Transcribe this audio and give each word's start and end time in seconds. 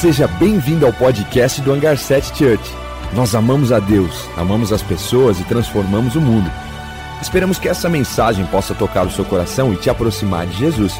Seja 0.00 0.28
bem-vindo 0.28 0.86
ao 0.86 0.92
podcast 0.92 1.60
do 1.60 1.72
Hangar 1.72 1.98
7 1.98 2.28
Church. 2.28 2.62
Nós 3.16 3.34
amamos 3.34 3.72
a 3.72 3.80
Deus, 3.80 4.28
amamos 4.36 4.72
as 4.72 4.80
pessoas 4.80 5.40
e 5.40 5.44
transformamos 5.44 6.14
o 6.14 6.20
mundo. 6.20 6.48
Esperamos 7.20 7.58
que 7.58 7.68
essa 7.68 7.88
mensagem 7.88 8.46
possa 8.46 8.76
tocar 8.76 9.04
o 9.04 9.10
seu 9.10 9.24
coração 9.24 9.72
e 9.72 9.76
te 9.76 9.90
aproximar 9.90 10.46
de 10.46 10.56
Jesus. 10.56 10.92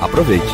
Aproveite. 0.00 0.46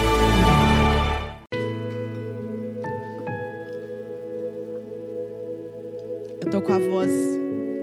Eu 6.41 6.51
tô 6.51 6.63
com 6.63 6.73
a 6.73 6.79
voz 6.79 7.11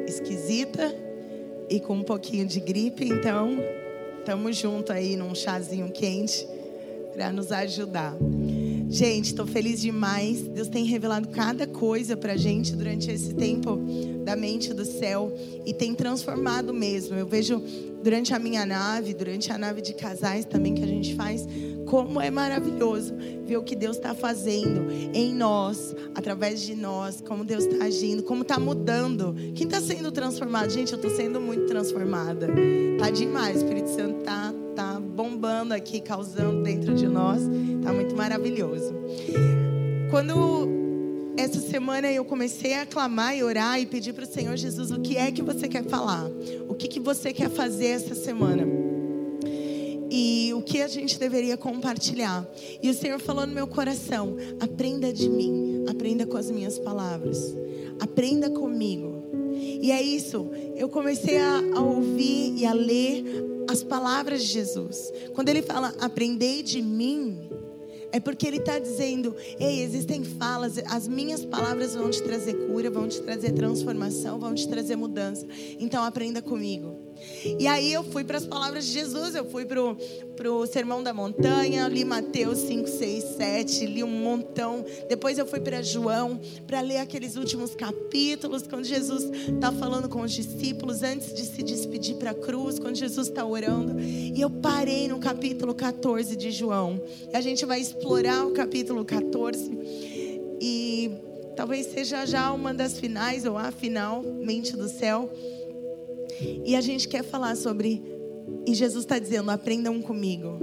esquisita 0.08 0.96
e 1.70 1.80
com 1.80 1.94
um 1.94 2.04
pouquinho 2.04 2.48
de 2.48 2.60
gripe, 2.60 3.08
então 3.08 3.60
estamos 4.18 4.58
junto 4.58 4.92
aí 4.92 5.16
num 5.16 5.36
chazinho 5.36 5.92
quente 5.92 6.48
para 7.14 7.32
nos 7.32 7.52
ajudar. 7.52 8.16
Gente, 8.90 9.28
estou 9.28 9.46
feliz 9.46 9.82
demais. 9.82 10.42
Deus 10.48 10.70
tem 10.70 10.86
revelado 10.86 11.28
cada 11.30 11.68
coisa 11.68 12.16
para 12.16 12.38
gente 12.38 12.74
durante 12.74 13.12
esse 13.12 13.34
tempo 13.34 13.78
da 14.24 14.36
mente 14.36 14.74
do 14.74 14.86
céu 14.86 15.34
e 15.66 15.74
tem 15.74 15.94
transformado 15.94 16.74
mesmo. 16.74 17.16
Eu 17.16 17.28
vejo 17.28 17.62
durante 18.02 18.34
a 18.34 18.40
minha 18.40 18.66
nave, 18.66 19.14
durante 19.14 19.52
a 19.52 19.58
nave 19.58 19.82
de 19.82 19.94
casais 19.94 20.46
também 20.46 20.74
que 20.74 20.84
a 20.84 20.88
gente 20.88 21.16
faz, 21.16 21.46
como 21.86 22.22
é 22.22 22.32
maravilhoso 22.32 23.14
ver 23.46 23.58
o 23.58 23.64
que 23.64 23.76
Deus 23.76 23.98
está 23.98 24.14
fazendo 24.14 24.90
em 25.14 25.34
nós, 25.34 25.96
através 26.16 26.62
de 26.62 26.76
nós, 26.76 27.22
como 27.22 27.44
Deus 27.44 27.66
está 27.66 27.86
agindo, 27.86 28.24
como 28.24 28.44
está 28.44 28.58
mudando. 28.58 29.36
Quem 29.54 29.66
está 29.66 29.82
sendo 29.82 30.12
transformado? 30.12 30.70
Gente, 30.70 30.94
eu 30.94 30.98
estou 30.98 31.12
sendo 31.12 31.42
muito 31.42 31.66
transformada. 31.66 32.48
Tá 33.00 33.10
demais. 33.10 33.58
O 33.58 33.60
Espírito 33.60 33.90
Santo 33.90 34.20
está 34.20 34.54
tá 34.78 35.00
bombando 35.00 35.74
aqui, 35.74 36.00
causando 36.00 36.62
dentro 36.62 36.94
de 36.94 37.08
nós. 37.08 37.42
Tá 37.84 37.92
muito 37.92 38.16
maravilhoso. 38.16 38.94
Quando 40.12 40.68
essa 41.36 41.60
semana 41.60 42.12
eu 42.12 42.24
comecei 42.24 42.76
a 42.76 42.86
clamar 42.86 43.36
e 43.36 43.44
orar 43.44 43.82
e 43.82 43.88
pedir 43.88 44.14
para 44.14 44.24
o 44.24 44.28
Senhor 44.28 44.56
Jesus 44.56 44.92
o 44.92 45.00
que 45.00 45.18
é 45.18 45.32
que 45.32 45.42
você 45.42 45.68
quer 45.68 45.84
falar, 45.84 46.28
o 46.70 46.76
que, 46.76 46.88
que 46.88 47.00
você 47.00 47.34
quer 47.34 47.50
fazer 47.50 47.88
essa 47.88 48.14
semana 48.14 48.68
e 50.12 50.54
o 50.54 50.62
que 50.62 50.80
a 50.80 50.88
gente 50.88 51.20
deveria 51.20 51.58
compartilhar. 51.58 52.48
E 52.82 52.88
o 52.88 52.94
Senhor 52.94 53.20
falou 53.20 53.48
no 53.48 53.54
meu 53.56 53.66
coração: 53.66 54.38
aprenda 54.60 55.12
de 55.12 55.28
mim, 55.28 55.86
aprenda 55.90 56.28
com 56.28 56.38
as 56.38 56.52
minhas 56.52 56.78
palavras, 56.78 57.56
aprenda 58.00 58.48
comigo. 58.48 59.17
E 59.58 59.92
é 59.92 60.02
isso, 60.02 60.50
eu 60.76 60.90
comecei 60.90 61.38
a, 61.38 61.62
a 61.76 61.82
ouvir 61.82 62.56
e 62.58 62.66
a 62.66 62.74
ler 62.74 63.24
as 63.70 63.84
palavras 63.84 64.42
de 64.44 64.48
Jesus. 64.48 65.12
Quando 65.34 65.50
ele 65.50 65.62
fala, 65.62 65.94
aprendei 66.00 66.64
de 66.64 66.82
mim, 66.82 67.50
é 68.12 68.20
porque 68.20 68.48
ele 68.48 68.58
está 68.58 68.80
dizendo: 68.80 69.36
ei, 69.60 69.82
existem 69.82 70.24
falas, 70.24 70.78
as 70.88 71.08
minhas 71.08 71.46
palavras 71.46 71.96
vão 71.96 72.10
te 72.10 72.22
trazer 72.24 72.54
cura, 72.68 72.90
vão 72.90 73.08
te 73.08 73.22
trazer 73.22 73.52
transformação, 73.52 74.40
vão 74.40 74.54
te 74.54 74.68
trazer 74.68 74.96
mudança. 74.96 75.46
Então 75.80 76.04
aprenda 76.04 76.42
comigo. 76.42 77.07
E 77.60 77.68
aí 77.68 77.94
eu 77.94 78.04
fui 78.04 78.24
para 78.24 78.38
as 78.38 78.46
palavras 78.46 78.86
de 78.86 78.92
Jesus, 78.92 79.36
eu 79.36 79.46
fui 79.46 79.66
para 79.66 80.52
o 80.52 80.66
Sermão 80.66 81.02
da 81.02 81.14
Montanha, 81.14 81.88
li 81.88 82.04
Mateus 82.04 82.60
5, 82.60 82.88
6, 82.88 83.24
7, 83.38 83.86
li 83.86 84.04
um 84.04 84.10
montão. 84.10 84.84
Depois 85.08 85.38
eu 85.38 85.46
fui 85.46 85.60
para 85.60 85.82
João 85.82 86.40
para 86.66 86.82
ler 86.82 86.98
aqueles 86.98 87.36
últimos 87.36 87.76
capítulos, 87.76 88.64
quando 88.64 88.86
Jesus 88.86 89.24
está 89.24 89.72
falando 89.72 90.10
com 90.10 90.22
os 90.22 90.32
discípulos, 90.32 91.04
antes 91.04 91.34
de 91.34 91.44
se 91.44 91.64
despedir 91.64 92.16
para 92.16 92.32
a 92.32 92.36
cruz, 92.36 92.80
quando 92.80 92.96
Jesus 92.96 93.28
está 93.28 93.46
orando. 93.46 94.00
E 94.00 94.40
eu 94.40 94.50
parei 94.50 95.08
no 95.08 95.20
capítulo 95.20 95.74
14 95.74 96.36
de 96.36 96.52
João. 96.52 97.02
E 97.32 97.36
a 97.36 97.42
gente 97.42 97.66
vai 97.66 97.80
explorar 97.80 98.46
o 98.46 98.52
capítulo 98.52 99.06
14. 99.06 99.72
E 100.60 101.12
talvez 101.56 101.88
seja 101.88 102.26
já 102.26 102.52
uma 102.52 102.74
das 102.74 103.00
finais, 103.00 103.46
ou 103.46 103.58
a 103.58 103.72
final, 103.72 104.22
mente 104.22 104.76
do 104.76 104.88
céu. 104.90 105.32
E 106.66 106.76
a 106.76 106.82
gente 106.82 107.08
quer 107.08 107.24
falar 107.24 107.56
sobre. 107.56 108.02
E 108.66 108.74
Jesus 108.74 109.04
está 109.06 109.20
dizendo: 109.20 109.50
aprendam 109.50 110.02
comigo. 110.02 110.60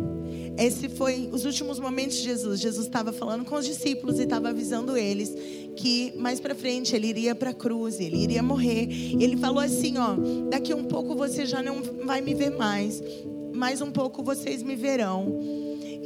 Esse 0.56 0.88
foi 0.88 1.28
os 1.32 1.44
últimos 1.44 1.80
momentos 1.80 2.16
de 2.16 2.22
Jesus. 2.22 2.60
Jesus 2.60 2.86
estava 2.86 3.12
falando 3.12 3.44
com 3.44 3.56
os 3.56 3.66
discípulos 3.66 4.18
e 4.18 4.22
estava 4.22 4.50
avisando 4.50 4.96
eles 4.96 5.34
que 5.76 6.14
mais 6.16 6.38
para 6.38 6.54
frente 6.54 6.94
ele 6.94 7.08
iria 7.08 7.34
para 7.34 7.50
a 7.50 7.54
cruz, 7.54 7.98
ele 7.98 8.16
iria 8.16 8.42
morrer. 8.42 8.88
Ele 9.20 9.36
falou 9.36 9.60
assim, 9.60 9.98
ó, 9.98 10.16
daqui 10.48 10.72
um 10.72 10.84
pouco 10.84 11.14
você 11.14 11.44
já 11.44 11.62
não 11.62 11.82
vai 12.04 12.20
me 12.20 12.34
ver 12.34 12.50
mais, 12.50 13.02
mais 13.54 13.80
um 13.80 13.90
pouco 13.90 14.22
vocês 14.22 14.62
me 14.62 14.76
verão. 14.76 15.40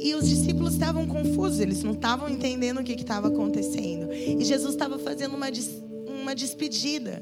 E 0.01 0.15
os 0.15 0.27
discípulos 0.27 0.73
estavam 0.73 1.05
confusos, 1.05 1.59
eles 1.59 1.83
não 1.83 1.91
estavam 1.91 2.29
entendendo 2.29 2.79
o 2.79 2.83
que 2.83 2.93
estava 2.93 3.27
acontecendo. 3.27 4.11
E 4.13 4.43
Jesus 4.43 4.73
estava 4.73 4.97
fazendo 4.97 5.35
uma, 5.35 5.47
uma 6.21 6.33
despedida. 6.33 7.21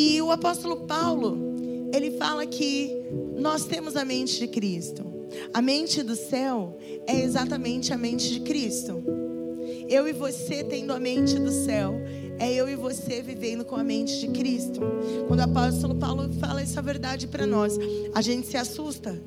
E 0.00 0.22
o 0.22 0.30
apóstolo 0.30 0.86
Paulo, 0.86 1.56
ele 1.92 2.12
fala 2.12 2.46
que 2.46 2.96
nós 3.36 3.64
temos 3.64 3.96
a 3.96 4.04
mente 4.04 4.38
de 4.38 4.46
Cristo. 4.46 5.04
A 5.52 5.60
mente 5.60 6.04
do 6.04 6.14
céu 6.14 6.78
é 7.04 7.20
exatamente 7.20 7.92
a 7.92 7.98
mente 7.98 8.32
de 8.32 8.38
Cristo. 8.38 9.02
Eu 9.88 10.06
e 10.06 10.12
você 10.12 10.62
tendo 10.62 10.92
a 10.92 11.00
mente 11.00 11.36
do 11.40 11.50
céu, 11.50 12.00
é 12.38 12.48
eu 12.54 12.68
e 12.68 12.76
você 12.76 13.20
vivendo 13.20 13.64
com 13.64 13.74
a 13.74 13.82
mente 13.82 14.20
de 14.20 14.28
Cristo. 14.28 14.80
Quando 15.26 15.40
o 15.40 15.42
apóstolo 15.42 15.96
Paulo 15.96 16.32
fala 16.34 16.62
essa 16.62 16.80
verdade 16.80 17.26
para 17.26 17.44
nós, 17.44 17.76
a 18.14 18.22
gente 18.22 18.46
se 18.46 18.56
assusta, 18.56 19.20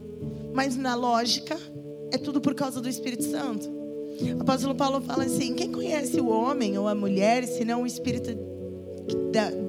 mas 0.53 0.77
na 0.77 0.95
lógica 0.95 1.59
é 2.13 2.17
tudo 2.17 2.39
por 2.39 2.55
causa 2.55 2.79
do 2.79 2.87
Espírito 2.87 3.25
Santo. 3.25 3.69
O 4.37 4.41
apóstolo 4.41 4.73
Paulo 4.73 5.01
fala 5.01 5.25
assim: 5.25 5.53
quem 5.53 5.69
conhece 5.69 6.21
o 6.21 6.29
homem 6.29 6.77
ou 6.77 6.87
a 6.87 6.95
mulher, 6.95 7.45
se 7.45 7.65
não 7.65 7.83
o 7.83 7.85
Espírito 7.85 8.50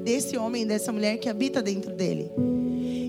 desse 0.02 0.36
homem, 0.36 0.66
dessa 0.66 0.92
mulher 0.92 1.18
que 1.18 1.28
habita 1.28 1.62
dentro 1.62 1.94
dele. 1.94 2.30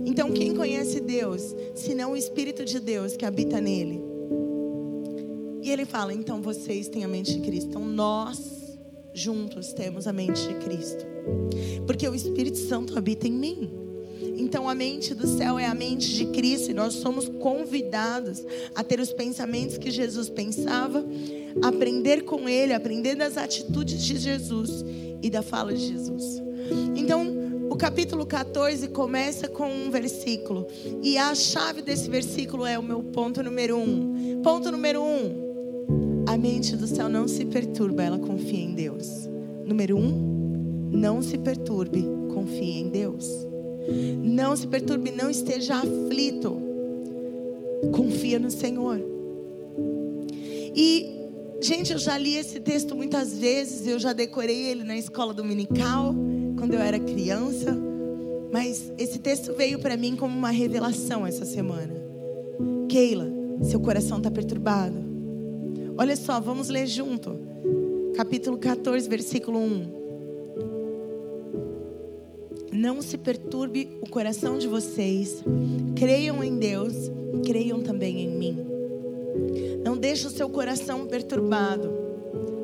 Então, 0.06 0.32
quem 0.32 0.56
conhece 0.56 1.00
Deus, 1.00 1.56
senão 1.76 2.12
o 2.12 2.18
Espírito 2.18 2.64
de 2.64 2.80
Deus 2.80 3.16
que 3.16 3.26
habita 3.26 3.60
nele? 3.60 4.02
E 5.62 5.72
ele 5.72 5.86
fala: 5.86 6.14
então 6.14 6.42
vocês 6.42 6.88
têm 6.88 7.04
a 7.04 7.08
mente 7.08 7.34
de 7.34 7.40
Cristo. 7.40 7.70
Então, 7.70 7.86
nós 7.86 8.64
juntos 9.14 9.74
temos 9.74 10.08
a 10.08 10.14
mente 10.14 10.48
de 10.48 10.56
Cristo, 10.56 11.06
porque 11.86 12.08
o 12.08 12.16
Espírito 12.16 12.58
Santo 12.58 12.98
habita 12.98 13.28
em 13.28 13.32
mim. 13.32 13.84
Então 14.36 14.68
a 14.68 14.74
mente 14.74 15.14
do 15.14 15.28
céu 15.28 15.60
é 15.60 15.66
a 15.66 15.76
mente 15.76 16.14
de 16.16 16.26
Cristo 16.28 16.72
e 16.72 16.74
nós 16.74 16.96
somos 16.96 17.28
convidados 17.28 18.44
a 18.74 18.84
ter 18.84 19.00
os 19.00 19.12
pensamentos 19.14 19.78
que 19.78 19.92
Jesus 19.92 20.30
pensava, 20.30 21.06
aprender 21.62 22.24
com 22.24 22.50
Ele, 22.50 22.74
aprender 22.74 23.16
das 23.16 23.38
atitudes 23.38 24.02
de 24.02 24.18
Jesus 24.18 24.84
e 25.24 25.30
da 25.30 25.42
fala 25.42 25.74
de 25.74 25.88
Jesus. 25.88 26.44
Então, 26.96 27.26
o 27.70 27.76
capítulo 27.78 28.26
14 28.26 28.90
começa 28.90 29.48
com 29.48 29.68
um 29.68 29.90
versículo. 29.90 30.68
E 31.02 31.18
a 31.18 31.34
chave 31.34 31.82
desse 31.82 32.10
versículo 32.10 32.66
é 32.66 32.78
o 32.78 32.84
meu 32.84 33.02
ponto 33.02 33.42
número 33.42 33.78
um. 33.78 34.42
Ponto 34.44 34.70
número 34.70 35.02
um. 35.02 36.24
A 36.28 36.38
mente 36.38 36.76
do 36.76 36.86
céu 36.86 37.08
não 37.08 37.28
se 37.28 37.46
perturba, 37.46 38.04
ela 38.04 38.20
confia 38.20 38.60
em 38.60 38.74
Deus. 38.74 39.30
Número 39.66 39.98
um, 39.98 40.90
não 40.92 41.22
se 41.22 41.38
perturbe, 41.38 42.06
confie 42.34 42.82
em 42.82 42.90
Deus. 42.90 43.28
Não 44.22 44.56
se 44.56 44.68
perturbe, 44.68 45.12
não 45.12 45.30
esteja 45.30 45.76
aflito. 45.76 46.62
Confia 47.94 48.40
no 48.40 48.52
Senhor. 48.52 49.02
E 50.76 51.23
Gente, 51.64 51.94
eu 51.94 51.98
já 51.98 52.18
li 52.18 52.36
esse 52.36 52.60
texto 52.60 52.94
muitas 52.94 53.38
vezes, 53.38 53.88
eu 53.88 53.98
já 53.98 54.12
decorei 54.12 54.66
ele 54.66 54.84
na 54.84 54.98
escola 54.98 55.34
dominical, 55.34 56.14
quando 56.58 56.74
eu 56.74 56.82
era 56.82 57.00
criança. 57.00 57.74
Mas 58.52 58.92
esse 58.98 59.18
texto 59.18 59.54
veio 59.54 59.80
para 59.80 59.96
mim 59.96 60.18
como 60.18 60.38
uma 60.38 60.50
revelação 60.50 61.26
essa 61.26 61.46
semana. 61.46 61.94
Keila, 62.90 63.32
seu 63.62 63.80
coração 63.80 64.18
está 64.18 64.30
perturbado. 64.30 64.98
Olha 65.98 66.18
só, 66.18 66.38
vamos 66.42 66.68
ler 66.68 66.86
junto. 66.86 67.40
Capítulo 68.14 68.58
14, 68.58 69.08
versículo 69.08 69.58
1. 69.58 70.04
Não 72.74 73.02
se 73.02 73.18
perturbe 73.18 73.88
o 74.02 74.10
coração 74.10 74.58
de 74.58 74.68
vocês. 74.68 75.42
Creiam 75.96 76.44
em 76.44 76.58
Deus, 76.58 76.94
creiam 77.46 77.80
também 77.80 78.20
em 78.20 78.38
mim. 78.38 78.74
Não 79.84 79.98
deixe 79.98 80.26
o 80.28 80.30
seu 80.30 80.50
coração 80.50 81.06
perturbado. 81.06 81.92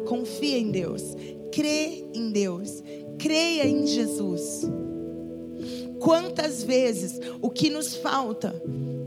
Confia 0.07 0.57
em 0.57 0.71
Deus. 0.71 1.03
Crê 1.51 2.05
em 2.13 2.31
Deus. 2.31 2.83
Creia 3.17 3.67
em 3.67 3.85
Jesus. 3.85 4.65
Quantas 5.99 6.63
vezes 6.63 7.19
o 7.41 7.49
que 7.49 7.69
nos 7.69 7.95
falta 7.95 8.55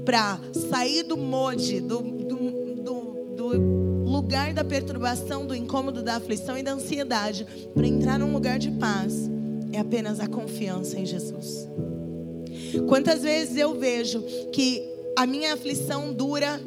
para 0.05 0.38
sair 0.70 1.03
do 1.03 1.17
mode, 1.17 1.81
do, 1.81 2.00
do, 2.03 2.75
do, 2.82 3.25
do 3.35 4.11
lugar 4.11 4.53
da 4.53 4.62
perturbação, 4.62 5.47
do 5.47 5.55
incômodo, 5.55 6.03
da 6.03 6.17
aflição 6.17 6.59
e 6.59 6.62
da 6.62 6.73
ansiedade, 6.73 7.47
para 7.75 7.87
entrar 7.87 8.19
num 8.19 8.32
lugar 8.32 8.59
de 8.59 8.70
paz, 8.73 9.31
é 9.73 9.79
apenas 9.79 10.20
a 10.20 10.26
confiança 10.26 10.99
em 10.99 11.06
Jesus. 11.06 11.67
Quantas 12.87 13.23
vezes 13.23 13.56
eu 13.56 13.75
vejo 13.75 14.23
que 14.53 14.82
a 15.17 15.26
minha 15.26 15.55
aflição 15.55 16.12
dura 16.12 16.61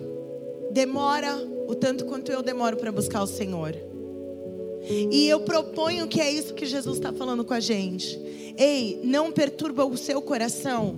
demora 0.75 1.33
o 1.69 1.73
tanto 1.73 2.03
quanto 2.03 2.29
eu 2.33 2.43
demoro 2.43 2.75
para 2.75 2.91
buscar 2.91 3.23
o 3.23 3.27
Senhor. 3.27 3.73
E 5.09 5.25
eu 5.27 5.39
proponho 5.39 6.05
que 6.05 6.19
é 6.19 6.29
isso 6.29 6.53
que 6.53 6.65
Jesus 6.65 6.97
está 6.97 7.13
falando 7.13 7.45
com 7.45 7.53
a 7.53 7.61
gente. 7.61 8.19
Ei, 8.57 8.99
não 9.01 9.31
perturba 9.31 9.85
o 9.85 9.97
seu 9.97 10.21
coração. 10.21 10.97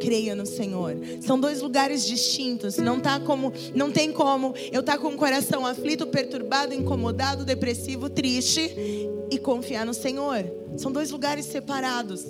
Creia 0.00 0.34
no 0.34 0.44
Senhor. 0.44 0.96
São 1.20 1.38
dois 1.38 1.62
lugares 1.62 2.04
distintos. 2.04 2.78
Não 2.78 2.98
tá 2.98 3.20
como, 3.20 3.52
não 3.76 3.92
tem 3.92 4.10
como 4.10 4.54
eu 4.72 4.80
estar 4.80 4.94
tá 4.94 4.98
com 4.98 5.10
o 5.10 5.16
coração 5.16 5.64
aflito, 5.64 6.08
perturbado, 6.08 6.74
incomodado, 6.74 7.44
depressivo, 7.44 8.10
triste 8.10 8.74
e 9.30 9.38
confiar 9.38 9.86
no 9.86 9.94
Senhor. 9.94 10.44
São 10.76 10.90
dois 10.90 11.12
lugares 11.12 11.46
separados. 11.46 12.26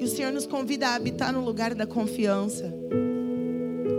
E 0.00 0.04
o 0.04 0.08
Senhor 0.08 0.32
nos 0.32 0.46
convida 0.46 0.88
a 0.88 0.94
habitar 0.96 1.32
no 1.32 1.44
lugar 1.44 1.76
da 1.76 1.86
confiança. 1.86 2.74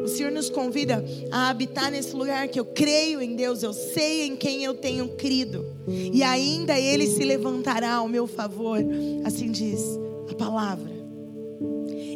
O 0.03 0.07
Senhor 0.07 0.31
nos 0.31 0.49
convida 0.49 1.03
a 1.31 1.49
habitar 1.49 1.91
nesse 1.91 2.15
lugar 2.15 2.47
que 2.47 2.59
eu 2.59 2.65
creio 2.65 3.21
em 3.21 3.35
Deus, 3.35 3.63
eu 3.63 3.73
sei 3.73 4.23
em 4.23 4.35
quem 4.35 4.63
eu 4.63 4.73
tenho 4.73 5.09
crido, 5.09 5.65
e 5.87 6.23
ainda 6.23 6.77
Ele 6.77 7.07
se 7.07 7.23
levantará 7.23 7.95
ao 7.95 8.07
meu 8.07 8.27
favor, 8.27 8.79
assim 9.25 9.51
diz 9.51 9.81
a 10.29 10.35
palavra. 10.35 10.99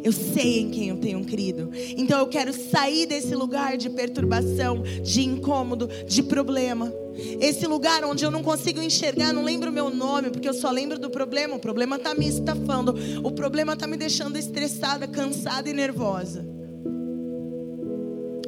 Eu 0.04 0.12
sei 0.12 0.60
em 0.60 0.70
quem 0.70 0.88
eu 0.90 0.98
tenho 0.98 1.24
crido. 1.24 1.70
Então 1.96 2.18
eu 2.18 2.26
quero 2.26 2.52
sair 2.52 3.06
desse 3.06 3.34
lugar 3.34 3.78
de 3.78 3.88
perturbação, 3.88 4.82
de 5.02 5.22
incômodo, 5.22 5.88
de 6.06 6.22
problema. 6.22 6.92
Esse 7.40 7.66
lugar 7.66 8.04
onde 8.04 8.22
eu 8.22 8.30
não 8.30 8.42
consigo 8.42 8.82
enxergar, 8.82 9.32
não 9.32 9.42
lembro 9.42 9.70
o 9.70 9.72
meu 9.72 9.88
nome, 9.88 10.28
porque 10.28 10.46
eu 10.46 10.52
só 10.52 10.70
lembro 10.70 10.98
do 10.98 11.08
problema. 11.08 11.56
O 11.56 11.58
problema 11.58 11.96
está 11.96 12.14
me 12.14 12.28
estafando. 12.28 12.94
O 13.26 13.32
problema 13.32 13.72
está 13.72 13.86
me 13.86 13.96
deixando 13.96 14.36
estressada, 14.36 15.08
cansada 15.08 15.70
e 15.70 15.72
nervosa. 15.72 16.53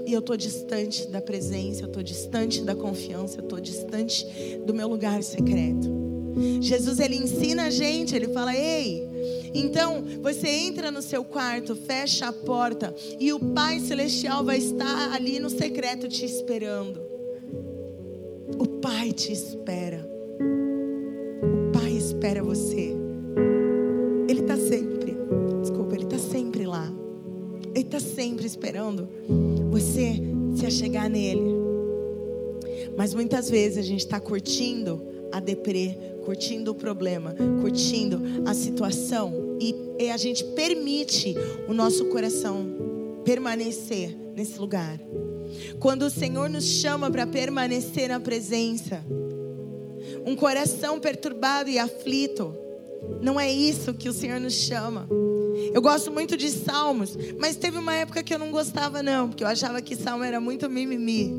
E 0.06 0.12
eu 0.12 0.20
estou 0.20 0.36
distante 0.36 1.08
da 1.08 1.20
presença, 1.20 1.82
eu 1.82 1.88
estou 1.88 2.02
distante 2.02 2.62
da 2.62 2.76
confiança, 2.76 3.38
eu 3.38 3.42
estou 3.42 3.60
distante 3.60 4.24
do 4.64 4.72
meu 4.72 4.86
lugar 4.86 5.20
secreto. 5.22 5.90
Jesus 6.60 7.00
ele 7.00 7.16
ensina 7.16 7.64
a 7.64 7.70
gente, 7.70 8.14
ele 8.14 8.28
fala: 8.28 8.54
"Ei, 8.54 9.04
então 9.52 10.04
você 10.22 10.48
entra 10.48 10.90
no 10.90 11.02
seu 11.02 11.24
quarto, 11.24 11.74
fecha 11.74 12.28
a 12.28 12.32
porta 12.32 12.94
e 13.18 13.32
o 13.32 13.40
Pai 13.40 13.80
celestial 13.80 14.44
vai 14.44 14.58
estar 14.58 15.12
ali 15.12 15.40
no 15.40 15.50
secreto 15.50 16.08
te 16.08 16.24
esperando. 16.24 17.00
O 18.58 18.66
Pai 18.80 19.12
te 19.12 19.32
espera. 19.32 20.08
O 21.42 21.72
Pai 21.72 21.92
espera 21.92 22.42
você. 22.42 22.95
Está 27.86 28.00
sempre 28.00 28.46
esperando 28.46 29.08
você 29.70 30.20
se 30.56 30.66
achegar 30.66 31.08
nele. 31.08 31.54
Mas 32.96 33.14
muitas 33.14 33.48
vezes 33.50 33.78
a 33.78 33.82
gente 33.82 34.00
está 34.00 34.18
curtindo 34.18 35.02
a 35.32 35.40
deprê, 35.40 35.96
curtindo 36.24 36.70
o 36.70 36.74
problema, 36.74 37.34
curtindo 37.60 38.20
a 38.46 38.54
situação 38.54 39.56
e, 39.60 39.74
e 39.98 40.10
a 40.10 40.16
gente 40.16 40.44
permite 40.44 41.34
o 41.68 41.74
nosso 41.74 42.06
coração 42.06 42.66
permanecer 43.24 44.16
nesse 44.34 44.58
lugar. 44.58 44.98
Quando 45.78 46.02
o 46.02 46.10
Senhor 46.10 46.48
nos 46.48 46.64
chama 46.64 47.10
para 47.10 47.26
permanecer 47.26 48.08
na 48.08 48.20
presença, 48.20 49.04
um 50.24 50.34
coração 50.34 50.98
perturbado 50.98 51.70
e 51.70 51.78
aflito, 51.78 52.54
não 53.20 53.38
é 53.38 53.50
isso 53.50 53.94
que 53.94 54.08
o 54.08 54.12
Senhor 54.12 54.40
nos 54.40 54.54
chama. 54.54 55.08
Eu 55.76 55.82
gosto 55.82 56.10
muito 56.10 56.38
de 56.38 56.48
salmos, 56.48 57.18
mas 57.38 57.54
teve 57.54 57.76
uma 57.76 57.94
época 57.94 58.22
que 58.22 58.32
eu 58.32 58.38
não 58.38 58.50
gostava 58.50 59.02
não, 59.02 59.28
porque 59.28 59.44
eu 59.44 59.46
achava 59.46 59.82
que 59.82 59.94
salmo 59.94 60.24
era 60.24 60.40
muito 60.40 60.70
mimimi. 60.70 61.38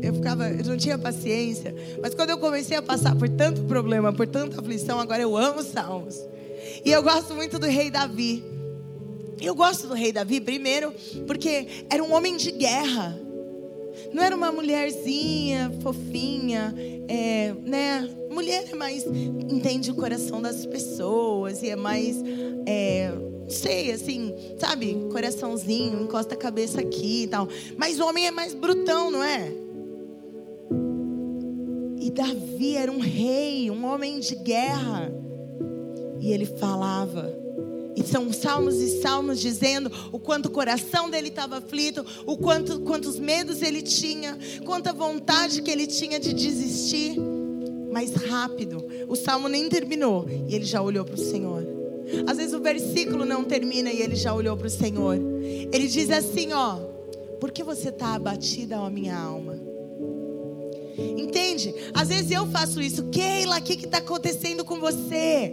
Eu 0.00 0.14
ficava, 0.14 0.48
eu 0.48 0.64
não 0.64 0.78
tinha 0.78 0.96
paciência. 0.96 1.74
Mas 2.00 2.14
quando 2.14 2.30
eu 2.30 2.38
comecei 2.38 2.78
a 2.78 2.80
passar 2.80 3.14
por 3.14 3.28
tanto 3.28 3.64
problema, 3.64 4.10
por 4.10 4.26
tanta 4.26 4.58
aflição, 4.58 4.98
agora 4.98 5.20
eu 5.20 5.36
amo 5.36 5.62
salmos. 5.62 6.18
E 6.82 6.90
eu 6.90 7.02
gosto 7.02 7.34
muito 7.34 7.58
do 7.58 7.66
rei 7.66 7.90
Davi. 7.90 8.42
Eu 9.38 9.54
gosto 9.54 9.86
do 9.86 9.92
rei 9.92 10.12
Davi, 10.12 10.40
primeiro, 10.40 10.90
porque 11.26 11.84
era 11.90 12.02
um 12.02 12.14
homem 12.14 12.38
de 12.38 12.50
guerra. 12.52 13.20
Não 14.14 14.22
era 14.22 14.34
uma 14.34 14.50
mulherzinha 14.50 15.70
fofinha, 15.82 16.74
é, 17.06 17.52
né? 17.66 18.08
Mulher 18.30 18.64
é 18.72 18.74
mais 18.74 19.04
entende 19.04 19.90
o 19.90 19.94
coração 19.94 20.40
das 20.40 20.64
pessoas 20.64 21.62
e 21.62 21.68
é 21.68 21.76
mais 21.76 22.16
é, 22.64 23.12
sei, 23.48 23.92
assim, 23.92 24.34
sabe? 24.58 24.94
Coraçãozinho, 25.10 26.02
encosta 26.02 26.34
a 26.34 26.38
cabeça 26.38 26.80
aqui 26.80 27.24
e 27.24 27.26
tal. 27.26 27.48
Mas 27.76 27.98
o 27.98 28.06
homem 28.06 28.26
é 28.26 28.30
mais 28.30 28.54
brutão, 28.54 29.10
não 29.10 29.22
é? 29.22 29.52
E 32.00 32.10
Davi 32.10 32.76
era 32.76 32.90
um 32.90 33.00
rei, 33.00 33.70
um 33.70 33.84
homem 33.84 34.20
de 34.20 34.34
guerra. 34.34 35.12
E 36.20 36.32
ele 36.32 36.46
falava. 36.46 37.36
E 37.96 38.02
são 38.04 38.32
salmos 38.32 38.76
e 38.76 39.02
salmos 39.02 39.40
dizendo 39.40 39.90
o 40.12 40.20
quanto 40.20 40.46
o 40.46 40.50
coração 40.50 41.10
dele 41.10 41.28
estava 41.28 41.58
aflito, 41.58 42.06
o 42.26 42.36
quanto 42.36 42.80
quantos 42.82 43.18
medos 43.18 43.60
ele 43.60 43.82
tinha, 43.82 44.38
quanta 44.64 44.92
vontade 44.92 45.62
que 45.62 45.70
ele 45.70 45.86
tinha 45.86 46.20
de 46.20 46.32
desistir. 46.32 47.16
Mas 47.90 48.12
rápido, 48.14 48.84
o 49.08 49.16
salmo 49.16 49.48
nem 49.48 49.68
terminou 49.68 50.28
e 50.46 50.54
ele 50.54 50.64
já 50.64 50.80
olhou 50.80 51.04
para 51.04 51.16
o 51.16 51.18
Senhor. 51.18 51.77
Às 52.26 52.36
vezes 52.36 52.54
o 52.54 52.60
versículo 52.60 53.24
não 53.24 53.44
termina 53.44 53.90
e 53.90 54.00
ele 54.00 54.16
já 54.16 54.34
olhou 54.34 54.56
para 54.56 54.66
o 54.66 54.70
Senhor. 54.70 55.16
Ele 55.72 55.86
diz 55.86 56.10
assim: 56.10 56.52
Ó, 56.52 56.76
por 57.40 57.50
que 57.50 57.62
você 57.62 57.88
está 57.88 58.14
abatida, 58.14 58.80
ó 58.80 58.90
minha 58.90 59.16
alma? 59.16 59.58
Entende? 60.98 61.74
Às 61.94 62.08
vezes 62.08 62.30
eu 62.30 62.46
faço 62.46 62.80
isso. 62.80 63.04
Keila, 63.04 63.58
o 63.58 63.62
que 63.62 63.84
está 63.84 63.98
acontecendo 63.98 64.64
com 64.64 64.80
você? 64.80 65.52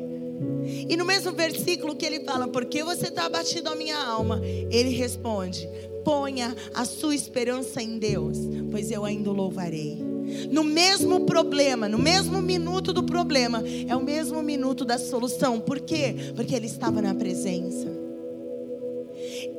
E 0.90 0.98
no 0.98 1.06
mesmo 1.06 1.32
versículo 1.32 1.96
que 1.96 2.06
ele 2.06 2.22
fala, 2.22 2.48
por 2.48 2.66
que 2.66 2.84
você 2.84 3.08
está 3.08 3.26
abatido 3.26 3.70
a 3.70 3.76
minha 3.76 3.98
alma? 3.98 4.42
Ele 4.44 4.90
responde, 4.90 5.70
ponha 6.04 6.56
a 6.74 6.84
sua 6.86 7.16
esperança 7.16 7.82
em 7.82 7.98
Deus, 7.98 8.38
pois 8.72 8.92
eu 8.92 9.06
ainda 9.06 9.30
o 9.30 9.34
louvarei. 9.34 10.15
No 10.50 10.64
mesmo 10.64 11.26
problema, 11.26 11.88
no 11.88 11.98
mesmo 11.98 12.42
minuto 12.42 12.94
do 12.94 13.04
problema, 13.04 13.64
é 13.88 13.96
o 13.96 14.04
mesmo 14.04 14.42
minuto 14.42 14.86
da 14.86 14.98
solução. 14.98 15.60
Por 15.60 15.80
quê? 15.80 16.16
Porque 16.36 16.56
ele 16.56 16.68
estava 16.68 17.02
na 17.02 17.14
presença. 17.14 18.06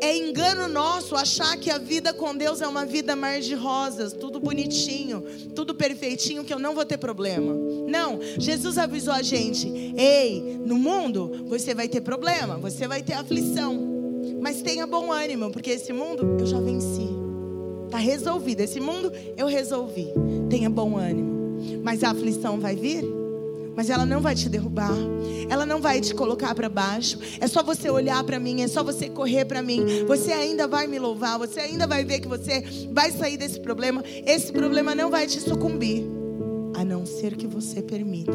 É 0.01 0.17
engano 0.17 0.69
nosso 0.69 1.17
achar 1.17 1.57
que 1.57 1.71
a 1.71 1.79
vida 1.79 2.13
com 2.13 2.37
Deus 2.37 2.61
é 2.61 2.67
uma 2.67 2.85
vida 2.85 3.17
mar 3.17 3.41
de 3.41 3.55
rosas, 3.55 4.13
tudo 4.13 4.39
bonitinho, 4.39 5.23
tudo 5.55 5.75
perfeitinho, 5.75 6.45
que 6.45 6.53
eu 6.53 6.59
não 6.59 6.75
vou 6.75 6.85
ter 6.85 6.99
problema. 6.99 7.55
Não, 7.89 8.19
Jesus 8.39 8.77
avisou 8.79 9.15
a 9.15 9.23
gente: 9.23 9.69
ei, 9.97 10.59
no 10.65 10.77
mundo 10.77 11.45
você 11.47 11.75
vai 11.75 11.89
ter 11.89 12.03
problema, 12.03 12.57
você 12.59 12.87
vai 12.87 13.03
ter 13.03 13.15
aflição, 13.15 13.75
mas 14.41 14.63
tenha 14.63 14.87
bom 14.87 15.11
ânimo, 15.11 15.51
porque 15.51 15.71
esse 15.71 15.93
mundo 15.93 16.37
eu 16.39 16.47
já 16.47 16.61
venci. 16.61 17.16
Está 17.87 17.99
resolvido. 17.99 18.61
Esse 18.61 18.81
mundo 18.81 19.13
eu 19.37 19.47
resolvi. 19.47 20.09
Tenha 20.51 20.69
bom 20.69 20.97
ânimo. 20.97 21.37
Mas 21.83 22.05
a 22.05 22.11
aflição 22.11 22.61
vai 22.61 22.77
vir? 22.77 23.05
Mas 23.77 23.91
ela 23.91 24.07
não 24.07 24.21
vai 24.21 24.35
te 24.35 24.49
derrubar. 24.49 24.97
Ela 25.51 25.67
não 25.67 25.81
vai 25.81 26.01
te 26.01 26.15
colocar 26.15 26.55
para 26.55 26.69
baixo. 26.69 27.19
É 27.41 27.47
só 27.47 27.63
você 27.63 27.91
olhar 27.91 28.23
para 28.25 28.41
mim, 28.41 28.63
é 28.63 28.69
só 28.69 28.83
você 28.83 29.09
correr 29.09 29.45
para 29.45 29.63
mim. 29.63 29.85
Você 30.07 30.33
ainda 30.33 30.67
vai 30.67 30.87
me 30.87 30.99
louvar, 30.99 31.39
você 31.39 31.61
ainda 31.61 31.87
vai 31.87 32.05
ver 32.05 32.21
que 32.21 32.29
você 32.29 32.65
vai 32.91 33.13
sair 33.13 33.37
desse 33.37 33.61
problema. 33.61 34.03
Esse 34.27 34.51
problema 34.51 34.95
não 34.95 35.11
vai 35.11 35.27
te 35.27 35.41
sucumbir, 35.41 36.05
a 36.75 36.85
não 36.85 37.05
ser 37.05 37.37
que 37.37 37.47
você 37.47 37.83
permita. 37.83 38.33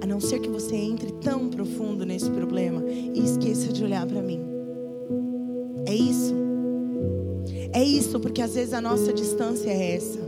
A 0.00 0.06
não 0.06 0.20
ser 0.20 0.38
que 0.38 0.48
você 0.48 0.76
entre 0.76 1.12
tão 1.12 1.48
profundo 1.48 2.06
nesse 2.06 2.30
problema 2.30 2.82
e 2.88 3.22
esqueça 3.22 3.72
de 3.72 3.84
olhar 3.84 4.06
para 4.06 4.22
mim. 4.22 4.40
É 5.86 5.94
isso. 5.94 6.34
É 7.72 7.82
isso, 7.82 8.20
porque 8.20 8.40
às 8.40 8.54
vezes 8.54 8.72
a 8.72 8.80
nossa 8.80 9.12
distância 9.12 9.68
é 9.70 9.96
essa. 9.96 10.20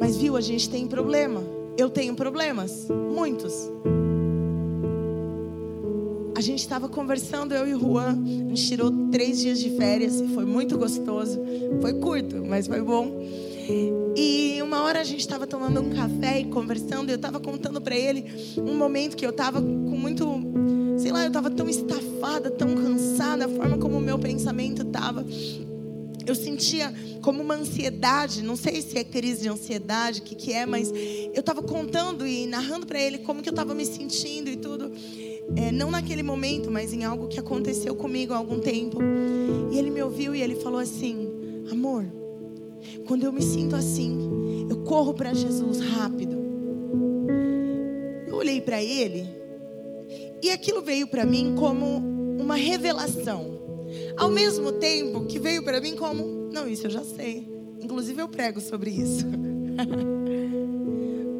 Mas 0.00 0.16
viu, 0.16 0.36
a 0.36 0.40
gente 0.40 0.68
tem 0.70 0.86
problema. 0.86 1.42
Eu 1.76 1.90
tenho 1.90 2.14
problemas, 2.14 2.86
muitos. 3.12 3.52
A 6.36 6.40
gente 6.40 6.60
estava 6.60 6.88
conversando, 6.88 7.54
eu 7.54 7.66
e 7.66 7.74
o 7.74 7.80
Juan. 7.80 8.18
A 8.46 8.48
gente 8.48 8.68
tirou 8.68 8.90
três 9.10 9.40
dias 9.40 9.58
de 9.58 9.70
férias 9.70 10.20
foi 10.34 10.44
muito 10.44 10.76
gostoso. 10.76 11.40
Foi 11.80 11.94
curto, 11.94 12.44
mas 12.44 12.66
foi 12.66 12.80
bom. 12.80 13.10
E 14.16 14.60
uma 14.62 14.82
hora 14.82 15.00
a 15.00 15.04
gente 15.04 15.20
estava 15.20 15.46
tomando 15.46 15.80
um 15.80 15.90
café 15.90 16.40
e 16.40 16.44
conversando. 16.44 17.08
E 17.08 17.12
eu 17.12 17.16
estava 17.16 17.40
contando 17.40 17.80
para 17.80 17.96
ele 17.96 18.24
um 18.58 18.76
momento 18.76 19.16
que 19.16 19.24
eu 19.24 19.30
estava 19.30 19.60
com 19.60 19.66
muito, 19.66 20.26
sei 20.98 21.12
lá, 21.12 21.22
eu 21.22 21.28
estava 21.28 21.50
tão 21.50 21.68
estafada, 21.68 22.50
tão 22.50 22.74
cansada, 22.74 23.46
a 23.46 23.48
forma 23.48 23.78
como 23.78 23.96
o 23.96 24.00
meu 24.00 24.18
pensamento 24.18 24.82
estava 24.82 25.24
eu 26.26 26.34
sentia 26.34 26.92
como 27.20 27.42
uma 27.42 27.54
ansiedade, 27.54 28.42
não 28.42 28.56
sei 28.56 28.80
se 28.82 28.98
é 28.98 29.04
crise 29.04 29.42
de 29.42 29.48
ansiedade, 29.48 30.20
o 30.20 30.22
que, 30.22 30.34
que 30.34 30.52
é, 30.52 30.66
mas 30.66 30.90
eu 30.90 31.40
estava 31.40 31.62
contando 31.62 32.26
e 32.26 32.46
narrando 32.46 32.86
para 32.86 33.00
ele 33.00 33.18
como 33.18 33.42
que 33.42 33.48
eu 33.48 33.52
estava 33.52 33.74
me 33.74 33.84
sentindo 33.84 34.48
e 34.48 34.56
tudo. 34.56 34.90
É, 35.56 35.70
não 35.70 35.90
naquele 35.90 36.22
momento, 36.22 36.70
mas 36.70 36.92
em 36.92 37.04
algo 37.04 37.28
que 37.28 37.38
aconteceu 37.38 37.94
comigo 37.94 38.32
há 38.32 38.36
algum 38.36 38.58
tempo. 38.58 38.98
E 39.70 39.78
ele 39.78 39.90
me 39.90 40.02
ouviu 40.02 40.34
e 40.34 40.40
ele 40.40 40.56
falou 40.56 40.80
assim: 40.80 41.30
Amor, 41.70 42.06
quando 43.06 43.24
eu 43.24 43.32
me 43.32 43.42
sinto 43.42 43.76
assim, 43.76 44.66
eu 44.68 44.78
corro 44.84 45.12
para 45.12 45.34
Jesus 45.34 45.80
rápido. 45.80 46.36
Eu 48.26 48.36
olhei 48.36 48.60
para 48.60 48.82
ele 48.82 49.28
e 50.42 50.50
aquilo 50.50 50.82
veio 50.82 51.06
para 51.06 51.24
mim 51.24 51.54
como 51.58 52.02
uma 52.38 52.56
revelação. 52.56 53.53
Ao 54.16 54.30
mesmo 54.30 54.72
tempo 54.72 55.26
que 55.26 55.38
veio 55.38 55.62
para 55.62 55.80
mim 55.80 55.96
como, 55.96 56.50
não, 56.52 56.68
isso 56.68 56.86
eu 56.86 56.90
já 56.90 57.02
sei. 57.02 57.48
Inclusive 57.80 58.22
eu 58.22 58.28
prego 58.28 58.60
sobre 58.60 58.90
isso. 58.90 59.26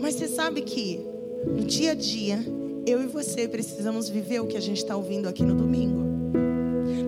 Mas 0.00 0.16
você 0.16 0.28
sabe 0.28 0.62
que 0.62 1.00
no 1.46 1.64
dia 1.64 1.92
a 1.92 1.94
dia, 1.94 2.44
eu 2.86 3.02
e 3.02 3.06
você 3.06 3.48
precisamos 3.48 4.08
viver 4.08 4.40
o 4.40 4.46
que 4.46 4.56
a 4.56 4.60
gente 4.60 4.78
está 4.78 4.96
ouvindo 4.96 5.28
aqui 5.28 5.42
no 5.42 5.54
domingo. 5.54 6.02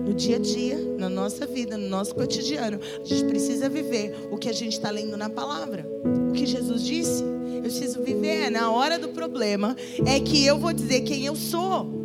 No 0.07 0.13
dia 0.13 0.37
a 0.37 0.39
dia, 0.39 0.77
na 0.97 1.09
nossa 1.09 1.45
vida, 1.45 1.77
no 1.77 1.87
nosso 1.87 2.15
cotidiano, 2.15 2.79
a 3.01 3.05
gente 3.05 3.25
precisa 3.25 3.67
viver 3.67 4.29
o 4.31 4.37
que 4.37 4.49
a 4.49 4.53
gente 4.53 4.73
está 4.73 4.89
lendo 4.89 5.17
na 5.17 5.29
palavra. 5.29 5.87
O 6.29 6.33
que 6.33 6.45
Jesus 6.45 6.83
disse. 6.83 7.23
Eu 7.55 7.61
preciso 7.61 8.01
viver 8.01 8.45
é 8.45 8.49
na 8.49 8.71
hora 8.71 8.97
do 8.97 9.09
problema, 9.09 9.75
é 10.05 10.19
que 10.19 10.45
eu 10.45 10.57
vou 10.57 10.71
dizer 10.71 11.01
quem 11.01 11.25
eu 11.25 11.35
sou. 11.35 11.96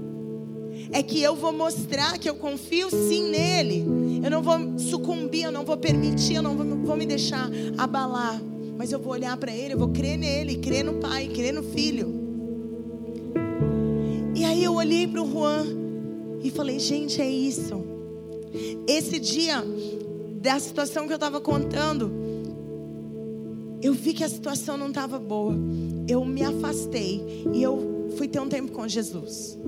É 0.92 1.02
que 1.02 1.22
eu 1.22 1.34
vou 1.34 1.52
mostrar 1.52 2.18
que 2.18 2.28
eu 2.28 2.34
confio 2.34 2.90
sim 2.90 3.30
nele. 3.30 3.84
Eu 4.22 4.30
não 4.30 4.42
vou 4.42 4.78
sucumbir, 4.78 5.44
eu 5.44 5.52
não 5.52 5.64
vou 5.64 5.76
permitir, 5.76 6.34
eu 6.34 6.42
não 6.42 6.54
vou, 6.54 6.66
vou 6.84 6.96
me 6.96 7.06
deixar 7.06 7.50
abalar. 7.78 8.40
Mas 8.76 8.92
eu 8.92 8.99
vou 8.99 9.12
olhar 9.12 9.37
para 9.37 9.52
ele, 9.52 9.75
eu 9.75 9.78
vou 9.78 9.88
crer 9.88 10.18
nele, 10.18 10.56
crer 10.56 10.84
no 10.84 10.94
Pai, 10.94 11.28
crer 11.28 11.52
no 11.52 11.62
Filho. 11.62 12.22
E 14.34 14.44
aí 14.44 14.62
eu 14.62 14.75
olhei 14.75 15.06
para 15.06 15.22
o 15.22 15.30
Juan 15.30 15.64
e 16.42 16.50
falei, 16.50 16.78
gente, 16.78 17.20
é 17.20 17.28
isso. 17.28 17.84
Esse 18.87 19.18
dia 19.18 19.64
da 20.40 20.58
situação 20.58 21.06
que 21.06 21.12
eu 21.12 21.16
estava 21.16 21.40
contando, 21.40 22.12
eu 23.80 23.92
vi 23.92 24.12
que 24.12 24.25
a 24.25 24.28
situação 24.28 24.76
não 24.76 24.88
estava 24.88 25.18
boa. 25.18 25.54
Eu 26.08 26.25
me 26.25 26.42
afastei 26.42 27.44
e 27.52 27.62
eu 27.62 28.11
fui 28.16 28.28
ter 28.28 28.40
um 28.40 28.49
tempo 28.49 28.72
com 28.72 28.87
Jesus. 28.87 29.58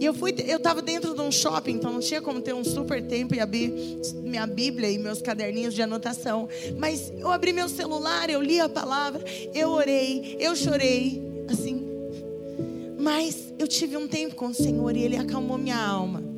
E 0.00 0.04
eu 0.04 0.12
fui, 0.12 0.34
eu 0.46 0.56
estava 0.56 0.82
dentro 0.82 1.14
de 1.14 1.20
um 1.20 1.30
shopping, 1.30 1.72
então 1.72 1.92
não 1.92 2.00
tinha 2.00 2.20
como 2.20 2.40
ter 2.40 2.52
um 2.52 2.64
super 2.64 3.02
tempo 3.02 3.34
e 3.34 3.40
abrir 3.40 3.72
minha 4.22 4.46
Bíblia 4.46 4.90
e 4.90 4.98
meus 4.98 5.22
caderninhos 5.22 5.74
de 5.74 5.82
anotação. 5.82 6.48
Mas 6.78 7.12
eu 7.16 7.30
abri 7.30 7.52
meu 7.52 7.68
celular, 7.68 8.28
eu 8.28 8.42
li 8.42 8.60
a 8.60 8.68
palavra, 8.68 9.24
eu 9.54 9.70
orei, 9.70 10.36
eu 10.40 10.54
chorei, 10.56 11.22
assim. 11.48 11.86
Mas 12.98 13.52
eu 13.58 13.68
tive 13.68 13.96
um 13.96 14.08
tempo 14.08 14.34
com 14.34 14.46
o 14.46 14.54
Senhor 14.54 14.96
e 14.96 15.02
Ele 15.02 15.16
acalmou 15.16 15.58
minha 15.58 15.78
alma. 15.78 16.33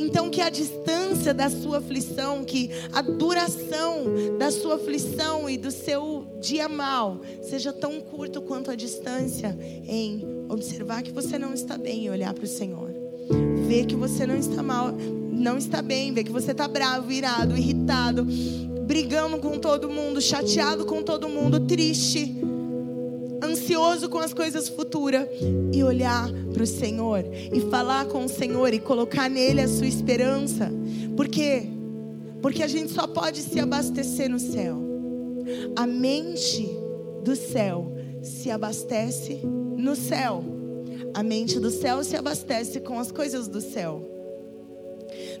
Então, 0.00 0.30
que 0.30 0.40
a 0.40 0.48
distância 0.48 1.34
da 1.34 1.50
sua 1.50 1.76
aflição, 1.76 2.42
que 2.42 2.70
a 2.90 3.02
duração 3.02 4.04
da 4.38 4.50
sua 4.50 4.76
aflição 4.76 5.48
e 5.48 5.58
do 5.58 5.70
seu 5.70 6.26
dia 6.40 6.70
mal 6.70 7.20
seja 7.42 7.70
tão 7.70 8.00
curto 8.00 8.40
quanto 8.40 8.70
a 8.70 8.74
distância 8.74 9.56
em 9.86 10.24
observar 10.48 11.02
que 11.02 11.12
você 11.12 11.38
não 11.38 11.52
está 11.52 11.76
bem 11.76 12.06
e 12.06 12.10
olhar 12.10 12.32
para 12.32 12.44
o 12.44 12.48
Senhor. 12.48 12.90
Ver 13.68 13.84
que 13.84 13.94
você 13.94 14.26
não 14.26 14.36
está 14.36 14.62
mal, 14.62 14.90
não 14.90 15.58
está 15.58 15.82
bem, 15.82 16.14
ver 16.14 16.24
que 16.24 16.32
você 16.32 16.52
está 16.52 16.66
bravo, 16.66 17.12
irado, 17.12 17.54
irritado, 17.54 18.26
brigando 18.86 19.38
com 19.38 19.58
todo 19.58 19.90
mundo, 19.90 20.18
chateado 20.18 20.86
com 20.86 21.02
todo 21.02 21.28
mundo, 21.28 21.60
triste 21.60 22.39
ansioso 23.42 24.08
com 24.08 24.18
as 24.18 24.32
coisas 24.32 24.68
futuras 24.68 25.26
e 25.72 25.82
olhar 25.82 26.28
para 26.52 26.62
o 26.62 26.66
Senhor 26.66 27.24
e 27.52 27.60
falar 27.70 28.06
com 28.06 28.24
o 28.24 28.28
Senhor 28.28 28.72
e 28.72 28.78
colocar 28.78 29.28
nele 29.28 29.60
a 29.60 29.68
sua 29.68 29.86
esperança. 29.86 30.70
Por 31.16 31.28
quê? 31.28 31.64
Porque 32.42 32.62
a 32.62 32.68
gente 32.68 32.92
só 32.92 33.06
pode 33.06 33.42
se 33.42 33.58
abastecer 33.60 34.28
no 34.28 34.38
céu. 34.38 34.78
A 35.76 35.86
mente 35.86 36.68
do 37.22 37.36
céu 37.36 37.92
se 38.22 38.50
abastece 38.50 39.40
no 39.76 39.94
céu. 39.94 40.44
A 41.14 41.22
mente 41.22 41.58
do 41.58 41.70
céu 41.70 42.04
se 42.04 42.16
abastece 42.16 42.80
com 42.80 42.98
as 42.98 43.10
coisas 43.10 43.48
do 43.48 43.60
céu. 43.60 44.19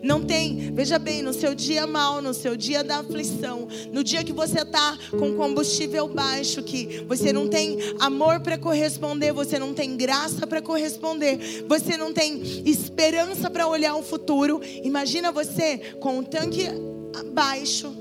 Não 0.02 0.22
tem, 0.22 0.72
veja 0.72 0.98
bem, 0.98 1.22
no 1.22 1.32
seu 1.32 1.54
dia 1.54 1.86
mal, 1.86 2.22
no 2.22 2.32
seu 2.32 2.56
dia 2.56 2.82
da 2.82 2.98
aflição, 3.00 3.68
no 3.92 4.02
dia 4.02 4.24
que 4.24 4.32
você 4.32 4.60
está 4.60 4.98
com 5.10 5.34
combustível 5.34 6.08
baixo, 6.08 6.62
que 6.62 7.04
você 7.06 7.32
não 7.32 7.48
tem 7.48 7.78
amor 7.98 8.40
para 8.40 8.56
corresponder, 8.56 9.32
você 9.32 9.58
não 9.58 9.74
tem 9.74 9.96
graça 9.96 10.46
para 10.46 10.62
corresponder, 10.62 11.64
você 11.68 11.96
não 11.96 12.12
tem 12.12 12.40
esperança 12.66 13.50
para 13.50 13.66
olhar 13.66 13.94
o 13.94 14.02
futuro. 14.02 14.60
Imagina 14.82 15.30
você 15.30 15.78
com 16.00 16.18
o 16.18 16.24
tanque 16.24 16.64
baixo, 17.34 17.94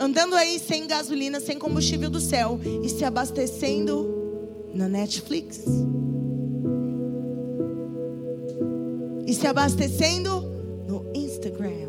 andando 0.00 0.34
aí 0.34 0.58
sem 0.58 0.88
gasolina, 0.88 1.38
sem 1.38 1.56
combustível 1.56 2.10
do 2.10 2.20
céu 2.20 2.58
e 2.82 2.88
se 2.88 3.04
abastecendo 3.04 4.18
na 4.74 4.88
Netflix. 4.88 5.64
E 9.26 9.34
se 9.34 9.46
abastecendo 9.46 10.47
Instagram. 11.48 11.88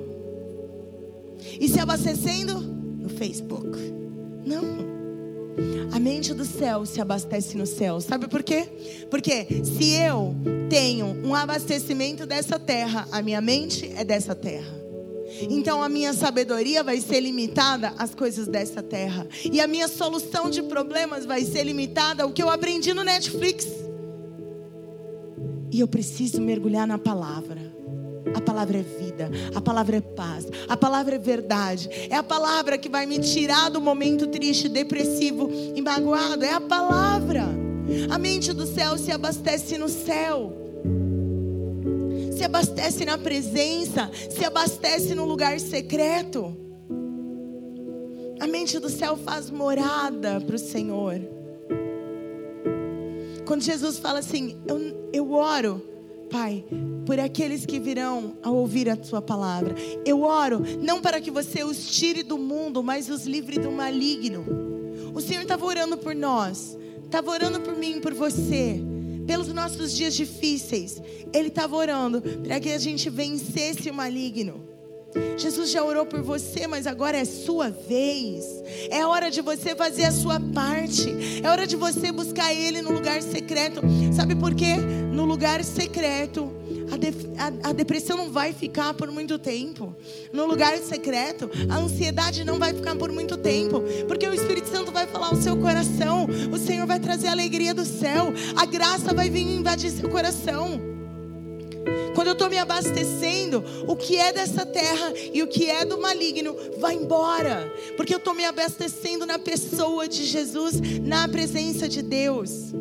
E 1.60 1.68
se 1.68 1.80
abastecendo 1.80 2.60
no 2.60 3.10
Facebook. 3.10 3.78
Não. 4.46 4.90
A 5.92 6.00
mente 6.00 6.34
do 6.34 6.46
céu 6.46 6.86
se 6.86 7.02
abastece 7.02 7.58
no 7.58 7.66
céu. 7.66 8.00
Sabe 8.00 8.28
por 8.28 8.42
quê? 8.44 8.68
Porque 9.10 9.46
se 9.64 9.94
eu 9.96 10.36
tenho 10.70 11.08
um 11.26 11.36
abastecimento 11.36 12.26
dessa 12.26 12.58
terra, 12.58 13.08
a 13.12 13.22
minha 13.22 13.42
mente 13.42 13.92
é 13.96 14.04
dessa 14.04 14.34
terra. 14.34 14.80
Então 15.50 15.84
a 15.84 15.90
minha 15.90 16.14
sabedoria 16.14 16.84
vai 16.84 17.00
ser 17.00 17.20
limitada 17.20 17.94
às 17.98 18.16
coisas 18.16 18.48
dessa 18.48 18.82
terra. 18.82 19.28
E 19.52 19.60
a 19.60 19.68
minha 19.68 19.88
solução 19.88 20.50
de 20.50 20.64
problemas 20.64 21.26
vai 21.26 21.44
ser 21.44 21.64
limitada 21.64 22.24
ao 22.24 22.32
que 22.32 22.42
eu 22.42 22.50
aprendi 22.50 22.94
no 22.94 23.04
Netflix. 23.04 23.68
E 25.72 25.80
eu 25.80 25.88
preciso 25.88 26.42
mergulhar 26.42 26.88
na 26.88 26.98
palavra. 26.98 27.79
A 28.34 28.42
palavra 28.42 28.78
é 28.78 28.82
vida, 28.82 29.30
a 29.56 29.62
palavra 29.62 29.98
é 29.98 30.02
paz, 30.02 30.48
a 30.68 30.78
palavra 30.78 31.16
é 31.16 31.20
verdade. 31.20 31.90
É 32.10 32.16
a 32.16 32.24
palavra 32.24 32.78
que 32.78 32.90
vai 32.90 33.06
me 33.06 33.20
tirar 33.20 33.70
do 33.70 33.82
momento 33.82 34.28
triste, 34.28 34.68
depressivo 34.68 35.50
e 35.76 35.82
magoado. 35.82 36.44
É 36.44 36.54
a 36.54 36.62
palavra. 36.62 37.46
A 38.10 38.18
mente 38.18 38.54
do 38.54 38.66
céu 38.66 38.98
se 38.98 39.12
abastece 39.12 39.78
no 39.78 39.90
céu. 39.90 40.54
Se 42.36 42.44
abastece 42.44 43.04
na 43.04 43.18
presença, 43.18 44.10
se 44.30 44.46
abastece 44.46 45.16
no 45.16 45.26
lugar 45.26 45.60
secreto. 45.60 46.56
A 48.40 48.48
mente 48.48 48.80
do 48.80 48.90
céu 48.90 49.18
faz 49.18 49.50
morada 49.50 50.40
para 50.40 50.56
o 50.56 50.60
Senhor. 50.60 51.20
Quando 53.46 53.64
Jesus 53.64 53.98
fala 53.98 54.20
assim, 54.20 54.58
eu, 54.68 55.10
eu 55.12 55.32
oro 55.32 55.82
Pai, 56.30 56.64
por 57.06 57.20
aqueles 57.20 57.66
que 57.66 57.80
virão 57.80 58.38
a 58.44 58.52
ouvir 58.52 58.90
a 58.90 58.96
tua 58.96 59.22
palavra. 59.22 59.76
Eu 60.06 60.22
oro 60.22 60.62
não 60.82 61.02
para 61.02 61.20
que 61.20 61.32
você 61.32 61.64
os 61.64 61.90
tire 61.90 62.22
do 62.22 62.38
mundo, 62.38 62.84
mas 62.84 63.10
os 63.10 63.26
livre 63.26 63.58
do 63.58 63.72
maligno. 63.72 64.46
O 65.14 65.20
Senhor 65.20 65.42
estava 65.42 65.66
orando 65.66 65.98
por 65.98 66.14
nós, 66.14 66.78
estava 67.04 67.32
orando 67.32 67.60
por 67.62 67.76
mim, 67.76 68.00
por 68.00 68.14
você, 68.14 68.80
pelos 69.26 69.48
nossos 69.48 69.92
dias 69.96 70.14
difíceis. 70.14 71.02
Ele 71.34 71.48
estava 71.48 71.76
orando 71.76 72.22
para 72.22 72.60
que 72.60 72.70
a 72.70 72.78
gente 72.78 73.10
vencesse 73.10 73.90
o 73.90 73.94
maligno. 73.94 74.69
Jesus 75.38 75.72
já 75.72 75.84
orou 75.84 76.06
por 76.06 76.22
você, 76.22 76.68
mas 76.68 76.86
agora 76.86 77.18
é 77.18 77.26
sua 77.26 77.70
vez. 77.70 78.46
É 78.90 79.06
hora 79.06 79.32
de 79.32 79.42
você 79.42 79.76
fazer 79.76 80.04
a 80.04 80.12
sua 80.12 80.40
parte. 80.40 81.42
É 81.44 81.50
hora 81.50 81.66
de 81.66 81.76
você 81.76 82.12
buscar 82.12 82.54
Ele 82.54 82.82
no 82.82 82.92
lugar 82.92 83.22
secreto. 83.22 83.82
Sabe 84.14 84.36
por 84.36 84.54
quê? 84.54 84.76
No 85.12 85.26
lugar 85.26 85.64
secreto, 85.64 86.52
a, 86.92 86.98
de, 86.98 87.08
a, 87.38 87.70
a, 87.70 87.74
depressão 87.74 88.18
não 88.18 88.32
vai 88.32 88.54
ficar 88.54 88.94
por 88.94 89.10
muito 89.12 89.40
tempo. 89.40 89.96
No 90.32 90.46
lugar 90.46 90.78
secreto, 90.78 91.50
a 91.70 91.78
ansiedade 91.78 92.44
não 92.44 92.60
vai 92.60 92.74
ficar 92.74 92.96
por 92.96 93.12
muito 93.12 93.38
tempo. 93.38 93.82
Porque 94.08 94.28
o 94.28 94.34
Espírito 94.34 94.70
Santo 94.70 94.92
vai 94.92 95.08
falar 95.08 95.34
o 95.34 95.42
seu 95.42 95.58
coração. 95.58 96.28
O 96.52 96.58
Senhor 96.58 96.86
vai 96.86 97.00
trazer 97.00 97.28
a 97.28 97.32
alegria 97.32 97.74
do 97.74 97.86
céu. 97.86 98.34
A 98.56 98.66
graça 98.66 99.14
vai 99.14 99.30
vir 99.30 99.42
invadir 99.42 99.90
seu 99.90 100.10
coração. 100.10 100.99
Quando 102.16 102.28
eu 102.28 102.34
estou 102.34 102.50
me 102.50 102.58
abastecendo, 102.58 103.64
o 103.88 103.96
que 103.96 104.18
é 104.18 104.34
dessa 104.34 104.66
terra 104.66 105.14
e 105.34 105.42
o 105.42 105.48
que 105.48 105.70
é 105.70 105.86
do 105.86 106.00
maligno 106.02 106.56
vai 106.78 106.96
embora. 106.96 107.72
Porque 107.96 108.14
eu 108.14 108.18
estou 108.18 108.34
me 108.34 108.44
abastecendo 108.44 109.26
na 109.26 109.40
pessoa 109.40 110.08
de 110.08 110.26
Jesus, 110.26 110.82
na 111.02 111.28
presença 111.28 111.88
de 111.88 112.02
Deus. 112.02 112.74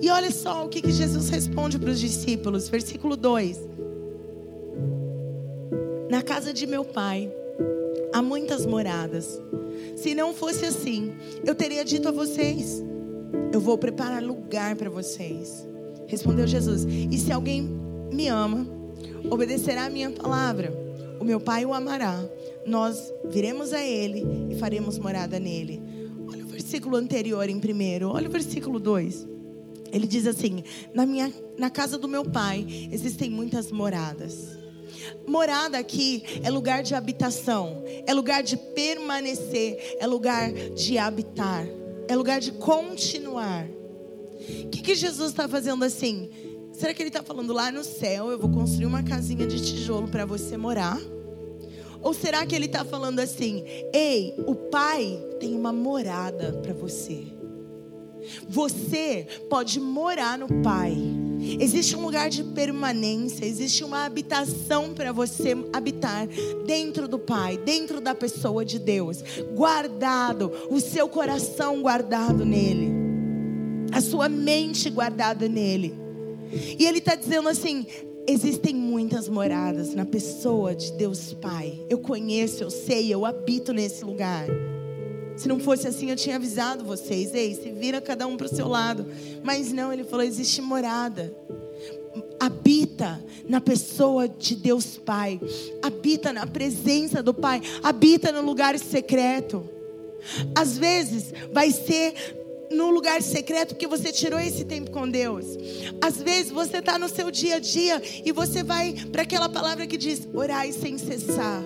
E 0.00 0.10
olha 0.10 0.30
só 0.30 0.64
o 0.64 0.68
que, 0.68 0.82
que 0.82 0.90
Jesus 0.90 1.28
responde 1.28 1.78
para 1.78 1.90
os 1.90 2.00
discípulos, 2.00 2.68
versículo 2.68 3.16
2: 3.16 3.58
Na 6.10 6.22
casa 6.22 6.52
de 6.52 6.66
meu 6.66 6.84
pai 6.84 7.32
há 8.12 8.20
muitas 8.20 8.66
moradas. 8.66 9.40
Se 9.96 10.14
não 10.14 10.34
fosse 10.34 10.64
assim, 10.64 11.12
eu 11.44 11.54
teria 11.54 11.84
dito 11.84 12.08
a 12.08 12.12
vocês: 12.12 12.82
Eu 13.52 13.60
vou 13.60 13.78
preparar 13.78 14.22
lugar 14.22 14.74
para 14.76 14.90
vocês. 14.90 15.66
Respondeu 16.06 16.46
Jesus: 16.46 16.84
E 16.84 17.18
se 17.18 17.32
alguém 17.32 17.83
me 18.14 18.28
ama, 18.28 18.66
obedecerá 19.30 19.86
a 19.86 19.90
minha 19.90 20.10
palavra. 20.10 20.72
O 21.20 21.24
meu 21.24 21.40
Pai 21.40 21.64
o 21.64 21.74
amará. 21.74 22.24
nós 22.66 23.12
viremos 23.30 23.72
a 23.72 23.82
Ele 23.82 24.24
e 24.50 24.58
faremos 24.58 24.98
morada 24.98 25.38
nele. 25.38 25.82
Olha 26.28 26.44
o 26.44 26.48
versículo 26.48 26.96
anterior 26.96 27.48
em 27.48 27.60
primeiro, 27.60 28.08
olha 28.08 28.28
o 28.28 28.32
versículo 28.32 28.78
2. 28.78 29.26
Ele 29.92 30.06
diz 30.06 30.26
assim: 30.26 30.64
na, 30.92 31.06
minha, 31.06 31.32
na 31.58 31.70
casa 31.70 31.96
do 31.98 32.08
meu 32.08 32.24
pai 32.24 32.66
existem 32.90 33.30
muitas 33.30 33.70
moradas. 33.70 34.58
Morada 35.26 35.78
aqui 35.78 36.22
é 36.42 36.50
lugar 36.50 36.82
de 36.82 36.94
habitação, 36.94 37.82
é 38.06 38.12
lugar 38.12 38.42
de 38.42 38.56
permanecer, 38.56 39.96
é 40.00 40.06
lugar 40.06 40.52
de 40.52 40.98
habitar, 40.98 41.66
é 42.08 42.16
lugar 42.16 42.40
de 42.40 42.52
continuar. 42.52 43.66
O 44.64 44.68
que, 44.68 44.82
que 44.82 44.94
Jesus 44.94 45.30
está 45.30 45.48
fazendo 45.48 45.84
assim? 45.84 46.30
Será 46.74 46.92
que 46.92 47.00
ele 47.00 47.08
está 47.08 47.22
falando 47.22 47.52
lá 47.52 47.70
no 47.70 47.84
céu? 47.84 48.30
Eu 48.30 48.38
vou 48.38 48.50
construir 48.50 48.86
uma 48.86 49.02
casinha 49.02 49.46
de 49.46 49.64
tijolo 49.64 50.08
para 50.08 50.26
você 50.26 50.56
morar? 50.56 51.00
Ou 52.02 52.12
será 52.12 52.44
que 52.44 52.54
ele 52.54 52.66
está 52.66 52.84
falando 52.84 53.20
assim: 53.20 53.64
ei, 53.92 54.34
o 54.44 54.56
Pai 54.56 55.24
tem 55.38 55.54
uma 55.54 55.72
morada 55.72 56.52
para 56.64 56.74
você. 56.74 57.22
Você 58.48 59.26
pode 59.48 59.78
morar 59.78 60.36
no 60.36 60.48
Pai. 60.62 60.96
Existe 61.60 61.94
um 61.94 62.02
lugar 62.02 62.28
de 62.28 62.42
permanência, 62.42 63.44
existe 63.44 63.84
uma 63.84 64.04
habitação 64.04 64.94
para 64.94 65.12
você 65.12 65.54
habitar 65.72 66.26
dentro 66.66 67.06
do 67.06 67.18
Pai, 67.18 67.56
dentro 67.58 68.00
da 68.00 68.14
pessoa 68.14 68.64
de 68.64 68.78
Deus, 68.78 69.22
guardado, 69.54 70.50
o 70.70 70.80
seu 70.80 71.06
coração 71.06 71.82
guardado 71.82 72.46
nele, 72.46 72.90
a 73.92 74.00
sua 74.00 74.26
mente 74.26 74.88
guardada 74.88 75.46
nele. 75.46 76.03
E 76.78 76.86
ele 76.86 76.98
está 76.98 77.14
dizendo 77.14 77.48
assim: 77.48 77.86
existem 78.26 78.74
muitas 78.74 79.28
moradas 79.28 79.94
na 79.94 80.04
pessoa 80.04 80.74
de 80.74 80.92
Deus 80.92 81.32
Pai. 81.34 81.84
Eu 81.88 81.98
conheço, 81.98 82.62
eu 82.62 82.70
sei, 82.70 83.12
eu 83.12 83.24
habito 83.24 83.72
nesse 83.72 84.04
lugar. 84.04 84.46
Se 85.36 85.48
não 85.48 85.58
fosse 85.58 85.88
assim, 85.88 86.10
eu 86.10 86.16
tinha 86.16 86.36
avisado 86.36 86.84
vocês. 86.84 87.34
Ei, 87.34 87.54
se 87.54 87.70
vira 87.70 88.00
cada 88.00 88.26
um 88.26 88.36
para 88.36 88.46
o 88.46 88.54
seu 88.54 88.68
lado. 88.68 89.06
Mas 89.42 89.72
não, 89.72 89.92
ele 89.92 90.04
falou: 90.04 90.24
existe 90.24 90.62
morada. 90.62 91.34
Habita 92.38 93.24
na 93.48 93.60
pessoa 93.60 94.28
de 94.28 94.54
Deus 94.54 94.96
Pai. 94.96 95.40
Habita 95.82 96.32
na 96.32 96.46
presença 96.46 97.22
do 97.22 97.34
Pai. 97.34 97.60
Habita 97.82 98.30
no 98.30 98.42
lugar 98.42 98.78
secreto. 98.78 99.68
Às 100.54 100.78
vezes 100.78 101.32
vai 101.52 101.70
ser 101.70 102.43
no 102.74 102.90
lugar 102.90 103.22
secreto 103.22 103.74
porque 103.74 103.86
você 103.86 104.12
tirou 104.12 104.38
esse 104.38 104.64
tempo 104.64 104.90
com 104.90 105.08
Deus. 105.08 105.46
Às 106.00 106.20
vezes 106.20 106.50
você 106.50 106.78
está 106.78 106.98
no 106.98 107.08
seu 107.08 107.30
dia 107.30 107.56
a 107.56 107.58
dia 107.58 108.02
e 108.24 108.32
você 108.32 108.62
vai 108.62 108.94
para 109.10 109.22
aquela 109.22 109.48
palavra 109.48 109.86
que 109.86 109.96
diz: 109.96 110.28
orai 110.32 110.72
sem 110.72 110.98
cessar. 110.98 111.62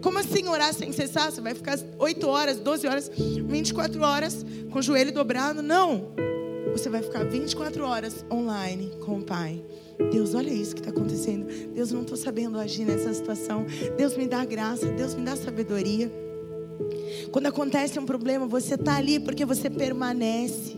Como 0.00 0.18
assim 0.18 0.46
orar 0.48 0.72
sem 0.72 0.92
cessar? 0.92 1.30
Você 1.30 1.40
vai 1.40 1.54
ficar 1.54 1.78
8 1.98 2.26
horas, 2.28 2.58
12 2.58 2.86
horas, 2.86 3.10
24 3.16 4.00
horas 4.00 4.46
com 4.70 4.78
o 4.78 4.82
joelho 4.82 5.12
dobrado? 5.12 5.60
Não. 5.60 6.12
Você 6.72 6.88
vai 6.88 7.02
ficar 7.02 7.24
24 7.24 7.84
horas 7.84 8.24
online 8.30 8.92
com 9.04 9.18
o 9.18 9.24
Pai. 9.24 9.62
Deus, 10.12 10.34
olha 10.34 10.50
isso 10.50 10.74
que 10.74 10.80
está 10.80 10.90
acontecendo. 10.90 11.46
Deus, 11.74 11.90
não 11.90 12.02
estou 12.02 12.16
sabendo 12.16 12.58
agir 12.58 12.84
nessa 12.84 13.12
situação. 13.12 13.66
Deus 13.96 14.16
me 14.16 14.26
dá 14.28 14.44
graça. 14.44 14.86
Deus 14.86 15.14
me 15.14 15.24
dá 15.24 15.34
sabedoria. 15.34 16.10
Quando 17.30 17.46
acontece 17.46 17.98
um 17.98 18.06
problema, 18.06 18.46
você 18.46 18.74
está 18.74 18.96
ali 18.96 19.20
porque 19.20 19.44
você 19.44 19.68
permanece. 19.68 20.76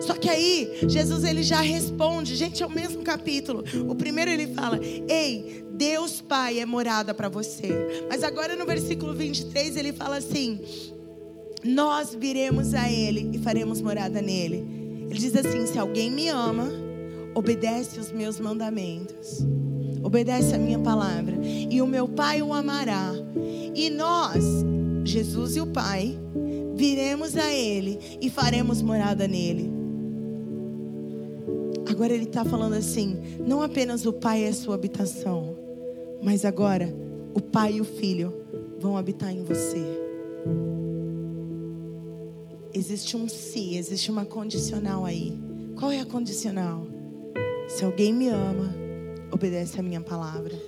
Só 0.00 0.14
que 0.14 0.28
aí, 0.28 0.80
Jesus 0.86 1.24
ele 1.24 1.42
já 1.42 1.60
responde, 1.60 2.36
gente, 2.36 2.62
é 2.62 2.66
o 2.66 2.70
mesmo 2.70 3.02
capítulo. 3.02 3.64
O 3.88 3.94
primeiro 3.94 4.30
ele 4.30 4.46
fala: 4.48 4.78
Ei, 5.08 5.64
Deus 5.72 6.20
Pai 6.20 6.60
é 6.60 6.66
morada 6.66 7.12
para 7.14 7.28
você. 7.28 8.06
Mas 8.08 8.22
agora 8.22 8.54
no 8.54 8.64
versículo 8.64 9.14
23 9.14 9.76
ele 9.76 9.92
fala 9.92 10.16
assim: 10.16 10.60
Nós 11.64 12.14
viremos 12.14 12.74
a 12.74 12.90
Ele 12.90 13.30
e 13.32 13.38
faremos 13.38 13.80
morada 13.80 14.20
nele. 14.20 14.64
Ele 15.10 15.18
diz 15.18 15.34
assim: 15.34 15.66
Se 15.66 15.78
alguém 15.78 16.10
me 16.10 16.28
ama, 16.28 16.70
obedece 17.34 17.98
os 17.98 18.12
meus 18.12 18.38
mandamentos, 18.38 19.44
obedece 20.02 20.54
a 20.54 20.58
minha 20.58 20.78
palavra, 20.78 21.34
e 21.42 21.80
o 21.82 21.86
meu 21.86 22.06
Pai 22.06 22.42
o 22.42 22.52
amará. 22.52 23.12
E 23.74 23.88
nós, 23.90 24.44
Jesus 25.04 25.56
e 25.56 25.60
o 25.60 25.66
Pai, 25.66 26.18
viremos 26.74 27.36
a 27.36 27.52
Ele 27.52 27.98
e 28.20 28.30
faremos 28.30 28.80
morada 28.82 29.26
nele. 29.26 29.70
Agora 31.88 32.12
ele 32.12 32.24
está 32.24 32.44
falando 32.44 32.74
assim: 32.74 33.20
não 33.46 33.62
apenas 33.62 34.06
o 34.06 34.12
Pai 34.12 34.44
é 34.44 34.52
sua 34.52 34.74
habitação, 34.74 35.56
mas 36.22 36.44
agora 36.44 36.92
o 37.34 37.40
Pai 37.40 37.74
e 37.74 37.80
o 37.80 37.84
Filho 37.84 38.32
vão 38.78 38.96
habitar 38.96 39.30
em 39.30 39.44
você. 39.44 39.82
Existe 42.74 43.16
um 43.16 43.28
se, 43.28 43.76
existe 43.76 44.10
uma 44.10 44.24
condicional 44.24 45.04
aí. 45.04 45.38
Qual 45.78 45.90
é 45.90 46.00
a 46.00 46.06
condicional? 46.06 46.86
Se 47.68 47.84
alguém 47.84 48.12
me 48.12 48.28
ama, 48.28 48.74
obedece 49.30 49.78
a 49.78 49.82
minha 49.82 50.00
palavra. 50.00 50.58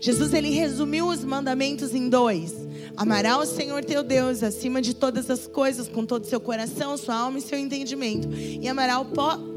Jesus 0.00 0.32
ele 0.32 0.50
resumiu 0.50 1.08
os 1.08 1.24
mandamentos 1.24 1.94
em 1.94 2.08
dois: 2.08 2.54
amará 2.96 3.38
o 3.38 3.46
Senhor 3.46 3.84
teu 3.84 4.02
Deus 4.02 4.42
acima 4.42 4.80
de 4.80 4.94
todas 4.94 5.30
as 5.30 5.46
coisas, 5.46 5.88
com 5.88 6.04
todo 6.04 6.24
o 6.24 6.26
seu 6.26 6.40
coração, 6.40 6.96
sua 6.96 7.16
alma 7.16 7.38
e 7.38 7.42
seu 7.42 7.58
entendimento, 7.58 8.28
e 8.32 8.66
amará 8.68 8.98
o 8.98 9.06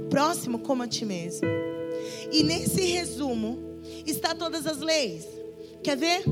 próximo 0.10 0.60
como 0.60 0.84
a 0.84 0.88
ti 0.88 1.06
mesmo. 1.06 1.48
E 2.32 2.44
nesse 2.44 2.82
resumo 2.82 3.60
está 4.06 4.34
todas 4.34 4.66
as 4.66 4.80
leis. 4.80 5.26
Quer 5.84 5.98
ver? 5.98 6.24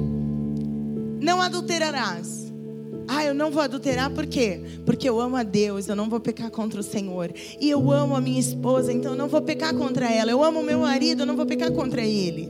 Não 1.19 1.41
adulterarás. 1.41 2.51
Ah, 3.08 3.25
eu 3.25 3.34
não 3.34 3.51
vou 3.51 3.62
adulterar 3.62 4.10
por 4.12 4.25
quê? 4.25 4.62
Porque 4.86 5.08
eu 5.10 5.19
amo 5.19 5.36
a 5.36 5.43
Deus, 5.43 5.88
eu 5.88 5.95
não 5.95 6.10
vou 6.10 6.19
pecar 6.19 6.49
contra 6.49 6.80
o 6.80 6.84
Senhor. 6.84 7.32
E 7.60 7.69
eu 7.69 7.91
amo 7.91 8.15
a 8.15 8.21
minha 8.21 8.39
esposa, 8.39 8.93
então 8.93 9.12
eu 9.12 9.17
não 9.17 9.27
vou 9.27 9.41
pecar 9.41 9.75
contra 9.75 10.10
ela. 10.10 10.32
Eu 10.32 10.43
amo 10.43 10.62
o 10.62 10.63
meu 10.63 10.80
marido, 10.80 11.23
eu 11.23 11.25
não 11.25 11.36
vou 11.36 11.45
pecar 11.45 11.71
contra 11.71 12.01
ele. 12.01 12.49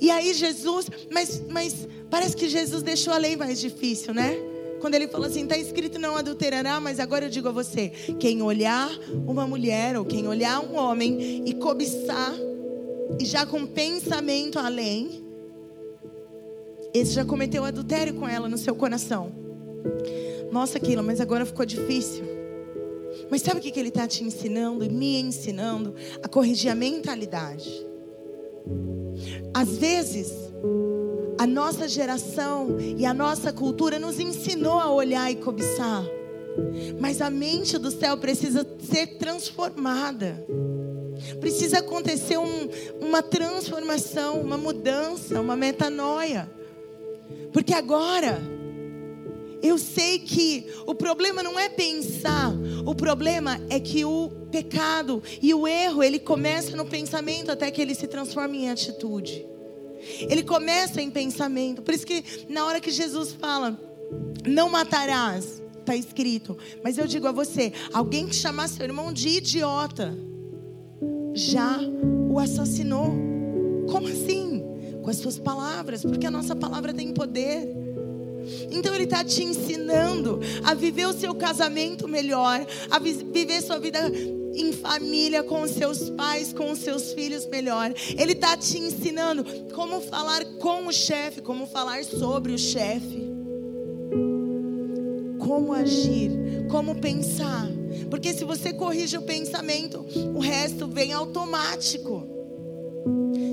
E 0.00 0.10
aí 0.10 0.32
Jesus, 0.32 0.88
mas, 1.10 1.42
mas 1.48 1.88
parece 2.10 2.36
que 2.36 2.48
Jesus 2.48 2.82
deixou 2.82 3.12
a 3.12 3.18
lei 3.18 3.36
mais 3.36 3.60
difícil, 3.60 4.14
né? 4.14 4.36
Quando 4.80 4.94
ele 4.94 5.08
falou 5.08 5.26
assim, 5.26 5.42
está 5.42 5.56
escrito 5.56 5.98
não 5.98 6.16
adulterará, 6.16 6.78
mas 6.80 7.00
agora 7.00 7.26
eu 7.26 7.30
digo 7.30 7.48
a 7.48 7.52
você: 7.52 7.88
quem 8.18 8.42
olhar 8.42 8.88
uma 9.26 9.46
mulher 9.46 9.96
ou 9.98 10.04
quem 10.04 10.26
olhar 10.26 10.60
um 10.60 10.76
homem 10.76 11.42
e 11.46 11.54
cobiçar, 11.54 12.34
e 13.18 13.24
já 13.24 13.44
com 13.44 13.66
pensamento 13.66 14.58
além, 14.58 15.24
esse 16.94 17.12
já 17.12 17.24
cometeu 17.24 17.64
adultério 17.64 18.14
com 18.14 18.28
ela 18.28 18.48
no 18.48 18.58
seu 18.58 18.74
coração. 18.74 19.32
Nossa, 20.50 20.78
aquilo, 20.78 21.02
mas 21.02 21.20
agora 21.20 21.44
ficou 21.44 21.66
difícil. 21.66 22.24
Mas 23.30 23.42
sabe 23.42 23.60
o 23.60 23.62
que 23.62 23.78
ele 23.78 23.88
está 23.88 24.06
te 24.06 24.24
ensinando 24.24 24.84
e 24.84 24.88
me 24.88 25.20
ensinando? 25.20 25.94
A 26.22 26.28
corrigir 26.28 26.70
a 26.70 26.74
mentalidade. 26.74 27.86
Às 29.54 29.76
vezes, 29.78 30.32
a 31.38 31.46
nossa 31.46 31.86
geração 31.86 32.76
e 32.80 33.06
a 33.06 33.14
nossa 33.14 33.52
cultura 33.52 33.98
nos 33.98 34.18
ensinou 34.18 34.78
a 34.78 34.90
olhar 34.90 35.30
e 35.30 35.36
cobiçar. 35.36 36.04
Mas 37.00 37.20
a 37.20 37.30
mente 37.30 37.78
do 37.78 37.90
céu 37.90 38.16
precisa 38.16 38.66
ser 38.80 39.18
transformada. 39.18 40.44
Precisa 41.40 41.78
acontecer 41.78 42.38
um, 42.38 42.68
uma 43.00 43.22
transformação, 43.22 44.40
uma 44.40 44.56
mudança, 44.56 45.40
uma 45.40 45.56
metanoia. 45.56 46.50
Porque 47.52 47.74
agora, 47.74 48.40
eu 49.62 49.78
sei 49.78 50.18
que 50.18 50.66
o 50.86 50.94
problema 50.94 51.42
não 51.42 51.58
é 51.58 51.68
pensar, 51.68 52.52
o 52.86 52.94
problema 52.94 53.60
é 53.68 53.80
que 53.80 54.04
o 54.04 54.30
pecado 54.50 55.22
e 55.42 55.52
o 55.52 55.66
erro, 55.66 56.02
ele 56.02 56.18
começa 56.18 56.76
no 56.76 56.86
pensamento 56.86 57.50
até 57.50 57.70
que 57.70 57.82
ele 57.82 57.94
se 57.94 58.06
transforma 58.06 58.56
em 58.56 58.70
atitude. 58.70 59.46
Ele 60.20 60.42
começa 60.42 61.02
em 61.02 61.10
pensamento. 61.10 61.82
Por 61.82 61.92
isso 61.92 62.06
que 62.06 62.24
na 62.48 62.64
hora 62.64 62.80
que 62.80 62.90
Jesus 62.90 63.32
fala, 63.32 63.78
não 64.46 64.68
matarás, 64.68 65.62
está 65.80 65.96
escrito. 65.96 66.56
Mas 66.82 66.98
eu 66.98 67.06
digo 67.06 67.26
a 67.26 67.32
você, 67.32 67.72
alguém 67.92 68.26
que 68.26 68.34
chamar 68.34 68.68
seu 68.68 68.84
irmão 68.84 69.12
de 69.12 69.28
idiota, 69.28 70.16
já 71.34 71.78
o 72.30 72.38
assassinou. 72.38 73.12
Como 73.90 74.08
assim? 74.08 74.62
Com 75.02 75.10
as 75.10 75.16
suas 75.16 75.38
palavras, 75.38 76.02
porque 76.02 76.26
a 76.26 76.30
nossa 76.30 76.54
palavra 76.54 76.92
tem 76.92 77.12
poder. 77.12 77.77
Então 78.70 78.94
Ele 78.94 79.04
está 79.04 79.24
te 79.24 79.42
ensinando 79.42 80.40
a 80.64 80.74
viver 80.74 81.06
o 81.06 81.12
seu 81.12 81.34
casamento 81.34 82.08
melhor, 82.08 82.66
a 82.90 82.98
viver 82.98 83.62
sua 83.62 83.78
vida 83.78 84.10
em 84.54 84.72
família, 84.72 85.42
com 85.42 85.62
os 85.62 85.70
seus 85.70 86.10
pais, 86.10 86.52
com 86.52 86.72
os 86.72 86.80
seus 86.80 87.12
filhos 87.12 87.46
melhor. 87.46 87.92
Ele 88.16 88.32
está 88.32 88.56
te 88.56 88.78
ensinando 88.78 89.44
como 89.72 90.00
falar 90.00 90.44
com 90.58 90.86
o 90.86 90.92
chefe, 90.92 91.40
como 91.40 91.66
falar 91.66 92.04
sobre 92.04 92.52
o 92.52 92.58
chefe. 92.58 93.28
Como 95.38 95.72
agir, 95.72 96.30
como 96.70 96.96
pensar. 96.96 97.68
Porque 98.10 98.32
se 98.34 98.44
você 98.44 98.72
corrige 98.72 99.16
o 99.16 99.22
pensamento, 99.22 100.04
o 100.34 100.40
resto 100.40 100.86
vem 100.86 101.12
automático. 101.12 102.37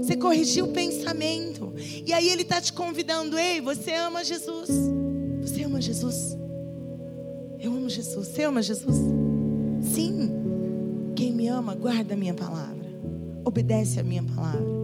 Você 0.03 0.15
corrigiu 0.15 0.65
o 0.65 0.71
pensamento. 0.71 1.73
E 2.05 2.13
aí 2.13 2.29
ele 2.29 2.43
está 2.43 2.62
te 2.62 2.71
convidando, 2.73 3.38
ei, 3.38 3.60
você 3.62 3.93
ama 3.93 4.23
Jesus. 4.23 4.69
Você 5.41 5.63
ama 5.63 5.81
Jesus? 5.81 6.38
Eu 7.60 7.71
amo 7.71 7.89
Jesus. 7.89 8.27
Você 8.27 8.43
ama 8.43 8.62
Jesus? 8.62 8.95
Sim. 9.81 10.29
Quem 11.15 11.31
me 11.31 11.47
ama, 11.47 11.73
guarda 11.73 12.13
a 12.13 12.17
minha 12.17 12.34
palavra. 12.34 12.86
Obedece 13.43 13.99
a 13.99 14.03
minha 14.03 14.23
palavra. 14.23 14.75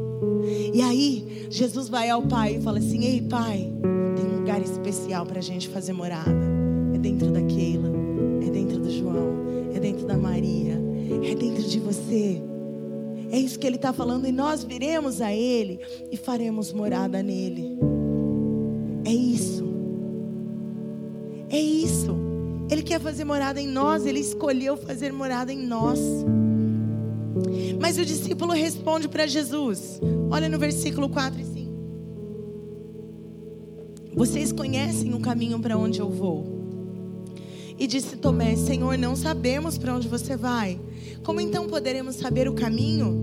E 0.74 0.82
aí, 0.82 1.48
Jesus 1.50 1.90
vai 1.90 2.10
ao 2.10 2.24
Pai 2.24 2.56
e 2.56 2.62
fala 2.62 2.80
assim: 2.80 3.04
Ei, 3.04 3.22
Pai, 3.22 3.72
tem 4.16 4.26
um 4.26 4.40
lugar 4.40 4.62
especial 4.62 5.26
para 5.26 5.40
a 5.40 5.44
gente 5.44 5.68
fazer 5.70 5.94
morada. 5.94 6.32
É 6.94 6.98
dentro 6.98 7.32
da 7.32 7.42
Keila, 7.42 7.92
é 8.46 8.50
dentro 8.50 8.80
do 8.80 8.92
João, 8.92 9.36
é 9.76 9.80
dentro 9.80 10.06
da 10.08 10.18
Maria, 10.18 10.80
é 11.24 11.36
dentro 11.36 11.64
de 11.64 11.80
você. 11.80 12.42
É 13.32 13.40
isso 13.40 13.58
que 13.58 13.66
ele 13.66 13.78
está 13.78 13.94
falando, 13.94 14.28
e 14.28 14.32
nós 14.32 14.64
viremos 14.64 15.22
a 15.22 15.32
Ele 15.32 15.80
e 16.12 16.18
faremos 16.18 16.74
morada 16.74 17.24
nele. 17.24 17.80
É 19.06 19.14
isso. 19.14 19.64
É 21.50 21.60
isso. 21.60 22.16
Ele 22.70 22.82
quer 22.82 23.00
fazer 23.00 23.24
morada 23.24 23.60
em 23.60 23.68
nós, 23.68 24.06
ele 24.06 24.20
escolheu 24.20 24.78
fazer 24.78 25.12
morada 25.12 25.52
em 25.52 25.66
nós. 25.66 26.00
Mas 27.80 27.98
o 27.98 28.06
discípulo 28.06 28.54
responde 28.54 29.08
para 29.08 29.28
Jesus. 29.28 30.00
Olha 30.30 30.48
no 30.48 30.60
versículo 30.60 31.10
4 31.10 31.42
e 31.42 31.46
5. 31.46 31.72
Vocês 34.14 34.52
conhecem 34.52 35.14
o 35.14 35.20
caminho 35.20 35.60
para 35.60 35.78
onde 35.78 36.00
eu 36.00 36.10
vou. 36.10 36.62
E 37.78 37.88
disse 37.88 38.16
Tomé: 38.16 38.56
Senhor, 38.56 38.98
não 38.98 39.16
sabemos 39.16 39.78
para 39.78 39.96
onde 39.96 40.08
você 40.08 40.38
vai. 40.38 40.80
Como 41.24 41.42
então 41.42 41.68
poderemos 41.68 42.16
saber 42.16 42.48
o 42.48 42.54
caminho? 42.54 43.21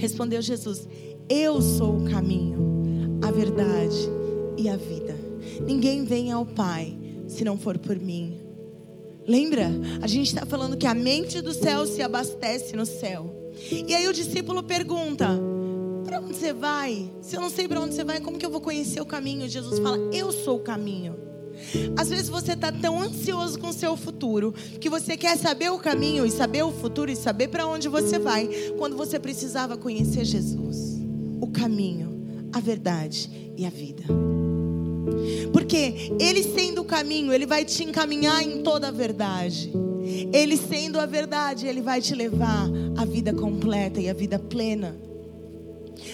Respondeu 0.00 0.40
Jesus: 0.40 0.88
Eu 1.28 1.60
sou 1.60 1.98
o 1.98 2.10
caminho, 2.10 3.20
a 3.22 3.30
verdade 3.30 4.08
e 4.56 4.66
a 4.66 4.76
vida. 4.76 5.14
Ninguém 5.66 6.04
vem 6.06 6.32
ao 6.32 6.46
Pai 6.46 6.96
se 7.28 7.44
não 7.44 7.58
for 7.58 7.76
por 7.76 7.98
mim. 7.98 8.40
Lembra? 9.28 9.70
A 10.00 10.06
gente 10.06 10.28
está 10.28 10.46
falando 10.46 10.78
que 10.78 10.86
a 10.86 10.94
mente 10.94 11.42
do 11.42 11.52
céu 11.52 11.86
se 11.86 12.00
abastece 12.00 12.74
no 12.74 12.86
céu. 12.86 13.52
E 13.70 13.94
aí 13.94 14.08
o 14.08 14.12
discípulo 14.12 14.62
pergunta: 14.62 15.28
Para 16.02 16.18
onde 16.18 16.34
você 16.34 16.54
vai? 16.54 17.12
Se 17.20 17.36
eu 17.36 17.40
não 17.42 17.50
sei 17.50 17.68
para 17.68 17.78
onde 17.78 17.94
você 17.94 18.02
vai, 18.02 18.20
como 18.20 18.38
que 18.38 18.46
eu 18.46 18.50
vou 18.50 18.62
conhecer 18.62 19.02
o 19.02 19.06
caminho? 19.06 19.46
Jesus 19.50 19.80
fala: 19.80 19.98
Eu 20.14 20.32
sou 20.32 20.56
o 20.56 20.62
caminho. 20.62 21.29
Às 21.96 22.08
vezes 22.08 22.28
você 22.28 22.52
está 22.52 22.72
tão 22.72 23.00
ansioso 23.00 23.58
com 23.58 23.68
o 23.68 23.72
seu 23.72 23.96
futuro 23.96 24.52
que 24.80 24.90
você 24.90 25.16
quer 25.16 25.36
saber 25.36 25.70
o 25.70 25.78
caminho 25.78 26.26
e 26.26 26.30
saber 26.30 26.62
o 26.62 26.72
futuro 26.72 27.10
e 27.10 27.16
saber 27.16 27.48
para 27.48 27.66
onde 27.66 27.88
você 27.88 28.18
vai, 28.18 28.48
quando 28.78 28.96
você 28.96 29.18
precisava 29.18 29.76
conhecer 29.76 30.24
Jesus, 30.24 30.98
o 31.40 31.46
caminho, 31.46 32.50
a 32.52 32.60
verdade 32.60 33.52
e 33.56 33.66
a 33.66 33.70
vida. 33.70 34.04
Porque 35.52 36.12
Ele 36.18 36.42
sendo 36.42 36.82
o 36.82 36.84
caminho, 36.84 37.32
Ele 37.32 37.46
vai 37.46 37.64
te 37.64 37.84
encaminhar 37.84 38.42
em 38.42 38.62
toda 38.62 38.88
a 38.88 38.92
verdade. 38.92 39.72
Ele 40.32 40.56
sendo 40.56 40.98
a 40.98 41.06
verdade, 41.06 41.66
Ele 41.66 41.80
vai 41.80 42.00
te 42.00 42.14
levar 42.14 42.68
à 42.96 43.04
vida 43.04 43.32
completa 43.32 44.00
e 44.00 44.08
à 44.08 44.12
vida 44.12 44.38
plena. 44.38 45.09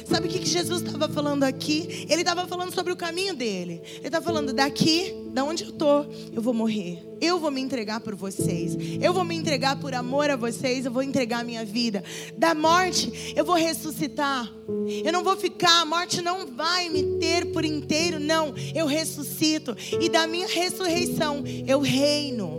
Sabe 0.06 0.28
o 0.28 0.30
que 0.30 0.44
Jesus 0.44 0.82
estava 0.82 1.08
falando 1.08 1.44
aqui? 1.44 2.06
Ele 2.08 2.22
estava 2.22 2.46
falando 2.46 2.74
sobre 2.74 2.92
o 2.92 2.96
caminho 2.96 3.34
dele. 3.34 3.82
Ele 3.98 4.06
estava 4.06 4.24
falando: 4.24 4.52
daqui, 4.52 5.14
da 5.32 5.44
onde 5.44 5.64
eu 5.64 5.70
estou, 5.70 6.06
eu 6.32 6.40
vou 6.40 6.54
morrer. 6.54 7.02
Eu 7.20 7.38
vou 7.38 7.50
me 7.50 7.60
entregar 7.60 8.00
por 8.00 8.14
vocês. 8.14 8.76
Eu 9.00 9.12
vou 9.12 9.24
me 9.24 9.34
entregar 9.34 9.76
por 9.76 9.94
amor 9.94 10.30
a 10.30 10.36
vocês. 10.36 10.84
Eu 10.84 10.92
vou 10.92 11.02
entregar 11.02 11.40
a 11.40 11.44
minha 11.44 11.64
vida. 11.64 12.04
Da 12.36 12.54
morte, 12.54 13.32
eu 13.34 13.44
vou 13.44 13.54
ressuscitar. 13.54 14.50
Eu 15.04 15.12
não 15.12 15.22
vou 15.22 15.36
ficar, 15.36 15.82
a 15.82 15.84
morte 15.84 16.20
não 16.20 16.46
vai 16.46 16.88
me 16.88 17.18
ter 17.18 17.52
por 17.52 17.64
inteiro. 17.64 18.18
Não, 18.18 18.54
eu 18.74 18.86
ressuscito. 18.86 19.76
E 20.00 20.08
da 20.08 20.26
minha 20.26 20.46
ressurreição, 20.46 21.42
eu 21.66 21.80
reino. 21.80 22.55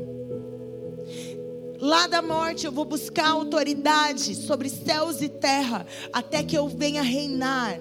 Lá 1.79 2.07
da 2.07 2.21
morte 2.21 2.65
eu 2.65 2.71
vou 2.71 2.85
buscar 2.85 3.29
autoridade 3.29 4.33
sobre 4.35 4.69
céus 4.69 5.21
e 5.21 5.29
terra, 5.29 5.85
até 6.11 6.41
que 6.43 6.57
eu 6.57 6.67
venha 6.67 7.03
reinar. 7.03 7.79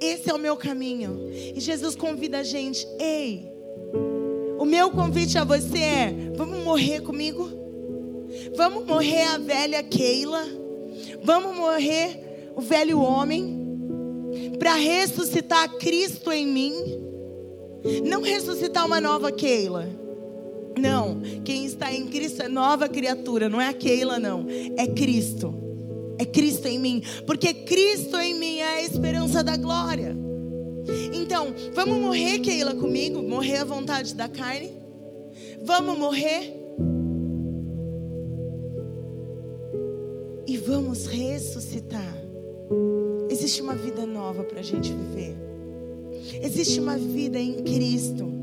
Esse 0.00 0.30
é 0.30 0.34
o 0.34 0.38
meu 0.38 0.56
caminho. 0.56 1.30
E 1.32 1.60
Jesus 1.60 1.94
convida 1.94 2.38
a 2.38 2.42
gente: 2.42 2.86
ei, 2.98 3.48
o 4.58 4.64
meu 4.64 4.90
convite 4.90 5.38
a 5.38 5.44
você 5.44 5.78
é: 5.78 6.14
vamos 6.34 6.64
morrer 6.64 7.02
comigo? 7.02 7.48
Vamos 8.56 8.84
morrer 8.84 9.24
a 9.24 9.38
velha 9.38 9.82
Keila? 9.82 10.44
Vamos 11.22 11.56
morrer 11.56 12.52
o 12.56 12.60
velho 12.60 13.00
homem? 13.00 13.58
Para 14.58 14.74
ressuscitar 14.74 15.68
Cristo 15.76 16.32
em 16.32 16.46
mim? 16.46 16.74
Não 18.04 18.22
ressuscitar 18.22 18.86
uma 18.86 19.00
nova 19.00 19.30
Keila 19.30 19.99
não, 20.78 21.20
quem 21.44 21.66
está 21.66 21.92
em 21.92 22.06
Cristo 22.06 22.42
é 22.42 22.48
nova 22.48 22.88
criatura, 22.88 23.48
não 23.48 23.60
é 23.60 23.68
a 23.68 23.72
Keila, 23.72 24.18
não, 24.18 24.46
é 24.76 24.86
Cristo. 24.86 25.54
É 26.18 26.24
Cristo 26.24 26.68
em 26.68 26.78
mim, 26.78 27.02
porque 27.26 27.54
Cristo 27.54 28.14
em 28.18 28.38
mim 28.38 28.58
é 28.58 28.76
a 28.76 28.82
esperança 28.82 29.42
da 29.42 29.56
glória. 29.56 30.14
Então, 31.14 31.54
vamos 31.72 31.98
morrer, 31.98 32.40
Keila, 32.40 32.74
comigo? 32.74 33.22
Morrer 33.22 33.56
à 33.56 33.64
vontade 33.64 34.14
da 34.14 34.28
carne? 34.28 34.70
Vamos 35.62 35.98
morrer? 35.98 36.54
E 40.46 40.56
vamos 40.58 41.06
ressuscitar. 41.06 42.16
Existe 43.30 43.62
uma 43.62 43.74
vida 43.74 44.04
nova 44.04 44.44
para 44.44 44.60
a 44.60 44.62
gente 44.62 44.92
viver. 44.92 45.36
Existe 46.42 46.80
uma 46.80 46.98
vida 46.98 47.38
em 47.38 47.62
Cristo. 47.62 48.39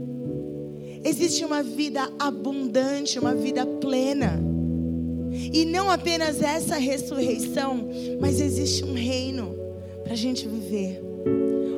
Existe 1.08 1.46
uma 1.46 1.64
vida 1.64 2.12
abundante, 2.20 3.18
uma 3.18 3.34
vida 3.34 3.66
plena. 3.66 4.38
E 5.32 5.64
não 5.64 5.90
apenas 5.90 6.42
essa 6.42 6.76
ressurreição, 6.76 7.88
mas 8.20 8.42
existe 8.42 8.84
um 8.84 8.94
reino 8.94 9.58
para 10.04 10.12
a 10.12 10.18
gente 10.18 10.46
viver. 10.46 11.02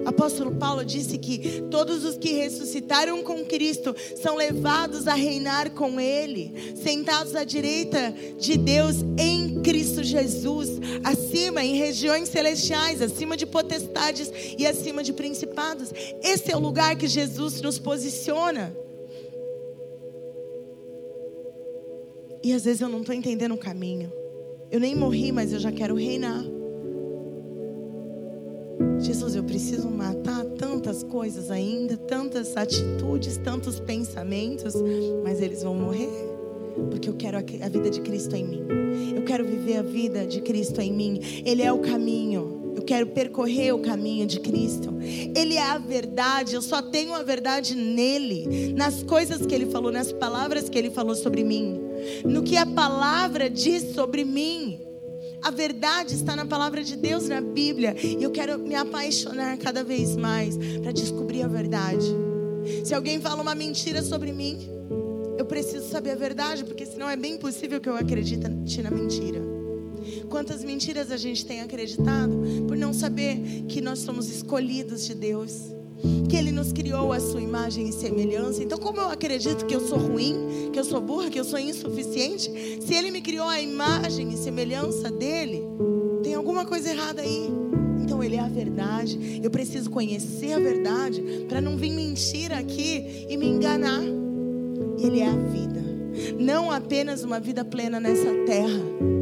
O 0.03 0.09
apóstolo 0.09 0.55
Paulo 0.55 0.83
disse 0.83 1.15
que 1.19 1.61
todos 1.69 2.03
os 2.05 2.17
que 2.17 2.31
ressuscitaram 2.31 3.21
com 3.21 3.45
Cristo 3.45 3.95
são 4.19 4.35
levados 4.35 5.07
a 5.07 5.13
reinar 5.13 5.69
com 5.73 5.99
Ele, 5.99 6.73
sentados 6.81 7.35
à 7.35 7.43
direita 7.43 8.11
de 8.39 8.57
Deus 8.57 8.95
em 9.15 9.61
Cristo 9.61 10.03
Jesus, 10.03 10.69
acima, 11.03 11.63
em 11.63 11.75
regiões 11.75 12.29
celestiais, 12.29 12.99
acima 12.99 13.37
de 13.37 13.45
potestades 13.45 14.31
e 14.57 14.65
acima 14.65 15.03
de 15.03 15.13
principados. 15.13 15.93
Esse 16.23 16.51
é 16.51 16.57
o 16.57 16.59
lugar 16.59 16.95
que 16.95 17.07
Jesus 17.07 17.61
nos 17.61 17.77
posiciona. 17.77 18.88
E 22.41 22.53
às 22.53 22.63
vezes 22.63 22.81
eu 22.81 22.89
não 22.89 23.01
estou 23.01 23.13
entendendo 23.13 23.53
o 23.53 23.57
caminho. 23.57 24.11
Eu 24.71 24.79
nem 24.79 24.95
morri, 24.95 25.31
mas 25.31 25.51
eu 25.51 25.59
já 25.59 25.71
quero 25.71 25.95
reinar. 25.95 26.43
Jesus, 28.99 29.35
eu 29.35 29.43
preciso 29.43 29.89
matar 29.89 30.45
tantas 30.45 31.03
coisas 31.03 31.51
ainda, 31.51 31.97
tantas 31.97 32.55
atitudes, 32.55 33.37
tantos 33.37 33.79
pensamentos, 33.79 34.73
mas 35.23 35.41
eles 35.41 35.63
vão 35.63 35.73
morrer, 35.73 36.09
porque 36.89 37.09
eu 37.09 37.13
quero 37.13 37.37
a 37.37 37.69
vida 37.69 37.89
de 37.89 38.01
Cristo 38.01 38.35
em 38.35 38.45
mim. 38.45 38.61
Eu 39.15 39.23
quero 39.23 39.45
viver 39.45 39.77
a 39.77 39.81
vida 39.81 40.25
de 40.25 40.41
Cristo 40.41 40.79
em 40.79 40.93
mim. 40.93 41.19
Ele 41.45 41.61
é 41.61 41.73
o 41.73 41.79
caminho. 41.79 42.73
Eu 42.75 42.83
quero 42.83 43.07
percorrer 43.07 43.73
o 43.73 43.79
caminho 43.79 44.25
de 44.25 44.39
Cristo. 44.39 44.93
Ele 45.35 45.55
é 45.55 45.63
a 45.63 45.77
verdade. 45.77 46.55
Eu 46.55 46.61
só 46.61 46.81
tenho 46.81 47.13
a 47.13 47.23
verdade 47.23 47.75
nele, 47.75 48.73
nas 48.73 49.03
coisas 49.03 49.45
que 49.45 49.53
ele 49.53 49.65
falou, 49.65 49.91
nas 49.91 50.13
palavras 50.13 50.69
que 50.69 50.77
ele 50.77 50.89
falou 50.89 51.15
sobre 51.15 51.43
mim 51.43 51.88
no 52.25 52.43
que 52.43 52.57
a 52.57 52.65
palavra 52.65 53.49
diz 53.49 53.93
sobre 53.93 54.23
mim. 54.23 54.79
A 55.41 55.51
verdade 55.51 56.15
está 56.15 56.35
na 56.35 56.45
palavra 56.45 56.83
de 56.83 56.95
Deus, 56.97 57.27
na 57.27 57.39
Bíblia. 57.39 57.95
E 58.01 58.21
eu 58.21 58.31
quero 58.31 58.59
me 58.59 58.75
apaixonar 58.75 59.57
cada 59.57 59.83
vez 59.83 60.15
mais 60.15 60.57
para 60.81 60.91
descobrir 60.91 61.43
a 61.43 61.47
verdade. 61.47 62.05
Se 62.83 62.93
alguém 62.93 63.19
fala 63.19 63.41
uma 63.41 63.55
mentira 63.55 64.01
sobre 64.01 64.31
mim, 64.31 64.69
eu 65.37 65.45
preciso 65.45 65.87
saber 65.87 66.11
a 66.11 66.15
verdade, 66.15 66.65
porque 66.65 66.85
senão 66.85 67.09
é 67.09 67.15
bem 67.15 67.37
possível 67.37 67.79
que 67.79 67.87
eu 67.87 67.95
acredite 67.95 68.81
na 68.81 68.91
mentira. 68.91 69.39
Quantas 70.29 70.63
mentiras 70.63 71.11
a 71.11 71.17
gente 71.17 71.45
tem 71.45 71.61
acreditado 71.61 72.35
por 72.67 72.75
não 72.75 72.93
saber 72.93 73.63
que 73.67 73.81
nós 73.81 73.99
somos 73.99 74.29
escolhidos 74.29 75.05
de 75.05 75.15
Deus 75.15 75.78
que 76.29 76.35
Ele 76.35 76.51
nos 76.51 76.71
criou 76.71 77.11
a 77.11 77.19
sua 77.19 77.41
imagem 77.41 77.89
e 77.89 77.91
semelhança. 77.91 78.63
Então, 78.63 78.77
como 78.77 78.99
eu 78.99 79.09
acredito 79.09 79.65
que 79.65 79.75
eu 79.75 79.81
sou 79.81 79.97
ruim, 79.97 80.69
que 80.71 80.79
eu 80.79 80.83
sou 80.83 81.01
burra, 81.01 81.29
que 81.29 81.39
eu 81.39 81.43
sou 81.43 81.59
insuficiente, 81.59 82.51
se 82.81 82.93
Ele 82.93 83.11
me 83.11 83.21
criou 83.21 83.47
a 83.47 83.59
imagem 83.61 84.29
e 84.31 84.37
semelhança 84.37 85.11
dele, 85.11 85.63
tem 86.23 86.33
alguma 86.33 86.65
coisa 86.65 86.89
errada 86.89 87.21
aí. 87.21 87.49
Então, 88.01 88.23
Ele 88.23 88.35
é 88.35 88.39
a 88.39 88.47
verdade. 88.47 89.39
Eu 89.43 89.51
preciso 89.51 89.89
conhecer 89.89 90.53
a 90.53 90.59
verdade 90.59 91.21
para 91.47 91.61
não 91.61 91.77
vir 91.77 91.91
mentir 91.91 92.51
aqui 92.51 93.25
e 93.29 93.37
me 93.37 93.47
enganar. 93.47 94.01
Ele 94.97 95.19
é 95.19 95.27
a 95.27 95.35
vida, 95.35 95.81
não 96.37 96.69
apenas 96.71 97.23
uma 97.23 97.39
vida 97.39 97.63
plena 97.63 97.99
nessa 97.99 98.33
terra 98.45 99.18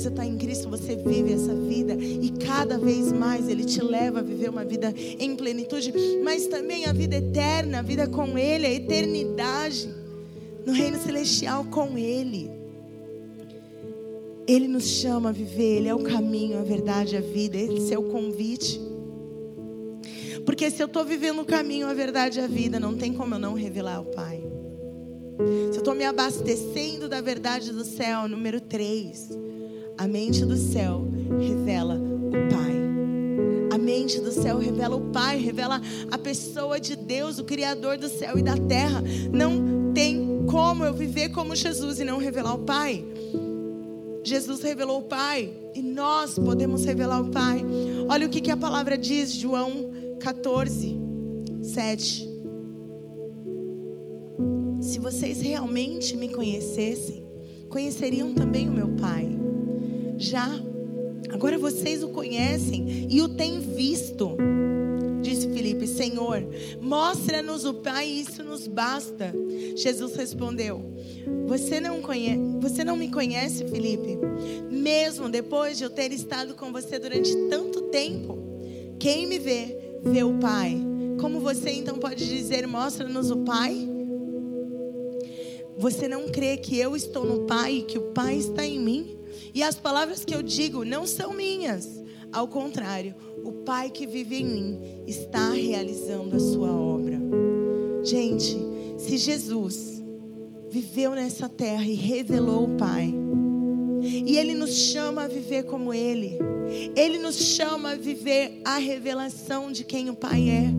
você 0.00 0.08
está 0.08 0.24
em 0.24 0.38
Cristo, 0.38 0.70
você 0.70 0.96
vive 0.96 1.34
essa 1.34 1.54
vida 1.54 1.92
e 1.92 2.30
cada 2.30 2.78
vez 2.78 3.12
mais 3.12 3.48
Ele 3.48 3.64
te 3.64 3.82
leva 3.82 4.20
a 4.20 4.22
viver 4.22 4.48
uma 4.48 4.64
vida 4.64 4.94
em 4.96 5.36
plenitude, 5.36 5.92
mas 6.24 6.46
também 6.46 6.86
a 6.86 6.92
vida 6.92 7.16
eterna, 7.16 7.80
a 7.80 7.82
vida 7.82 8.08
com 8.08 8.38
Ele, 8.38 8.66
a 8.66 8.72
eternidade 8.72 9.94
no 10.64 10.72
reino 10.72 10.98
celestial 10.98 11.64
com 11.64 11.98
Ele. 11.98 12.50
Ele 14.48 14.66
nos 14.66 14.86
chama 14.86 15.28
a 15.28 15.32
viver, 15.32 15.76
Ele 15.76 15.88
é 15.88 15.94
o 15.94 16.02
caminho, 16.02 16.58
a 16.58 16.62
verdade, 16.62 17.14
a 17.14 17.20
vida, 17.20 17.58
esse 17.58 17.92
é 17.92 17.98
o 17.98 18.04
convite. 18.04 18.80
Porque 20.46 20.70
se 20.70 20.82
eu 20.82 20.86
estou 20.86 21.04
vivendo 21.04 21.42
o 21.42 21.44
caminho, 21.44 21.86
a 21.86 21.92
verdade 21.92 22.38
e 22.38 22.42
a 22.42 22.46
vida, 22.46 22.80
não 22.80 22.96
tem 22.96 23.12
como 23.12 23.34
eu 23.34 23.38
não 23.38 23.52
revelar 23.52 24.00
o 24.00 24.06
Pai. 24.06 24.42
Se 25.70 25.76
eu 25.76 25.80
estou 25.80 25.94
me 25.94 26.04
abastecendo 26.04 27.06
da 27.06 27.20
verdade 27.20 27.70
do 27.70 27.84
céu, 27.84 28.26
número 28.26 28.60
3, 28.60 29.49
a 30.00 30.08
mente 30.08 30.46
do 30.46 30.56
céu 30.56 31.06
revela 31.38 31.94
o 31.94 32.30
Pai. 32.50 32.72
A 33.70 33.76
mente 33.76 34.18
do 34.18 34.32
céu 34.32 34.56
revela 34.56 34.96
o 34.96 35.10
Pai, 35.10 35.36
revela 35.36 35.78
a 36.10 36.16
pessoa 36.16 36.80
de 36.80 36.96
Deus, 36.96 37.38
o 37.38 37.44
Criador 37.44 37.98
do 37.98 38.08
céu 38.08 38.38
e 38.38 38.42
da 38.42 38.56
terra. 38.56 39.04
Não 39.30 39.92
tem 39.92 40.46
como 40.50 40.86
eu 40.86 40.94
viver 40.94 41.28
como 41.28 41.54
Jesus 41.54 42.00
e 42.00 42.04
não 42.04 42.16
revelar 42.16 42.54
o 42.54 42.60
Pai. 42.60 43.04
Jesus 44.24 44.62
revelou 44.62 45.00
o 45.00 45.02
Pai 45.02 45.52
e 45.74 45.82
nós 45.82 46.38
podemos 46.38 46.82
revelar 46.82 47.20
o 47.20 47.30
Pai. 47.30 47.62
Olha 48.08 48.26
o 48.26 48.30
que, 48.30 48.40
que 48.40 48.50
a 48.50 48.56
palavra 48.56 48.96
diz, 48.96 49.30
João 49.34 49.90
14, 50.18 50.98
7. 51.62 52.30
Se 54.80 54.98
vocês 54.98 55.42
realmente 55.42 56.16
me 56.16 56.30
conhecessem, 56.30 57.22
conheceriam 57.68 58.32
também 58.32 58.66
o 58.66 58.72
meu 58.72 58.88
Pai. 58.96 59.40
Já, 60.20 60.46
agora 61.30 61.56
vocês 61.56 62.02
o 62.02 62.10
conhecem 62.10 63.08
e 63.10 63.22
o 63.22 63.28
têm 63.30 63.58
visto. 63.58 64.36
Disse 65.22 65.48
Felipe: 65.48 65.86
Senhor, 65.86 66.46
mostra-nos 66.78 67.64
o 67.64 67.72
Pai 67.72 68.06
e 68.06 68.20
isso 68.20 68.44
nos 68.44 68.66
basta. 68.66 69.32
Jesus 69.74 70.14
respondeu: 70.14 70.84
você 71.46 71.80
não, 71.80 72.02
conhece, 72.02 72.38
você 72.60 72.84
não 72.84 72.96
me 72.96 73.10
conhece, 73.10 73.64
Felipe? 73.64 74.18
Mesmo 74.70 75.30
depois 75.30 75.78
de 75.78 75.84
eu 75.84 75.90
ter 75.90 76.12
estado 76.12 76.54
com 76.54 76.70
você 76.70 76.98
durante 76.98 77.34
tanto 77.48 77.80
tempo, 77.84 78.38
quem 78.98 79.26
me 79.26 79.38
vê, 79.38 79.98
vê 80.02 80.22
o 80.22 80.34
Pai. 80.34 80.78
Como 81.18 81.40
você 81.40 81.70
então 81.70 81.98
pode 81.98 82.28
dizer, 82.28 82.66
mostra-nos 82.66 83.30
o 83.30 83.38
Pai? 83.38 83.88
Você 85.78 86.06
não 86.06 86.28
crê 86.28 86.58
que 86.58 86.78
eu 86.78 86.94
estou 86.94 87.24
no 87.24 87.46
Pai 87.46 87.76
e 87.76 87.82
que 87.84 87.96
o 87.96 88.12
Pai 88.12 88.36
está 88.36 88.66
em 88.66 88.78
mim? 88.78 89.19
E 89.54 89.62
as 89.62 89.76
palavras 89.76 90.24
que 90.24 90.34
eu 90.34 90.42
digo 90.42 90.84
não 90.84 91.06
são 91.06 91.32
minhas. 91.32 92.00
Ao 92.32 92.46
contrário, 92.46 93.14
o 93.44 93.52
Pai 93.52 93.90
que 93.90 94.06
vive 94.06 94.36
em 94.36 94.44
mim 94.44 94.78
está 95.06 95.50
realizando 95.50 96.36
a 96.36 96.40
sua 96.40 96.70
obra. 96.70 97.18
Gente, 98.04 98.56
se 98.98 99.16
Jesus 99.16 100.02
viveu 100.70 101.12
nessa 101.12 101.48
terra 101.48 101.84
e 101.84 101.94
revelou 101.94 102.64
o 102.64 102.76
Pai, 102.76 103.12
e 104.02 104.38
Ele 104.38 104.54
nos 104.54 104.74
chama 104.74 105.24
a 105.24 105.28
viver 105.28 105.64
como 105.64 105.92
Ele, 105.92 106.38
Ele 106.96 107.18
nos 107.18 107.36
chama 107.36 107.92
a 107.92 107.96
viver 107.96 108.60
a 108.64 108.78
revelação 108.78 109.72
de 109.72 109.84
quem 109.84 110.08
o 110.08 110.14
Pai 110.14 110.48
é. 110.48 110.70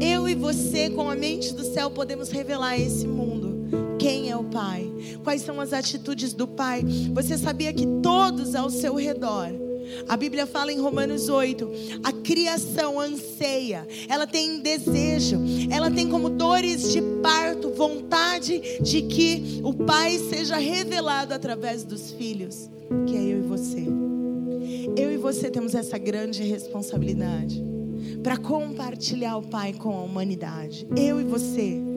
Eu 0.00 0.28
e 0.28 0.34
você, 0.34 0.90
com 0.90 1.08
a 1.10 1.14
mente 1.14 1.54
do 1.54 1.62
céu, 1.62 1.90
podemos 1.90 2.30
revelar 2.30 2.80
esse 2.80 3.06
mundo 3.06 3.49
quem 4.00 4.30
é 4.30 4.36
o 4.36 4.44
Pai? 4.44 4.90
Quais 5.22 5.42
são 5.42 5.60
as 5.60 5.74
atitudes 5.74 6.32
do 6.32 6.48
Pai? 6.48 6.82
Você 7.12 7.36
sabia 7.36 7.70
que 7.70 7.86
todos 8.02 8.54
ao 8.54 8.70
seu 8.70 8.94
redor, 8.94 9.50
a 10.08 10.16
Bíblia 10.16 10.46
fala 10.46 10.72
em 10.72 10.80
Romanos 10.80 11.28
8: 11.28 11.70
a 12.02 12.10
criação 12.10 12.98
anseia, 12.98 13.86
ela 14.08 14.26
tem 14.26 14.60
desejo, 14.60 15.38
ela 15.70 15.90
tem 15.90 16.08
como 16.08 16.30
dores 16.30 16.90
de 16.92 17.02
parto, 17.22 17.70
vontade 17.70 18.80
de 18.80 19.02
que 19.02 19.60
o 19.62 19.74
Pai 19.74 20.18
seja 20.18 20.56
revelado 20.56 21.34
através 21.34 21.84
dos 21.84 22.10
filhos, 22.12 22.70
que 23.06 23.14
é 23.14 23.20
eu 23.20 23.38
e 23.38 23.42
você. 23.42 23.86
Eu 24.96 25.12
e 25.12 25.18
você 25.18 25.50
temos 25.50 25.74
essa 25.74 25.98
grande 25.98 26.42
responsabilidade 26.42 27.62
para 28.22 28.38
compartilhar 28.38 29.36
o 29.36 29.42
Pai 29.42 29.74
com 29.74 29.94
a 29.94 30.02
humanidade. 30.02 30.86
Eu 30.96 31.20
e 31.20 31.24
você. 31.24 31.89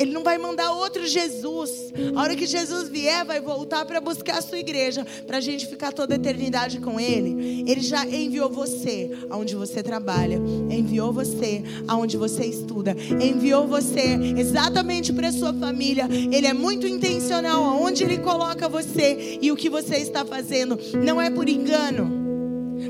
Ele 0.00 0.12
não 0.12 0.24
vai 0.24 0.38
mandar 0.38 0.72
outro 0.72 1.06
Jesus. 1.06 1.92
A 2.16 2.22
hora 2.22 2.34
que 2.34 2.46
Jesus 2.46 2.88
vier, 2.88 3.22
vai 3.22 3.38
voltar 3.38 3.84
para 3.84 4.00
buscar 4.00 4.38
a 4.38 4.42
sua 4.42 4.58
igreja, 4.58 5.06
para 5.26 5.36
a 5.36 5.40
gente 5.42 5.66
ficar 5.66 5.92
toda 5.92 6.14
a 6.14 6.16
eternidade 6.16 6.80
com 6.80 6.98
Ele. 6.98 7.62
Ele 7.70 7.82
já 7.82 8.06
enviou 8.06 8.48
você 8.48 9.10
aonde 9.28 9.54
você 9.54 9.82
trabalha, 9.82 10.40
enviou 10.70 11.12
você 11.12 11.62
aonde 11.86 12.16
você 12.16 12.46
estuda, 12.46 12.96
enviou 13.22 13.66
você 13.66 14.14
exatamente 14.38 15.12
para 15.12 15.30
sua 15.30 15.52
família. 15.52 16.08
Ele 16.10 16.46
é 16.46 16.54
muito 16.54 16.86
intencional 16.86 17.62
aonde 17.62 18.02
Ele 18.02 18.16
coloca 18.16 18.70
você 18.70 19.38
e 19.42 19.52
o 19.52 19.56
que 19.56 19.68
você 19.68 19.96
está 19.96 20.24
fazendo. 20.24 20.78
Não 21.04 21.20
é 21.20 21.28
por 21.28 21.46
engano. 21.46 22.10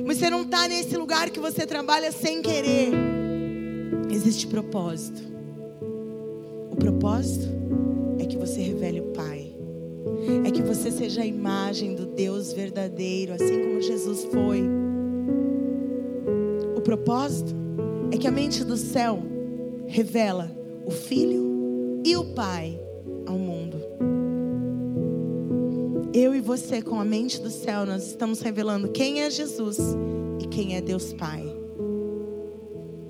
Você 0.06 0.30
não 0.30 0.42
está 0.42 0.68
nesse 0.68 0.96
lugar 0.96 1.28
que 1.30 1.40
você 1.40 1.66
trabalha 1.66 2.12
sem 2.12 2.40
querer. 2.40 2.92
Existe 4.08 4.46
propósito 4.46 5.29
propósito 6.80 7.46
é 8.18 8.24
que 8.24 8.36
você 8.36 8.60
revele 8.60 9.00
o 9.00 9.12
Pai. 9.12 9.54
É 10.44 10.50
que 10.50 10.62
você 10.62 10.90
seja 10.90 11.20
a 11.20 11.26
imagem 11.26 11.94
do 11.94 12.06
Deus 12.06 12.52
verdadeiro, 12.52 13.34
assim 13.34 13.60
como 13.60 13.80
Jesus 13.80 14.24
foi. 14.24 14.62
O 16.76 16.80
propósito 16.80 17.54
é 18.10 18.16
que 18.16 18.26
a 18.26 18.30
mente 18.30 18.64
do 18.64 18.76
céu 18.76 19.22
revela 19.86 20.50
o 20.86 20.90
Filho 20.90 22.00
e 22.04 22.16
o 22.16 22.24
Pai 22.34 22.80
ao 23.26 23.38
mundo. 23.38 23.76
Eu 26.12 26.34
e 26.34 26.40
você, 26.40 26.82
com 26.82 26.98
a 26.98 27.04
mente 27.04 27.40
do 27.40 27.50
céu, 27.50 27.86
nós 27.86 28.06
estamos 28.06 28.40
revelando 28.40 28.88
quem 28.88 29.22
é 29.22 29.30
Jesus 29.30 29.78
e 30.40 30.46
quem 30.48 30.76
é 30.76 30.80
Deus 30.80 31.12
Pai. 31.12 31.59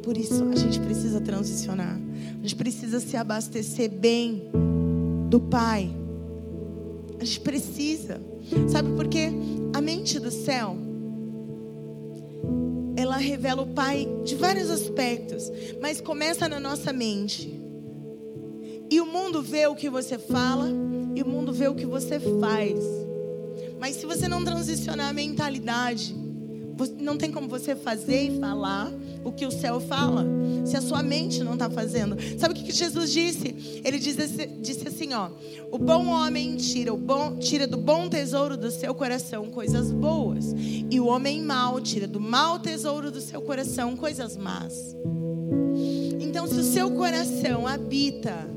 Por 0.02 0.16
isso 0.16 0.44
a 0.44 0.56
gente 0.56 0.80
precisa 0.80 1.20
transicionar. 1.20 1.98
A 2.38 2.42
gente 2.42 2.56
precisa 2.56 3.00
se 3.00 3.16
abastecer 3.16 3.90
bem 3.90 4.50
do 5.28 5.40
Pai. 5.40 5.90
A 7.18 7.24
gente 7.24 7.40
precisa. 7.40 8.20
Sabe 8.68 8.90
por 8.96 9.08
quê? 9.08 9.30
A 9.74 9.80
mente 9.80 10.18
do 10.18 10.30
céu 10.30 10.76
ela 13.00 13.16
revela 13.16 13.62
o 13.62 13.66
Pai 13.66 14.06
de 14.24 14.34
vários 14.34 14.70
aspectos, 14.70 15.50
mas 15.80 16.00
começa 16.00 16.48
na 16.48 16.60
nossa 16.60 16.92
mente. 16.92 17.58
E 18.90 19.00
o 19.00 19.06
mundo 19.06 19.42
vê 19.42 19.66
o 19.66 19.74
que 19.74 19.88
você 19.88 20.18
fala 20.18 20.68
e 21.14 21.22
o 21.22 21.26
mundo 21.26 21.52
vê 21.52 21.68
o 21.68 21.74
que 21.74 21.86
você 21.86 22.20
faz. 22.20 22.78
Mas 23.78 23.96
se 23.96 24.06
você 24.06 24.28
não 24.28 24.44
transicionar 24.44 25.08
a 25.08 25.12
mentalidade, 25.12 26.14
não 26.98 27.16
tem 27.16 27.30
como 27.30 27.48
você 27.48 27.74
fazer 27.74 28.22
e 28.22 28.38
falar 28.38 28.92
o 29.24 29.32
que 29.32 29.44
o 29.44 29.50
céu 29.50 29.80
fala, 29.80 30.24
se 30.64 30.76
a 30.76 30.80
sua 30.80 31.02
mente 31.02 31.42
não 31.44 31.54
está 31.54 31.68
fazendo. 31.68 32.16
Sabe 32.38 32.54
o 32.54 32.56
que 32.56 32.72
Jesus 32.72 33.12
disse? 33.12 33.82
Ele 33.84 33.98
disse, 33.98 34.88
assim: 34.88 35.12
ó, 35.12 35.30
o 35.70 35.78
bom 35.78 36.06
homem 36.06 36.56
tira, 36.56 36.92
o 36.92 36.96
bom, 36.96 37.36
tira 37.36 37.66
do 37.66 37.76
bom 37.76 38.08
tesouro 38.08 38.56
do 38.56 38.70
seu 38.70 38.94
coração 38.94 39.50
coisas 39.50 39.90
boas, 39.92 40.54
e 40.56 41.00
o 41.00 41.06
homem 41.06 41.42
mau 41.42 41.80
tira 41.80 42.06
do 42.06 42.20
mau 42.20 42.58
tesouro 42.58 43.10
do 43.10 43.20
seu 43.20 43.42
coração 43.42 43.96
coisas 43.96 44.36
más. 44.36 44.96
Então, 46.20 46.46
se 46.46 46.54
o 46.54 46.62
seu 46.62 46.90
coração 46.92 47.66
habita 47.66 48.48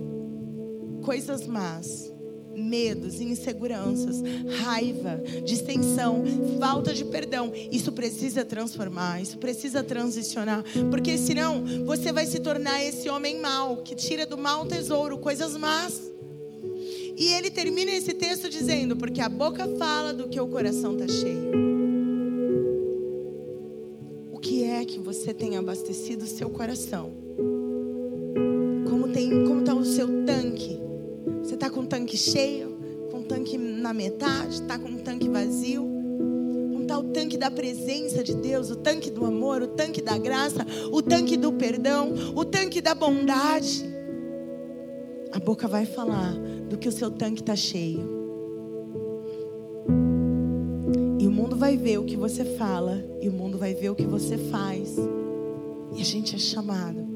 coisas 1.01 1.45
más, 1.47 2.12
medos, 2.55 3.19
inseguranças, 3.19 4.21
raiva, 4.61 5.21
distensão, 5.43 6.23
falta 6.59 6.93
de 6.93 7.05
perdão. 7.05 7.51
Isso 7.71 7.91
precisa 7.91 8.45
transformar, 8.45 9.21
isso 9.21 9.37
precisa 9.37 9.83
transicionar, 9.83 10.63
porque 10.89 11.17
senão 11.17 11.63
você 11.85 12.11
vai 12.11 12.25
se 12.25 12.39
tornar 12.39 12.83
esse 12.83 13.09
homem 13.09 13.39
mau 13.39 13.77
que 13.77 13.95
tira 13.95 14.25
do 14.25 14.37
mau 14.37 14.65
tesouro 14.65 15.17
coisas 15.17 15.55
más. 15.57 16.11
E 17.15 17.33
ele 17.33 17.51
termina 17.51 17.91
esse 17.91 18.13
texto 18.13 18.49
dizendo: 18.49 18.95
porque 18.95 19.21
a 19.21 19.29
boca 19.29 19.67
fala 19.77 20.13
do 20.13 20.27
que 20.27 20.39
o 20.39 20.47
coração 20.47 20.93
está 20.93 21.07
cheio. 21.07 21.51
O 24.31 24.39
que 24.39 24.63
é 24.63 24.83
que 24.83 24.99
você 24.99 25.33
tem 25.33 25.55
abastecido 25.57 26.25
o 26.25 26.27
seu 26.27 26.49
coração? 26.49 27.13
Como 28.89 29.59
está 29.59 29.73
o 29.73 29.85
seu 29.85 30.25
tanque? 30.25 30.82
Está 31.63 31.73
com 31.73 31.79
o 31.79 31.87
tanque 31.87 32.17
cheio, 32.17 32.77
com 33.09 33.19
o 33.19 33.23
tanque 33.23 33.57
na 33.57 33.93
metade, 33.93 34.55
está 34.55 34.77
com 34.77 34.89
o 34.89 34.97
tanque 34.97 35.29
vazio. 35.29 35.89
Está 36.81 36.99
o 36.99 37.05
tanque 37.05 37.37
da 37.37 37.49
presença 37.49 38.21
de 38.21 38.35
Deus, 38.35 38.69
o 38.69 38.75
tanque 38.75 39.09
do 39.09 39.23
amor, 39.23 39.61
o 39.61 39.67
tanque 39.67 40.01
da 40.01 40.17
graça, 40.17 40.67
o 40.91 41.01
tanque 41.01 41.37
do 41.37 41.53
perdão, 41.53 42.13
o 42.35 42.43
tanque 42.43 42.81
da 42.81 42.93
bondade. 42.93 43.81
A 45.31 45.39
boca 45.39 45.65
vai 45.65 45.85
falar 45.85 46.33
do 46.67 46.77
que 46.77 46.89
o 46.89 46.91
seu 46.91 47.09
tanque 47.09 47.39
está 47.39 47.55
cheio. 47.55 48.23
vai 51.63 51.77
ver 51.77 51.97
o 51.97 52.03
que 52.03 52.17
você 52.17 52.43
fala 52.43 53.01
e 53.21 53.29
o 53.29 53.31
mundo 53.31 53.57
vai 53.57 53.73
ver 53.73 53.89
o 53.89 53.95
que 53.95 54.05
você 54.05 54.37
faz. 54.37 54.97
E 55.95 56.01
a 56.01 56.03
gente 56.03 56.35
é 56.35 56.37
chamado 56.37 57.07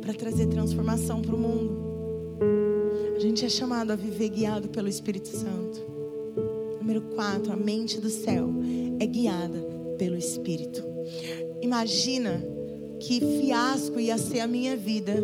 para 0.00 0.14
trazer 0.14 0.46
transformação 0.46 1.20
para 1.20 1.34
o 1.34 1.38
mundo. 1.38 1.90
A 3.20 3.22
gente 3.22 3.44
é 3.44 3.50
chamado 3.50 3.90
a 3.90 3.96
viver 3.96 4.30
guiado 4.30 4.70
pelo 4.70 4.88
Espírito 4.88 5.28
Santo. 5.28 5.78
Número 6.80 7.02
4, 7.02 7.52
a 7.52 7.56
mente 7.56 8.00
do 8.00 8.08
céu 8.08 8.48
é 8.98 9.04
guiada 9.04 9.60
pelo 9.98 10.16
Espírito. 10.16 10.82
Imagina 11.60 12.42
que 12.98 13.20
fiasco 13.20 14.00
ia 14.00 14.16
ser 14.16 14.40
a 14.40 14.46
minha 14.46 14.74
vida 14.74 15.22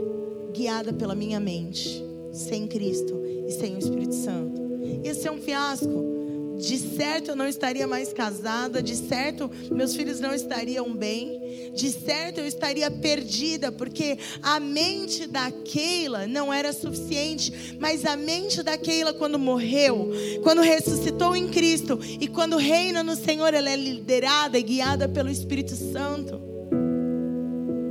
guiada 0.53 0.93
pela 0.93 1.15
minha 1.15 1.41
mente, 1.41 2.05
sem 2.33 2.69
Cristo 2.69 3.19
e 3.25 3.51
sem 3.53 3.75
o 3.75 3.79
Espírito 3.79 4.15
Santo. 4.15 4.61
Ia 5.03 5.15
ser 5.15 5.31
um 5.31 5.41
fiasco. 5.41 6.16
De 6.59 6.79
certo 6.79 7.31
eu 7.31 7.37
não 7.37 7.47
estaria 7.47 7.87
mais 7.87 8.13
casada, 8.13 8.83
de 8.83 8.97
certo 8.97 9.51
meus 9.71 9.95
filhos 9.95 10.21
não 10.21 10.35
estariam 10.35 10.95
bem, 10.95 11.73
de 11.75 11.91
certo 11.91 12.41
eu 12.41 12.47
estaria 12.47 12.91
perdida, 12.91 13.71
porque 13.71 14.19
a 14.43 14.59
mente 14.59 15.27
da 15.27 15.51
Keila 15.51 16.27
não 16.27 16.53
era 16.53 16.73
suficiente, 16.73 17.77
mas 17.79 18.05
a 18.05 18.17
mente 18.17 18.63
da 18.63 18.79
Keila 18.79 19.13
quando 19.13 19.39
morreu, 19.39 20.11
quando 20.43 20.63
ressuscitou 20.63 21.37
em 21.37 21.49
Cristo 21.49 21.99
e 22.03 22.27
quando 22.27 22.57
reina 22.57 23.03
no 23.03 23.17
Senhor, 23.17 23.53
ela 23.53 23.71
é 23.71 23.77
liderada 23.77 24.59
e 24.59 24.63
guiada 24.63 25.09
pelo 25.09 25.31
Espírito 25.31 25.75
Santo. 25.75 26.41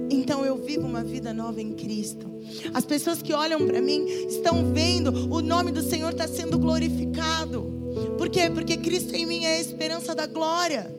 Então 0.09 0.43
eu 0.43 0.57
vivo 0.57 0.87
uma 0.87 1.03
vida 1.03 1.33
nova 1.33 1.61
em 1.61 1.73
Cristo. 1.73 2.33
As 2.73 2.85
pessoas 2.85 3.21
que 3.21 3.33
olham 3.33 3.65
para 3.65 3.81
mim 3.81 4.05
estão 4.27 4.73
vendo 4.73 5.31
o 5.31 5.41
nome 5.41 5.71
do 5.71 5.81
Senhor 5.81 6.11
está 6.11 6.27
sendo 6.27 6.57
glorificado. 6.57 7.84
Por 8.17 8.29
quê? 8.29 8.49
Porque 8.49 8.77
Cristo 8.77 9.15
em 9.15 9.25
mim 9.25 9.45
é 9.45 9.57
a 9.57 9.61
esperança 9.61 10.13
da 10.15 10.25
glória. 10.25 10.93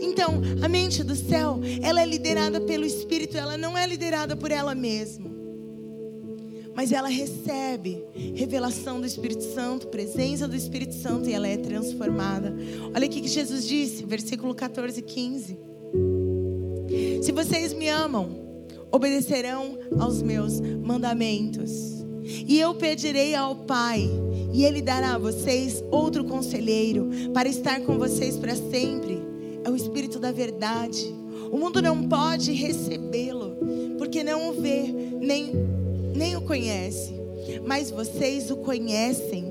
Então, 0.00 0.42
a 0.62 0.68
mente 0.68 1.02
do 1.02 1.16
céu, 1.16 1.60
ela 1.82 2.02
é 2.02 2.06
liderada 2.06 2.60
pelo 2.60 2.84
Espírito, 2.84 3.36
ela 3.36 3.56
não 3.56 3.76
é 3.76 3.86
liderada 3.86 4.36
por 4.36 4.50
ela 4.50 4.74
mesma. 4.74 5.30
Mas 6.74 6.90
ela 6.90 7.08
recebe 7.08 8.02
revelação 8.34 9.00
do 9.00 9.06
Espírito 9.06 9.44
Santo, 9.54 9.88
presença 9.88 10.48
do 10.48 10.56
Espírito 10.56 10.94
Santo 10.94 11.28
e 11.28 11.32
ela 11.32 11.46
é 11.46 11.56
transformada. 11.56 12.54
Olha 12.94 13.06
aqui 13.06 13.20
que 13.20 13.28
Jesus 13.28 13.66
disse, 13.66 14.04
versículo 14.04 14.54
14 14.54 14.98
e 14.98 15.02
15. 15.02 15.58
Se 17.22 17.32
vocês 17.32 17.72
me 17.72 17.88
amam, 17.88 18.42
obedecerão 18.90 19.78
aos 19.98 20.22
meus 20.22 20.60
mandamentos. 20.60 21.70
E 22.24 22.58
eu 22.58 22.74
pedirei 22.74 23.34
ao 23.34 23.56
Pai, 23.56 24.08
e 24.52 24.64
Ele 24.64 24.82
dará 24.82 25.14
a 25.14 25.18
vocês 25.18 25.82
outro 25.90 26.24
conselheiro 26.24 27.08
para 27.32 27.48
estar 27.48 27.80
com 27.80 27.98
vocês 27.98 28.36
para 28.36 28.54
sempre. 28.54 29.20
É 29.64 29.70
o 29.70 29.76
Espírito 29.76 30.18
da 30.18 30.30
Verdade. 30.30 31.14
O 31.50 31.58
mundo 31.58 31.80
não 31.80 32.08
pode 32.08 32.52
recebê-lo, 32.52 33.56
porque 33.98 34.22
não 34.22 34.50
o 34.50 34.52
vê, 34.52 34.84
nem, 35.20 35.52
nem 36.14 36.36
o 36.36 36.42
conhece. 36.42 37.12
Mas 37.66 37.90
vocês 37.90 38.50
o 38.50 38.56
conhecem, 38.56 39.46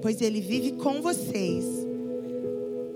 pois 0.00 0.20
Ele 0.20 0.40
vive 0.40 0.72
com 0.72 1.00
vocês 1.00 1.64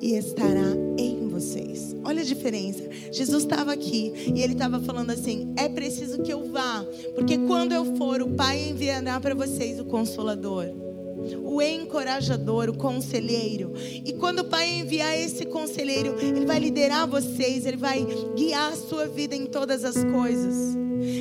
e 0.01 0.15
estará 0.15 0.75
em 0.97 1.29
vocês. 1.29 1.95
Olha 2.05 2.23
a 2.23 2.25
diferença. 2.25 2.89
Jesus 3.13 3.45
estava 3.45 3.73
aqui 3.73 4.13
e 4.35 4.43
ele 4.43 4.53
estava 4.53 4.81
falando 4.81 5.11
assim: 5.11 5.53
é 5.57 5.69
preciso 5.69 6.23
que 6.23 6.33
eu 6.33 6.51
vá, 6.51 6.85
porque 7.15 7.39
quando 7.39 7.73
eu 7.73 7.97
for, 7.97 8.23
o 8.23 8.31
Pai 8.31 8.69
enviará 8.71 9.21
para 9.21 9.35
vocês 9.35 9.79
o 9.81 9.85
Consolador. 9.85 10.88
O 11.37 11.61
encorajador, 11.61 12.69
o 12.69 12.77
conselheiro. 12.77 13.73
E 14.05 14.13
quando 14.13 14.41
o 14.41 14.45
Pai 14.45 14.69
enviar 14.69 15.19
esse 15.19 15.45
conselheiro, 15.47 16.17
ele 16.21 16.47
vai 16.47 16.59
liderar 16.59 17.07
vocês, 17.07 17.67
ele 17.67 17.77
vai 17.77 18.07
guiar 18.37 18.73
a 18.73 18.77
sua 18.77 19.07
vida 19.07 19.35
em 19.35 19.47
todas 19.47 19.85
as 19.85 20.03
coisas. 20.05 20.77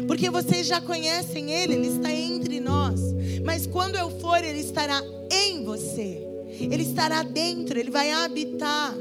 Porque 0.08 0.30
vocês 0.30 0.66
já 0.68 0.82
conhecem 0.82 1.52
ele, 1.52 1.74
ele 1.74 1.88
está 1.88 2.12
entre 2.12 2.60
nós. 2.60 3.00
Mas 3.44 3.68
quando 3.68 3.96
eu 3.96 4.10
for, 4.20 4.44
ele 4.44 4.60
estará 4.60 5.02
em 5.32 5.64
você. 5.64 6.28
Ele 6.60 6.84
estará 6.84 7.24
dentro, 7.24 7.80
ele 7.80 7.92
vai 7.92 8.12
habitar. 8.12 8.96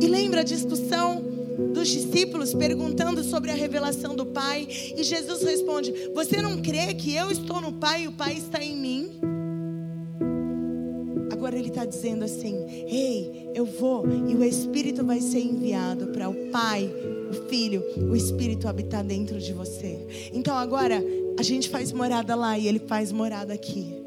E 0.00 0.06
lembra 0.06 0.40
a 0.40 0.44
discussão 0.44 1.33
dos 1.72 1.88
discípulos 1.88 2.54
perguntando 2.54 3.22
sobre 3.22 3.50
a 3.50 3.54
revelação 3.54 4.14
do 4.14 4.26
Pai? 4.26 4.66
E 4.68 5.02
Jesus 5.02 5.42
responde: 5.42 5.92
Você 6.14 6.40
não 6.40 6.60
crê 6.60 6.94
que 6.94 7.14
eu 7.14 7.30
estou 7.30 7.60
no 7.60 7.72
Pai 7.72 8.04
e 8.04 8.08
o 8.08 8.12
Pai 8.12 8.34
está 8.34 8.62
em 8.62 8.76
mim? 8.76 9.10
Agora 11.30 11.58
ele 11.58 11.68
está 11.68 11.84
dizendo 11.84 12.24
assim: 12.24 12.54
Ei, 12.86 13.50
eu 13.54 13.64
vou 13.64 14.04
e 14.28 14.34
o 14.34 14.44
Espírito 14.44 15.04
vai 15.04 15.20
ser 15.20 15.40
enviado 15.40 16.08
para 16.08 16.28
o 16.28 16.34
Pai, 16.50 16.90
o 17.30 17.48
Filho, 17.48 17.82
o 18.10 18.14
Espírito 18.14 18.68
habitar 18.68 19.04
dentro 19.04 19.38
de 19.38 19.52
você. 19.52 20.30
Então 20.32 20.56
agora 20.56 21.02
a 21.38 21.42
gente 21.42 21.68
faz 21.68 21.92
morada 21.92 22.34
lá 22.34 22.58
e 22.58 22.68
ele 22.68 22.78
faz 22.78 23.10
morada 23.10 23.52
aqui 23.52 24.03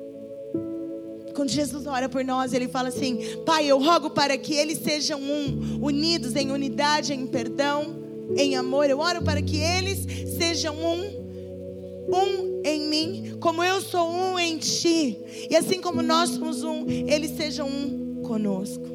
quando 1.37 1.51
Jesus 1.51 1.85
ora 1.85 2.09
por 2.09 2.25
nós, 2.25 2.51
ele 2.51 2.67
fala 2.67 2.89
assim: 2.89 3.19
Pai, 3.45 3.67
eu 3.67 3.77
rogo 3.77 4.09
para 4.09 4.35
que 4.39 4.55
eles 4.55 4.79
sejam 4.79 5.21
um, 5.21 5.85
unidos 5.85 6.35
em 6.35 6.51
unidade, 6.51 7.13
em 7.13 7.27
perdão, 7.27 7.95
em 8.35 8.55
amor. 8.55 8.89
Eu 8.89 8.99
oro 8.99 9.21
para 9.21 9.39
que 9.39 9.57
eles 9.57 9.99
sejam 10.35 10.75
um, 10.75 11.03
um 12.09 12.61
em 12.65 12.89
mim, 12.89 13.37
como 13.39 13.63
eu 13.63 13.79
sou 13.81 14.09
um 14.09 14.39
em 14.39 14.57
ti. 14.57 15.19
E 15.47 15.55
assim 15.55 15.79
como 15.79 16.01
nós 16.01 16.31
somos 16.31 16.63
um, 16.63 16.89
eles 16.89 17.37
sejam 17.37 17.67
um 17.67 18.23
conosco. 18.23 18.87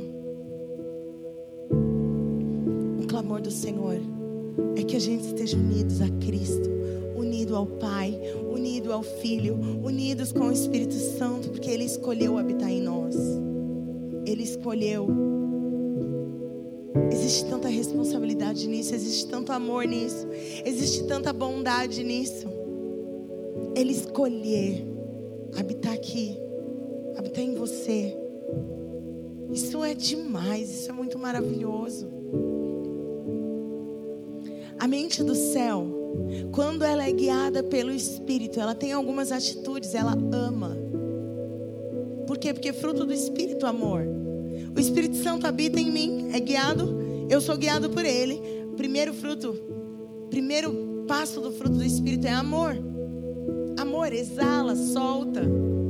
O 3.00 3.06
clamor 3.06 3.40
do 3.40 3.52
Senhor 3.52 4.00
é 4.74 4.82
que 4.82 4.96
a 4.96 5.00
gente 5.00 5.26
esteja 5.26 5.56
unidos 5.56 6.00
a 6.00 6.08
Cristo, 6.08 6.68
unido 7.42 7.56
ao 7.56 7.66
Pai, 7.66 8.16
unido 8.52 8.92
ao 8.92 9.02
Filho, 9.02 9.58
unidos 9.82 10.30
com 10.30 10.46
o 10.46 10.52
Espírito 10.52 10.94
Santo, 10.94 11.50
porque 11.50 11.68
Ele 11.68 11.84
escolheu 11.84 12.38
habitar 12.38 12.70
em 12.70 12.80
nós. 12.80 13.16
Ele 14.24 14.44
escolheu. 14.44 15.08
Existe 17.10 17.46
tanta 17.46 17.68
responsabilidade 17.68 18.68
nisso, 18.68 18.94
existe 18.94 19.26
tanto 19.26 19.50
amor 19.50 19.86
nisso, 19.86 20.28
existe 20.64 21.04
tanta 21.04 21.32
bondade 21.32 22.04
nisso. 22.04 22.46
Ele 23.74 23.90
escolher 23.90 24.86
habitar 25.58 25.94
aqui, 25.94 26.36
habitar 27.16 27.42
em 27.42 27.54
você. 27.54 28.16
Isso 29.52 29.82
é 29.82 29.94
demais, 29.94 30.70
isso 30.70 30.90
é 30.90 30.92
muito 30.92 31.18
maravilhoso. 31.18 32.08
A 34.78 34.86
mente 34.86 35.24
do 35.24 35.34
céu, 35.34 36.01
quando 36.50 36.84
ela 36.84 37.06
é 37.06 37.12
guiada 37.12 37.62
pelo 37.62 37.92
Espírito, 37.92 38.60
ela 38.60 38.74
tem 38.74 38.92
algumas 38.92 39.32
atitudes, 39.32 39.94
ela 39.94 40.12
ama. 40.32 40.76
Por 42.26 42.38
quê? 42.38 42.52
Porque 42.52 42.68
é 42.68 42.72
fruto 42.72 43.04
do 43.04 43.12
Espírito, 43.12 43.66
amor. 43.66 44.06
O 44.74 44.80
Espírito 44.80 45.16
Santo 45.16 45.46
habita 45.46 45.80
em 45.80 45.90
mim, 45.90 46.30
é 46.32 46.40
guiado, 46.40 47.26
eu 47.28 47.40
sou 47.40 47.56
guiado 47.56 47.90
por 47.90 48.04
Ele. 48.04 48.40
Primeiro 48.76 49.12
fruto, 49.12 49.54
primeiro 50.30 51.04
passo 51.06 51.40
do 51.40 51.52
fruto 51.52 51.76
do 51.76 51.84
Espírito 51.84 52.26
é 52.26 52.32
amor. 52.32 52.76
Amor, 53.78 54.12
exala, 54.12 54.76
solta, 54.76 55.42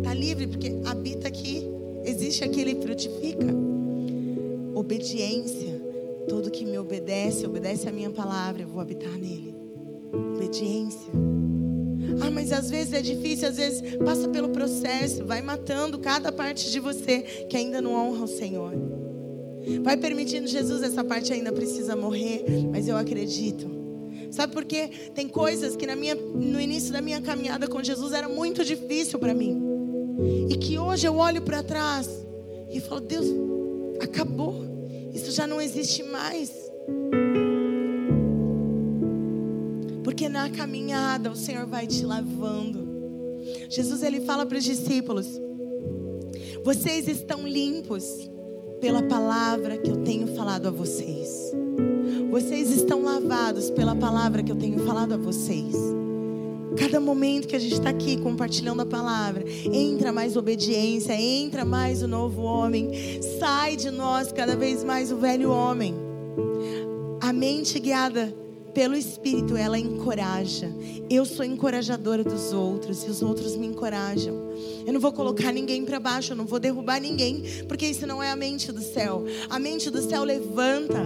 tá 0.03 0.15
livre, 0.15 0.47
porque 0.47 0.73
habita 0.85 1.29
aqui, 1.29 1.69
existe 2.05 2.45
aqui, 2.45 2.61
ele 2.61 2.81
frutifica. 2.81 3.47
Obediência. 4.75 5.81
Todo 6.29 6.51
que 6.51 6.65
me 6.65 6.79
obedece, 6.79 7.47
obedece 7.47 7.89
a 7.89 7.93
minha 7.93 8.11
palavra, 8.11 8.63
eu 8.63 8.69
vou 8.69 8.81
habitar 8.81 9.13
nele. 9.19 9.62
Obediência. 10.13 11.11
Ah, 12.21 12.31
mas 12.31 12.53
às 12.53 12.71
vezes 12.71 12.93
é 12.93 13.01
difícil, 13.01 13.49
às 13.49 13.57
vezes 13.57 13.97
passa 13.97 14.29
pelo 14.29 14.51
processo, 14.51 15.25
vai 15.25 15.41
matando 15.41 15.99
cada 15.99 16.31
parte 16.31 16.71
de 16.71 16.79
você 16.79 17.23
que 17.49 17.57
ainda 17.57 17.81
não 17.81 17.95
honra 17.95 18.25
o 18.25 18.29
Senhor. 18.29 18.73
Vai 19.83 19.97
permitindo 19.97 20.47
Jesus, 20.47 20.83
essa 20.83 21.05
parte 21.05 21.33
ainda 21.33 21.53
precisa 21.53 21.95
morrer, 21.95 22.45
mas 22.71 22.89
eu 22.89 22.97
acredito. 22.97 23.71
Sabe 24.31 24.53
por 24.53 24.65
quê? 24.65 24.91
Tem 25.15 25.29
coisas 25.29 25.77
que 25.77 25.87
na 25.87 25.95
minha, 25.95 26.15
no 26.15 26.61
início 26.61 26.93
da 26.93 27.01
minha 27.01 27.21
caminhada 27.21 27.69
com 27.69 27.83
Jesus 27.83 28.13
era 28.13 28.29
muito 28.29 28.65
difícil 28.65 29.19
para 29.19 29.35
mim. 29.35 29.63
E 30.49 30.57
que 30.57 30.79
hoje 30.79 31.07
eu 31.07 31.17
olho 31.17 31.43
para 31.43 31.63
trás 31.63 32.09
e 32.71 32.81
falo, 32.81 33.01
Deus, 33.01 33.27
acabou. 34.01 34.65
Isso 35.13 35.31
já 35.31 35.47
não 35.47 35.61
existe 35.61 36.03
mais. 36.03 36.51
Porque 40.23 40.33
na 40.33 40.49
caminhada 40.51 41.33
o 41.33 41.35
Senhor 41.35 41.67
vai 41.67 41.85
te 41.85 42.07
lavando. 42.07 42.87
Jesus 43.69 44.05
ele 44.05 44.21
fala 44.21 44.47
para 44.47 44.57
os 44.57 44.63
discípulos: 44.63 45.27
Vocês 46.63 47.09
estão 47.09 47.45
limpos 47.45 48.05
pela 48.81 49.03
palavra 49.03 49.79
que 49.79 49.91
eu 49.91 49.97
tenho 50.05 50.29
falado 50.37 50.69
a 50.69 50.71
vocês. 50.71 51.53
Vocês 52.31 52.71
estão 52.71 53.03
lavados 53.03 53.69
pela 53.71 53.97
palavra 53.97 54.45
que 54.45 54.53
eu 54.53 54.55
tenho 54.55 54.87
falado 54.87 55.15
a 55.15 55.17
vocês. 55.17 55.75
Cada 56.79 57.01
momento 57.01 57.49
que 57.49 57.57
a 57.57 57.59
gente 57.59 57.75
está 57.75 57.91
aqui 57.91 58.17
compartilhando 58.17 58.83
a 58.83 58.87
palavra, 58.87 59.43
entra 59.73 60.13
mais 60.13 60.37
obediência, 60.37 61.21
entra 61.21 61.65
mais 61.65 62.01
o 62.01 62.07
novo 62.07 62.43
homem, 62.43 62.93
sai 63.41 63.75
de 63.75 63.91
nós 63.91 64.31
cada 64.31 64.55
vez 64.55 64.85
mais 64.85 65.11
o 65.11 65.17
velho 65.17 65.51
homem. 65.51 65.97
A 67.21 67.33
mente 67.33 67.81
guiada 67.81 68.33
pelo 68.75 68.97
Espírito, 68.97 69.57
ela 69.57 69.79
encoraja. 69.79 70.73
Eu 71.09 71.25
sou 71.25 71.45
encorajadora 71.45 72.25
dos 72.25 72.53
outros 72.53 73.05
e 73.05 73.11
os 73.11 73.23
outros 73.23 73.57
me 73.57 73.67
encorajam. 73.67 74.35
Eu 74.87 74.93
não 74.93 75.01
vou 75.01 75.13
colocar 75.13 75.53
ninguém 75.53 75.85
para 75.85 76.01
baixo, 76.01 76.33
eu 76.33 76.37
não 76.37 76.47
vou 76.47 76.59
derrubar 76.59 77.01
ninguém, 77.01 77.43
porque 77.69 77.87
isso 77.87 78.07
não 78.07 78.23
é 78.23 78.31
a 78.31 78.37
mente 78.37 78.73
do 78.73 78.81
céu. 78.81 79.25
A 79.49 79.59
mente 79.59 79.91
do 79.91 80.01
céu 80.03 80.25
levanta, 80.25 81.03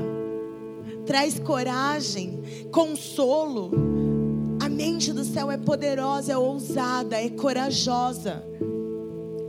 traz 1.04 1.38
coragem, 1.38 2.42
consolo. 2.70 3.70
A 4.60 4.68
mente 4.68 5.12
do 5.12 5.24
céu 5.24 5.50
é 5.50 5.56
poderosa, 5.56 6.32
é 6.32 6.38
ousada, 6.38 7.20
é 7.20 7.28
corajosa. 7.28 8.44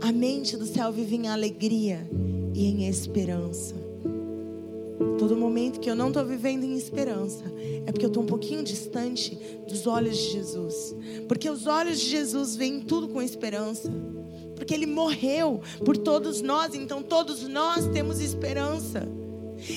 A 0.00 0.12
mente 0.12 0.56
do 0.56 0.66
céu 0.66 0.92
vive 0.92 1.16
em 1.16 1.28
alegria 1.28 2.08
e 2.54 2.66
em 2.66 2.88
esperança. 2.88 3.87
Todo 5.18 5.36
momento 5.36 5.80
que 5.80 5.88
eu 5.90 5.94
não 5.94 6.08
estou 6.08 6.24
vivendo 6.24 6.64
em 6.64 6.76
esperança, 6.76 7.44
é 7.86 7.92
porque 7.92 8.04
eu 8.04 8.08
estou 8.08 8.22
um 8.22 8.26
pouquinho 8.26 8.62
distante 8.62 9.38
dos 9.66 9.86
olhos 9.86 10.16
de 10.16 10.32
Jesus. 10.32 10.94
Porque 11.28 11.48
os 11.48 11.66
olhos 11.66 12.00
de 12.00 12.06
Jesus 12.06 12.56
veem 12.56 12.80
tudo 12.80 13.08
com 13.08 13.22
esperança. 13.22 13.92
Porque 14.56 14.74
Ele 14.74 14.86
morreu 14.86 15.60
por 15.84 15.96
todos 15.96 16.42
nós, 16.42 16.74
então 16.74 17.02
todos 17.02 17.46
nós 17.46 17.86
temos 17.88 18.20
esperança. 18.20 19.08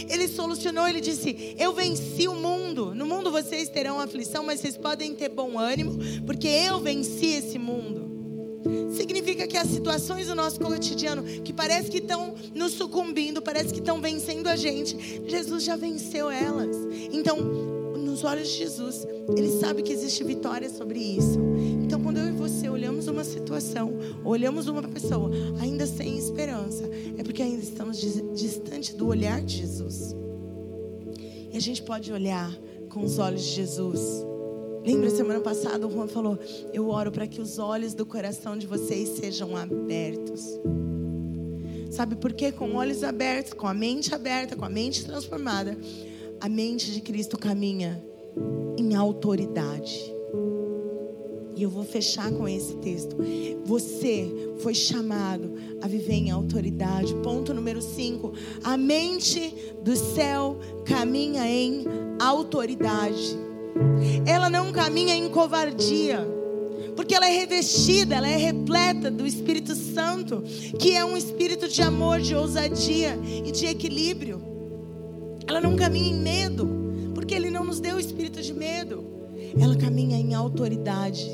Ele 0.10 0.28
solucionou, 0.28 0.88
ele 0.88 1.02
disse: 1.02 1.56
Eu 1.58 1.74
venci 1.74 2.28
o 2.28 2.36
mundo. 2.36 2.94
No 2.94 3.06
mundo 3.06 3.32
vocês 3.32 3.68
terão 3.70 4.00
aflição, 4.00 4.44
mas 4.44 4.60
vocês 4.60 4.78
podem 4.78 5.16
ter 5.16 5.30
bom 5.30 5.58
ânimo, 5.58 5.98
porque 6.26 6.48
eu 6.48 6.80
venci 6.80 7.34
esse 7.34 7.58
mundo. 7.58 8.11
Significa 8.92 9.48
que 9.48 9.58
as 9.58 9.68
situações 9.68 10.28
do 10.28 10.36
nosso 10.36 10.60
cotidiano, 10.60 11.24
que 11.24 11.54
parece 11.54 11.90
que 11.90 11.98
estão 11.98 12.34
nos 12.54 12.74
sucumbindo, 12.74 13.42
parece 13.42 13.74
que 13.74 13.80
estão 13.80 14.02
vencendo 14.02 14.48
a 14.48 14.56
gente, 14.56 15.22
Jesus 15.28 15.64
já 15.64 15.76
venceu 15.76 16.30
elas. 16.30 16.76
Então, 17.12 17.38
nos 17.98 18.24
olhos 18.24 18.50
de 18.50 18.58
Jesus, 18.58 19.08
Ele 19.38 19.50
sabe 19.60 19.82
que 19.82 19.94
existe 19.94 20.24
vitória 20.24 20.70
sobre 20.70 21.00
isso. 21.00 21.40
Então, 21.84 22.02
quando 22.02 22.18
eu 22.18 22.28
e 22.28 22.32
você 22.32 22.70
olhamos 22.70 23.08
uma 23.08 23.24
situação, 23.24 23.94
olhamos 24.24 24.68
uma 24.68 24.84
pessoa 24.84 25.32
ainda 25.60 25.86
sem 25.86 26.18
esperança, 26.18 26.84
é 27.18 27.24
porque 27.24 27.42
ainda 27.42 27.64
estamos 27.64 28.00
distante 28.36 28.96
do 28.96 29.08
olhar 29.08 29.42
de 29.42 29.58
Jesus. 29.58 30.16
E 31.52 31.58
a 31.58 31.60
gente 31.60 31.82
pode 31.84 32.12
olhar 32.12 32.52
com 32.90 33.04
os 33.04 33.18
olhos 33.20 33.44
de 33.44 33.52
Jesus 33.52 34.26
Lembra 34.84 35.12
semana 35.12 35.40
passada 35.40 35.86
o 35.86 35.92
Juan 35.92 36.08
falou: 36.08 36.40
Eu 36.74 36.90
oro 36.90 37.12
para 37.12 37.28
que 37.28 37.40
os 37.40 37.60
olhos 37.60 37.94
do 37.94 38.06
coração 38.06 38.58
de 38.58 38.66
vocês 38.66 39.10
sejam 39.10 39.56
abertos. 39.56 40.60
Sabe 41.92 42.16
por 42.16 42.34
quê? 42.34 42.52
Com 42.52 42.76
olhos 42.76 43.04
abertos, 43.04 43.54
com 43.54 43.68
a 43.68 43.74
mente 43.74 44.16
aberta, 44.16 44.56
com 44.56 44.66
a 44.66 44.70
mente 44.70 45.06
transformada, 45.06 45.78
a 46.40 46.50
mente 46.50 46.92
de 46.92 47.02
Cristo 47.02 47.38
caminha 47.38 48.04
em 48.78 48.96
autoridade. 48.96 50.00
E 51.56 51.62
eu 51.62 51.70
vou 51.70 51.84
fechar 51.84 52.32
com 52.32 52.48
esse 52.48 52.76
texto. 52.78 53.16
Você 53.66 54.32
foi 54.60 54.74
chamado 54.74 55.54
a 55.82 55.88
viver 55.88 56.14
em 56.14 56.32
autoridade. 56.32 57.14
Ponto 57.16 57.54
número 57.54 57.82
5. 57.82 58.34
A 58.64 58.76
mente 58.78 59.54
do 59.84 59.96
céu 59.96 60.58
caminha 60.86 61.46
em 61.46 61.84
autoridade. 62.20 63.51
Ela 64.26 64.50
não 64.50 64.72
caminha 64.72 65.16
em 65.16 65.30
covardia, 65.30 66.28
porque 66.96 67.16
ela 67.16 67.28
é 67.28 67.34
revestida, 67.34 68.16
ela 68.16 68.28
é 68.28 68.38
repleta 68.38 69.10
do 69.10 69.26
Espírito 69.26 69.76
Santo, 69.76 70.44
que 70.80 70.96
é 70.96 71.04
um 71.04 71.18
espírito 71.18 71.68
de 71.68 71.82
amor, 71.82 72.20
de 72.20 72.36
ousadia 72.36 73.18
e 73.46 73.52
de 73.52 73.66
equilíbrio. 73.66 74.42
Ela 75.48 75.60
não 75.60 75.76
caminha 75.76 76.10
em 76.10 76.20
medo, 76.20 76.70
porque 77.14 77.34
Ele 77.34 77.50
não 77.50 77.64
nos 77.64 77.80
deu 77.80 77.96
o 77.96 78.00
espírito 78.00 78.42
de 78.42 78.54
medo. 78.54 79.12
Ela 79.60 79.76
caminha 79.76 80.18
em 80.18 80.34
autoridade. 80.34 81.30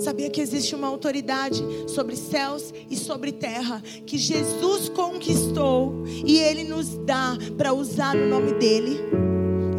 Sabia 0.00 0.28
que 0.28 0.40
existe 0.40 0.74
uma 0.74 0.88
autoridade 0.88 1.64
sobre 1.86 2.16
céus 2.16 2.74
e 2.90 2.96
sobre 2.96 3.32
terra 3.32 3.82
que 4.04 4.18
Jesus 4.18 4.88
conquistou 4.88 6.04
e 6.06 6.38
Ele 6.38 6.64
nos 6.64 6.98
dá 7.06 7.36
para 7.56 7.72
usar 7.72 8.14
no 8.14 8.28
nome 8.28 8.52
dEle? 8.54 9.23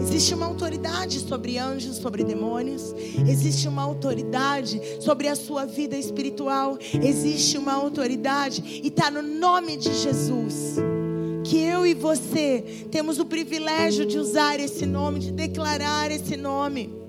Existe 0.08 0.36
uma 0.36 0.46
autoridade 0.46 1.20
sobre 1.20 1.58
anjos, 1.58 1.98
sobre 1.98 2.24
demônios. 2.24 2.94
Existe 3.28 3.68
uma 3.68 3.82
autoridade 3.82 4.80
sobre 5.02 5.28
a 5.28 5.36
sua 5.36 5.66
vida 5.66 5.98
espiritual. 5.98 6.78
Existe 7.02 7.58
uma 7.58 7.74
autoridade 7.74 8.82
e 8.84 8.88
está 8.88 9.10
no 9.10 9.24
nome 9.24 9.76
de 9.76 9.92
Jesus. 9.92 10.76
Que 11.44 11.58
eu 11.58 11.88
e 11.88 11.96
você 11.96 12.88
temos 12.92 13.18
o 13.18 13.26
privilégio 13.26 14.06
de 14.06 14.20
usar 14.20 14.60
esse 14.60 14.86
nome, 14.86 15.20
de 15.20 15.32
declarar 15.32 16.12
esse 16.12 16.38
nome. 16.38 17.05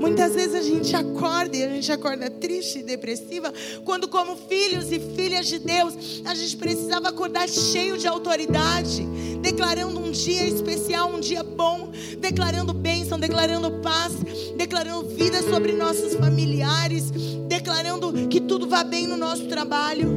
Muitas 0.00 0.34
vezes 0.34 0.54
a 0.54 0.62
gente 0.62 0.94
acorda 0.94 1.56
e 1.56 1.62
a 1.64 1.68
gente 1.68 1.90
acorda 1.90 2.28
triste 2.30 2.80
e 2.80 2.82
depressiva, 2.82 3.52
quando, 3.84 4.08
como 4.08 4.36
filhos 4.36 4.90
e 4.92 4.98
filhas 4.98 5.46
de 5.46 5.58
Deus, 5.58 6.22
a 6.24 6.34
gente 6.34 6.56
precisava 6.56 7.08
acordar 7.08 7.48
cheio 7.48 7.96
de 7.96 8.06
autoridade, 8.06 9.06
declarando 9.40 9.98
um 9.98 10.10
dia 10.10 10.46
especial, 10.46 11.12
um 11.14 11.20
dia 11.20 11.42
bom, 11.42 11.90
declarando 12.18 12.72
bênção, 12.72 13.18
declarando 13.18 13.70
paz, 13.80 14.12
declarando 14.56 15.08
vida 15.08 15.42
sobre 15.42 15.72
nossos 15.72 16.14
familiares, 16.14 17.10
declarando 17.48 18.28
que 18.28 18.40
tudo 18.40 18.66
vai 18.66 18.84
bem 18.84 19.06
no 19.06 19.16
nosso 19.16 19.46
trabalho. 19.46 20.08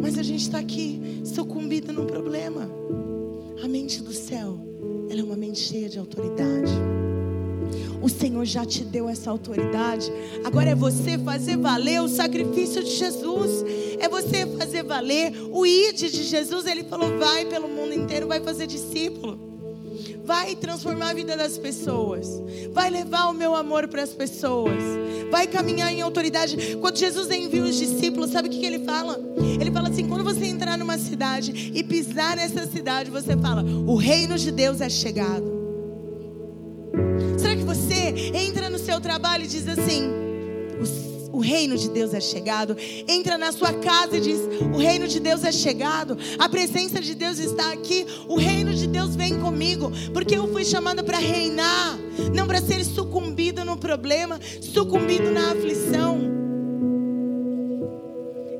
Mas 0.00 0.18
a 0.18 0.22
gente 0.22 0.42
está 0.42 0.58
aqui 0.58 1.22
sucumbido 1.24 1.92
no 1.92 2.04
problema. 2.04 2.70
A 3.62 3.68
mente 3.68 4.02
do 4.02 4.12
céu, 4.12 4.58
ela 5.10 5.20
é 5.20 5.24
uma 5.24 5.36
mente 5.36 5.58
cheia 5.58 5.88
de 5.88 5.98
autoridade. 5.98 6.72
O 8.06 8.08
Senhor 8.08 8.44
já 8.44 8.64
te 8.64 8.84
deu 8.84 9.08
essa 9.08 9.32
autoridade. 9.32 10.12
Agora 10.44 10.70
é 10.70 10.76
você 10.76 11.18
fazer 11.18 11.56
valer 11.56 12.00
o 12.00 12.06
sacrifício 12.06 12.84
de 12.84 12.90
Jesus. 12.90 13.64
É 13.98 14.08
você 14.08 14.46
fazer 14.56 14.84
valer 14.84 15.32
o 15.50 15.66
id 15.66 16.08
de 16.08 16.22
Jesus. 16.22 16.66
Ele 16.66 16.84
falou: 16.84 17.18
vai 17.18 17.44
pelo 17.46 17.66
mundo 17.66 17.92
inteiro, 17.92 18.28
vai 18.28 18.38
fazer 18.38 18.68
discípulo. 18.68 19.36
Vai 20.24 20.54
transformar 20.54 21.10
a 21.10 21.14
vida 21.14 21.36
das 21.36 21.58
pessoas. 21.58 22.40
Vai 22.70 22.90
levar 22.90 23.26
o 23.26 23.32
meu 23.32 23.56
amor 23.56 23.88
para 23.88 24.04
as 24.04 24.10
pessoas. 24.10 24.84
Vai 25.28 25.48
caminhar 25.48 25.92
em 25.92 26.00
autoridade. 26.00 26.76
Quando 26.76 26.98
Jesus 26.98 27.28
envia 27.32 27.64
os 27.64 27.74
discípulos, 27.74 28.30
sabe 28.30 28.46
o 28.46 28.52
que, 28.52 28.64
ele 28.64 28.84
fala? 28.84 29.18
Ele 29.60 29.72
fala 29.72 29.88
assim: 29.88 30.06
quando 30.06 30.22
você 30.22 30.46
entrar 30.46 30.78
numa 30.78 30.96
cidade 30.96 31.72
e 31.74 31.82
pisar 31.82 32.36
nessa 32.36 32.68
cidade, 32.68 33.10
você 33.10 33.36
fala: 33.36 33.64
o 33.64 33.96
reino 33.96 34.38
de 34.38 34.52
Deus 34.52 34.80
é 34.80 34.88
chegado 34.88 35.65
entra 38.34 38.70
no 38.70 38.78
seu 38.78 39.00
trabalho 39.00 39.44
e 39.44 39.46
diz 39.46 39.66
assim: 39.68 40.10
o, 41.32 41.40
reino 41.40 41.76
de 41.76 41.90
Deus 41.90 42.14
é 42.14 42.20
chegado. 42.20 42.76
Entra 43.06 43.36
na 43.36 43.52
sua 43.52 43.72
casa 43.72 44.16
e 44.16 44.20
diz: 44.20 44.40
o 44.74 44.78
reino 44.78 45.06
de 45.06 45.20
Deus 45.20 45.44
é 45.44 45.52
chegado. 45.52 46.16
A 46.38 46.48
presença 46.48 47.00
de 47.00 47.14
Deus 47.14 47.38
está 47.38 47.72
aqui. 47.72 48.06
O 48.28 48.36
reino 48.36 48.74
de 48.74 48.86
Deus 48.86 49.14
vem 49.14 49.38
comigo, 49.38 49.92
porque 50.12 50.36
eu 50.36 50.48
fui 50.52 50.64
chamada 50.64 51.02
para 51.02 51.18
reinar, 51.18 51.98
não 52.34 52.46
para 52.46 52.60
ser 52.60 52.84
sucumbido 52.84 53.64
no 53.64 53.76
problema, 53.76 54.40
sucumbido 54.60 55.30
na 55.30 55.52
aflição. 55.52 56.20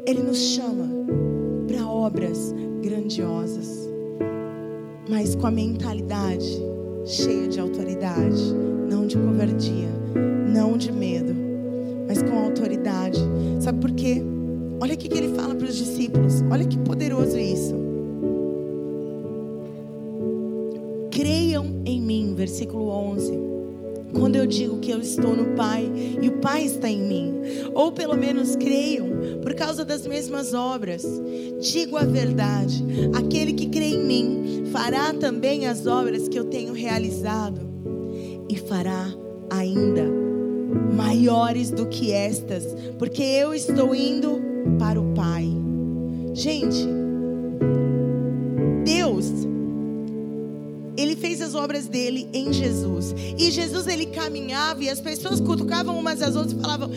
Ele 0.06 0.22
nos 0.22 0.38
chama 0.38 0.88
para 1.66 1.86
obras 1.86 2.54
grandiosas, 2.82 3.88
mas 5.08 5.34
com 5.34 5.46
a 5.46 5.50
mentalidade 5.50 6.75
cheia 7.06 7.46
de 7.46 7.60
autoridade 7.60 8.52
não 8.88 9.06
de 9.06 9.16
covardia, 9.16 9.88
não 10.52 10.76
de 10.76 10.92
medo, 10.92 11.34
mas 12.06 12.22
com 12.22 12.38
autoridade. 12.38 13.20
Sabe 13.60 13.80
por 13.80 13.92
quê? 13.92 14.22
Olha 14.80 14.94
o 14.94 14.96
que 14.96 15.16
ele 15.16 15.34
fala 15.34 15.54
para 15.54 15.66
os 15.66 15.76
discípulos. 15.76 16.42
Olha 16.50 16.64
que 16.64 16.78
poderoso 16.78 17.38
isso. 17.38 17.74
Creiam 21.10 21.82
em 21.84 22.00
mim, 22.00 22.34
versículo 22.34 22.88
11 22.88 23.55
quando 24.18 24.36
eu 24.36 24.46
digo 24.46 24.78
que 24.78 24.90
eu 24.90 25.00
estou 25.00 25.36
no 25.36 25.54
Pai 25.54 25.90
e 26.20 26.28
o 26.28 26.38
Pai 26.38 26.64
está 26.64 26.88
em 26.88 27.00
mim, 27.00 27.34
ou 27.74 27.92
pelo 27.92 28.16
menos 28.16 28.56
creiam 28.56 29.08
por 29.42 29.54
causa 29.54 29.84
das 29.84 30.06
mesmas 30.06 30.54
obras. 30.54 31.04
Digo 31.60 31.96
a 31.96 32.04
verdade: 32.04 32.84
aquele 33.14 33.52
que 33.52 33.66
crê 33.66 33.86
em 33.86 34.04
mim 34.04 34.64
fará 34.72 35.12
também 35.12 35.66
as 35.66 35.86
obras 35.86 36.28
que 36.28 36.38
eu 36.38 36.44
tenho 36.44 36.72
realizado 36.72 37.60
e 38.48 38.56
fará 38.56 39.12
ainda 39.50 40.04
maiores 40.94 41.70
do 41.70 41.86
que 41.86 42.12
estas, 42.12 42.64
porque 42.98 43.22
eu 43.22 43.54
estou 43.54 43.94
indo 43.94 44.40
para 44.78 45.00
o 45.00 45.14
Pai. 45.14 45.46
Gente, 46.34 46.86
ele 50.96 51.16
fez 51.16 51.40
as 51.40 51.54
obras 51.54 51.86
dele 51.86 52.28
em 52.32 52.52
Jesus. 52.52 53.14
E 53.38 53.50
Jesus 53.50 53.86
ele 53.86 54.06
caminhava 54.06 54.82
e 54.82 54.88
as 54.88 55.00
pessoas 55.00 55.40
cutucavam 55.40 55.98
umas 55.98 56.22
às 56.22 56.36
outras 56.36 56.52
e 56.52 56.60
falavam: 56.60 56.90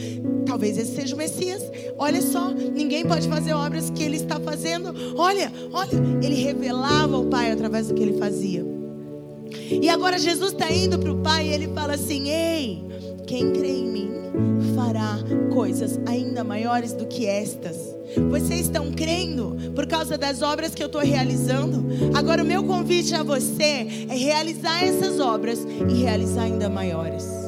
talvez 0.45 0.78
esse 0.78 0.95
seja 0.95 1.16
o 1.16 1.18
Messias. 1.18 1.62
Olha 1.97 2.22
só, 2.22 2.50
ninguém 2.52 3.06
pode 3.06 3.28
fazer 3.28 3.54
obras 3.54 3.89
que 3.89 4.04
ele 4.04 4.16
está 4.16 4.39
fazendo. 4.39 4.93
Olha, 5.18 5.52
olha, 5.72 5.91
ele 6.22 6.36
revelava 6.36 7.18
o 7.18 7.26
Pai 7.26 7.52
através 7.52 7.88
do 7.88 7.93
que 7.93 8.02
ele 8.02 8.18
fazia. 8.18 8.66
E 9.70 9.89
agora 9.89 10.18
Jesus 10.18 10.52
está 10.52 10.72
indo 10.72 10.97
para 10.97 11.12
o 11.12 11.22
Pai 11.22 11.47
e 11.47 11.54
ele 11.54 11.68
fala 11.70 11.93
assim: 11.93 12.30
Ei, 12.30 12.84
quem 13.28 13.52
crê 13.54 13.70
em 13.70 13.86
mim 13.86 14.10
fará 14.76 15.18
coisas 15.54 16.00
ainda 16.06 16.43
maiores 16.43 16.93
do 16.93 17.06
que 17.06 17.26
estas. 17.26 17.89
Vocês 18.30 18.62
estão 18.62 18.91
crendo 18.91 19.55
por 19.76 19.86
causa 19.88 20.18
das 20.18 20.41
obras 20.41 20.74
que 20.74 20.82
eu 20.82 20.88
estou 20.88 21.01
realizando? 21.01 21.86
Agora, 22.16 22.43
o 22.43 22.45
meu 22.45 22.64
convite 22.64 23.14
a 23.14 23.24
você 23.24 23.88
é 24.10 24.16
realizar 24.16 24.84
essas 24.84 25.20
obras 25.20 25.60
e 25.89 25.93
realizar 26.01 26.43
ainda 26.43 26.70
maiores 26.70 27.39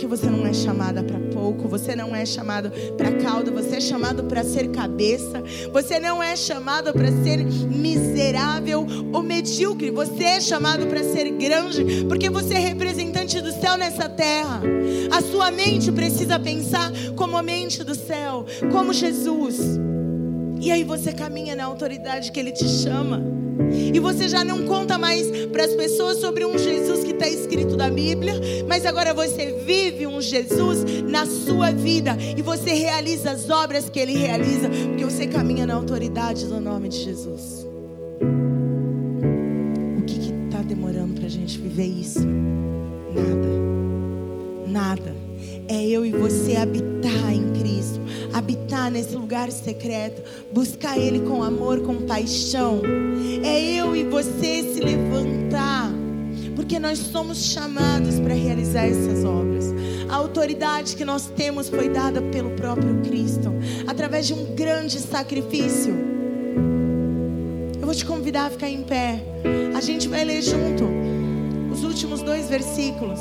porque 0.00 0.16
você 0.16 0.30
não 0.30 0.46
é 0.46 0.54
chamada 0.54 1.02
para 1.02 1.20
pouco, 1.20 1.68
você 1.68 1.94
não 1.94 2.16
é 2.16 2.24
chamado 2.24 2.72
para 2.96 3.12
cauda, 3.12 3.50
você 3.50 3.76
é 3.76 3.80
chamado 3.82 4.24
para 4.24 4.42
ser 4.42 4.70
cabeça, 4.70 5.42
você 5.70 6.00
não 6.00 6.22
é 6.22 6.34
chamado 6.36 6.90
para 6.90 7.12
ser 7.22 7.44
miserável 7.44 8.86
ou 9.12 9.22
medíocre, 9.22 9.90
você 9.90 10.24
é 10.24 10.40
chamado 10.40 10.86
para 10.86 11.04
ser 11.04 11.30
grande, 11.32 12.06
porque 12.08 12.30
você 12.30 12.54
é 12.54 12.58
representante 12.58 13.42
do 13.42 13.52
céu 13.52 13.76
nessa 13.76 14.08
terra. 14.08 14.62
A 15.14 15.20
sua 15.20 15.50
mente 15.50 15.92
precisa 15.92 16.40
pensar 16.40 16.90
como 17.14 17.36
a 17.36 17.42
mente 17.42 17.84
do 17.84 17.94
céu, 17.94 18.46
como 18.72 18.94
Jesus. 18.94 19.58
E 20.62 20.72
aí 20.72 20.82
você 20.82 21.12
caminha 21.12 21.54
na 21.54 21.66
autoridade 21.66 22.32
que 22.32 22.40
Ele 22.40 22.52
te 22.52 22.66
chama. 22.66 23.39
E 23.92 23.98
você 23.98 24.28
já 24.28 24.44
não 24.44 24.64
conta 24.66 24.98
mais 24.98 25.26
para 25.48 25.64
as 25.64 25.74
pessoas 25.74 26.18
sobre 26.18 26.44
um 26.44 26.56
Jesus 26.56 27.04
que 27.04 27.12
está 27.12 27.28
escrito 27.28 27.76
na 27.76 27.90
Bíblia, 27.90 28.34
mas 28.68 28.86
agora 28.86 29.12
você 29.12 29.52
vive 29.64 30.06
um 30.06 30.20
Jesus 30.20 30.84
na 31.08 31.26
sua 31.26 31.70
vida 31.70 32.16
e 32.36 32.42
você 32.42 32.70
realiza 32.70 33.30
as 33.30 33.48
obras 33.50 33.88
que 33.88 33.98
Ele 33.98 34.16
realiza, 34.16 34.68
porque 34.68 35.04
você 35.04 35.26
caminha 35.26 35.66
na 35.66 35.74
autoridade 35.74 36.46
do 36.46 36.60
nome 36.60 36.88
de 36.88 37.04
Jesus. 37.04 37.66
O 39.98 40.02
que 40.02 40.32
está 40.46 40.62
demorando 40.62 41.14
para 41.14 41.26
a 41.26 41.30
gente 41.30 41.58
viver 41.58 41.86
isso? 41.86 42.20
Nada, 43.14 43.48
nada. 44.68 45.19
É 45.68 45.86
eu 45.86 46.04
e 46.04 46.10
você 46.10 46.56
habitar 46.56 47.32
em 47.32 47.52
Cristo 47.52 48.00
habitar 48.32 48.90
nesse 48.90 49.14
lugar 49.14 49.50
secreto, 49.50 50.22
buscar 50.52 50.98
Ele 50.98 51.20
com 51.20 51.42
amor, 51.42 51.80
com 51.80 52.06
paixão. 52.06 52.80
É 53.42 53.60
eu 53.60 53.94
e 53.94 54.04
você 54.04 54.62
se 54.62 54.80
levantar, 54.80 55.90
porque 56.54 56.78
nós 56.78 56.98
somos 56.98 57.44
chamados 57.46 58.18
para 58.20 58.34
realizar 58.34 58.86
essas 58.86 59.24
obras. 59.24 59.64
A 60.08 60.16
autoridade 60.16 60.96
que 60.96 61.04
nós 61.04 61.26
temos 61.36 61.68
foi 61.68 61.88
dada 61.88 62.20
pelo 62.22 62.50
próprio 62.50 63.00
Cristo, 63.02 63.52
através 63.86 64.26
de 64.26 64.34
um 64.34 64.54
grande 64.54 64.98
sacrifício. 64.98 65.94
Eu 67.80 67.86
vou 67.86 67.94
te 67.94 68.04
convidar 68.04 68.46
a 68.46 68.50
ficar 68.50 68.68
em 68.68 68.82
pé. 68.82 69.22
A 69.76 69.80
gente 69.80 70.08
vai 70.08 70.24
ler 70.24 70.42
junto 70.42 70.84
os 71.72 71.84
últimos 71.84 72.22
dois 72.22 72.48
versículos. 72.48 73.20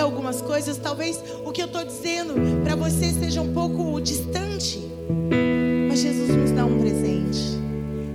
Algumas 0.00 0.40
coisas, 0.40 0.78
talvez 0.78 1.22
o 1.44 1.52
que 1.52 1.62
eu 1.62 1.66
estou 1.66 1.84
dizendo 1.84 2.34
para 2.64 2.74
você 2.74 3.12
seja 3.12 3.40
um 3.40 3.52
pouco 3.52 4.00
distante. 4.00 4.80
Mas 5.88 6.00
Jesus 6.00 6.30
nos 6.30 6.50
dá 6.52 6.64
um 6.64 6.78
presente. 6.78 7.58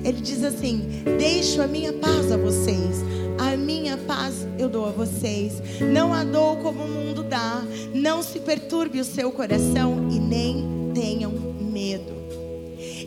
Ele 0.03 0.21
diz 0.21 0.43
assim: 0.43 1.03
Deixo 1.17 1.61
a 1.61 1.67
minha 1.67 1.93
paz 1.93 2.31
a 2.31 2.37
vocês. 2.37 3.03
A 3.37 3.57
minha 3.57 3.97
paz 3.97 4.47
eu 4.57 4.69
dou 4.69 4.87
a 4.87 4.91
vocês. 4.91 5.53
Não 5.81 6.13
a 6.13 6.23
dou 6.23 6.57
como 6.57 6.83
o 6.83 6.87
mundo 6.87 7.23
dá. 7.23 7.63
Não 7.93 8.21
se 8.21 8.39
perturbe 8.39 8.99
o 8.99 9.03
seu 9.03 9.31
coração 9.31 10.07
e 10.11 10.19
nem 10.19 10.91
tenham 10.93 11.31
medo. 11.31 12.13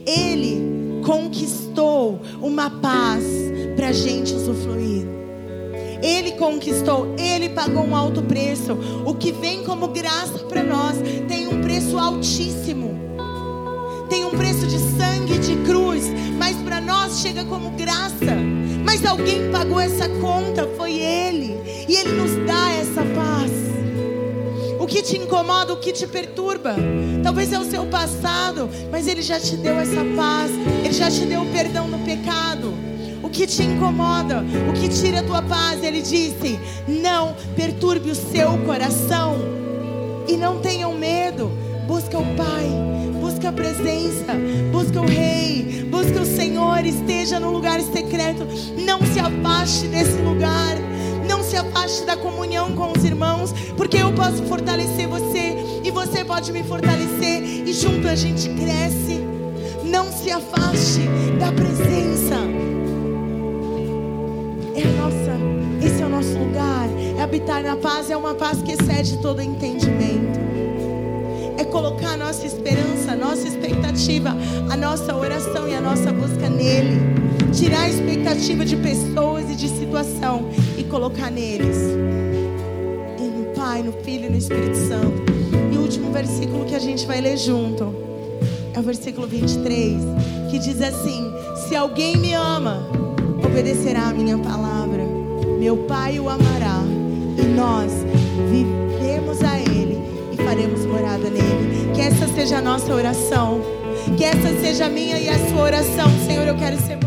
Ele 0.07 1.03
conquistou 1.05 2.21
uma 2.43 2.69
paz 2.69 3.25
para 3.77 3.89
a 3.89 3.93
gente 3.93 4.35
usufruir. 4.35 5.18
Ele 6.03 6.33
conquistou, 6.33 7.15
Ele 7.19 7.49
pagou 7.49 7.85
um 7.85 7.95
alto 7.95 8.23
preço. 8.23 8.79
O 9.05 9.15
que 9.15 9.33
vem 9.33 9.65
como 9.65 9.89
graça 9.89 10.39
para 10.49 10.63
nós 10.63 10.97
tem 11.27 11.49
um 11.49 11.61
preço 11.61 11.99
altíssimo. 11.99 12.99
Tem 14.09 14.25
um 14.25 14.31
preço 14.31 14.67
de 14.67 14.79
sangue, 14.79 15.39
de 15.39 15.57
cruz, 15.65 16.05
mas 16.39 16.57
para 16.59 16.81
nós 16.81 17.21
chega 17.21 17.45
como 17.45 17.71
graça. 17.71 18.37
Mas 18.85 19.05
alguém 19.05 19.51
pagou 19.51 19.79
essa 19.79 20.09
conta, 20.09 20.67
foi 20.77 20.95
Ele, 20.95 21.61
e 21.89 21.95
Ele 21.95 22.13
nos 22.13 22.47
dá 22.47 22.71
essa 22.73 23.03
paz. 23.03 23.51
O 24.81 24.87
que 24.87 25.03
te 25.03 25.19
incomoda, 25.19 25.75
o 25.75 25.77
que 25.77 25.93
te 25.93 26.07
perturba, 26.07 26.75
talvez 27.23 27.53
é 27.53 27.59
o 27.59 27.65
seu 27.65 27.85
passado, 27.87 28.71
mas 28.91 29.07
Ele 29.07 29.21
já 29.21 29.39
te 29.39 29.57
deu 29.57 29.75
essa 29.75 30.03
paz, 30.17 30.51
Ele 30.83 30.95
já 30.95 31.11
te 31.11 31.27
deu 31.27 31.43
o 31.43 31.53
perdão 31.53 31.91
do 31.91 31.99
pecado 31.99 32.73
o 33.29 33.31
que 33.31 33.47
te 33.47 33.63
incomoda, 33.63 34.43
o 34.71 34.73
que 34.73 34.89
tira 34.89 35.21
a 35.21 35.23
tua 35.23 35.43
paz. 35.43 35.85
Ele 35.85 36.01
disse: 36.01 36.59
Não 36.89 37.37
perturbe 37.55 38.11
o 38.11 38.15
seu 38.15 38.57
coração 38.65 39.37
e 40.27 40.37
não 40.37 40.59
tenham 40.59 40.95
medo. 40.95 41.51
Busca 41.87 42.19
o 42.19 42.25
Pai, 42.35 42.67
busca 43.21 43.51
a 43.51 43.53
presença, 43.53 44.35
busca 44.73 45.01
o 45.01 45.07
Rei, 45.07 45.87
busca 45.91 46.23
o 46.23 46.25
Senhor. 46.25 46.85
Esteja 46.85 47.39
no 47.39 47.53
lugar 47.53 47.81
secreto. 47.83 48.47
Não 48.79 48.99
se 49.01 49.21
afaste 49.21 49.87
desse 49.89 50.17
lugar. 50.23 50.77
Não 51.29 51.43
se 51.43 51.57
afaste 51.57 52.07
da 52.07 52.17
comunhão 52.17 52.75
com 52.75 52.93
os 52.97 53.05
irmãos, 53.05 53.53
porque 53.77 53.99
eu 53.99 54.11
posso 54.15 54.43
fortalecer 54.45 55.07
você 55.07 55.55
e 55.85 55.91
você 55.91 56.25
pode 56.25 56.51
me 56.53 56.63
fortalecer 56.63 57.43
e 57.43 57.73
junto 57.75 58.09
a 58.09 58.15
gente 58.15 58.49
cresce. 58.49 59.21
Não 59.85 60.11
se 60.11 60.31
afaste 60.31 61.01
da 61.39 61.53
presença 61.53 61.98
habitar 67.29 67.63
na 67.63 67.77
paz, 67.77 68.11
é 68.11 68.17
uma 68.17 68.35
paz 68.35 68.63
que 68.63 68.73
excede 68.73 69.19
todo 69.19 69.43
entendimento. 69.43 70.41
É 71.59 71.65
colocar 71.65 72.13
a 72.13 72.17
nossa 72.17 72.47
esperança, 72.47 73.13
a 73.13 73.17
nossa 73.17 73.47
expectativa, 73.47 74.35
a 74.71 74.77
nossa 74.77 75.15
oração 75.15 75.69
e 75.69 75.75
a 75.75 75.81
nossa 75.81 76.11
busca 76.11 76.49
nele. 76.49 76.99
Tirar 77.53 77.83
a 77.83 77.89
expectativa 77.91 78.65
de 78.65 78.77
pessoas 78.77 79.51
e 79.51 79.55
de 79.55 79.69
situação 79.69 80.49
e 80.79 80.85
colocar 80.85 81.31
neles. 81.31 81.77
E 83.19 83.23
no 83.23 83.55
Pai, 83.55 83.83
no 83.83 83.93
Filho 83.93 84.25
e 84.25 84.31
no 84.31 84.39
Espírito 84.39 84.77
Santo. 84.77 85.23
E 85.71 85.77
o 85.77 85.83
último 85.83 86.11
versículo 86.11 86.65
que 86.65 86.75
a 86.75 86.81
gente 86.81 87.07
vai 87.07 87.21
ler 87.21 87.37
junto 87.37 87.95
é 88.73 88.79
o 88.79 88.83
versículo 88.83 89.27
23, 89.27 90.01
que 90.51 90.59
diz 90.59 90.81
assim: 90.81 91.31
Se 91.69 91.77
alguém 91.77 92.17
me 92.17 92.33
ama, 92.33 92.89
obedecerá 93.45 94.09
a 94.09 94.15
minha 94.15 94.39
palavra. 94.39 95.05
Meu 95.59 95.77
Pai 95.79 96.19
o 96.19 96.31
amará 96.31 96.78
e 97.39 97.43
nós 97.43 97.93
vivemos 98.51 99.43
a 99.43 99.59
Ele 99.59 99.99
e 100.33 100.37
faremos 100.37 100.85
morada 100.85 101.31
nele. 101.31 101.93
Que 101.95 102.01
essa 102.01 102.27
seja 102.29 102.59
a 102.59 102.63
nossa 102.63 102.93
oração. 102.93 103.61
Que 104.17 104.25
essa 104.25 104.61
seja 104.61 104.87
a 104.87 104.89
minha 104.89 105.19
e 105.19 105.29
a 105.29 105.39
sua 105.49 105.63
oração. 105.63 106.09
Senhor, 106.27 106.47
eu 106.47 106.57
quero 106.57 106.77
ser 106.81 106.99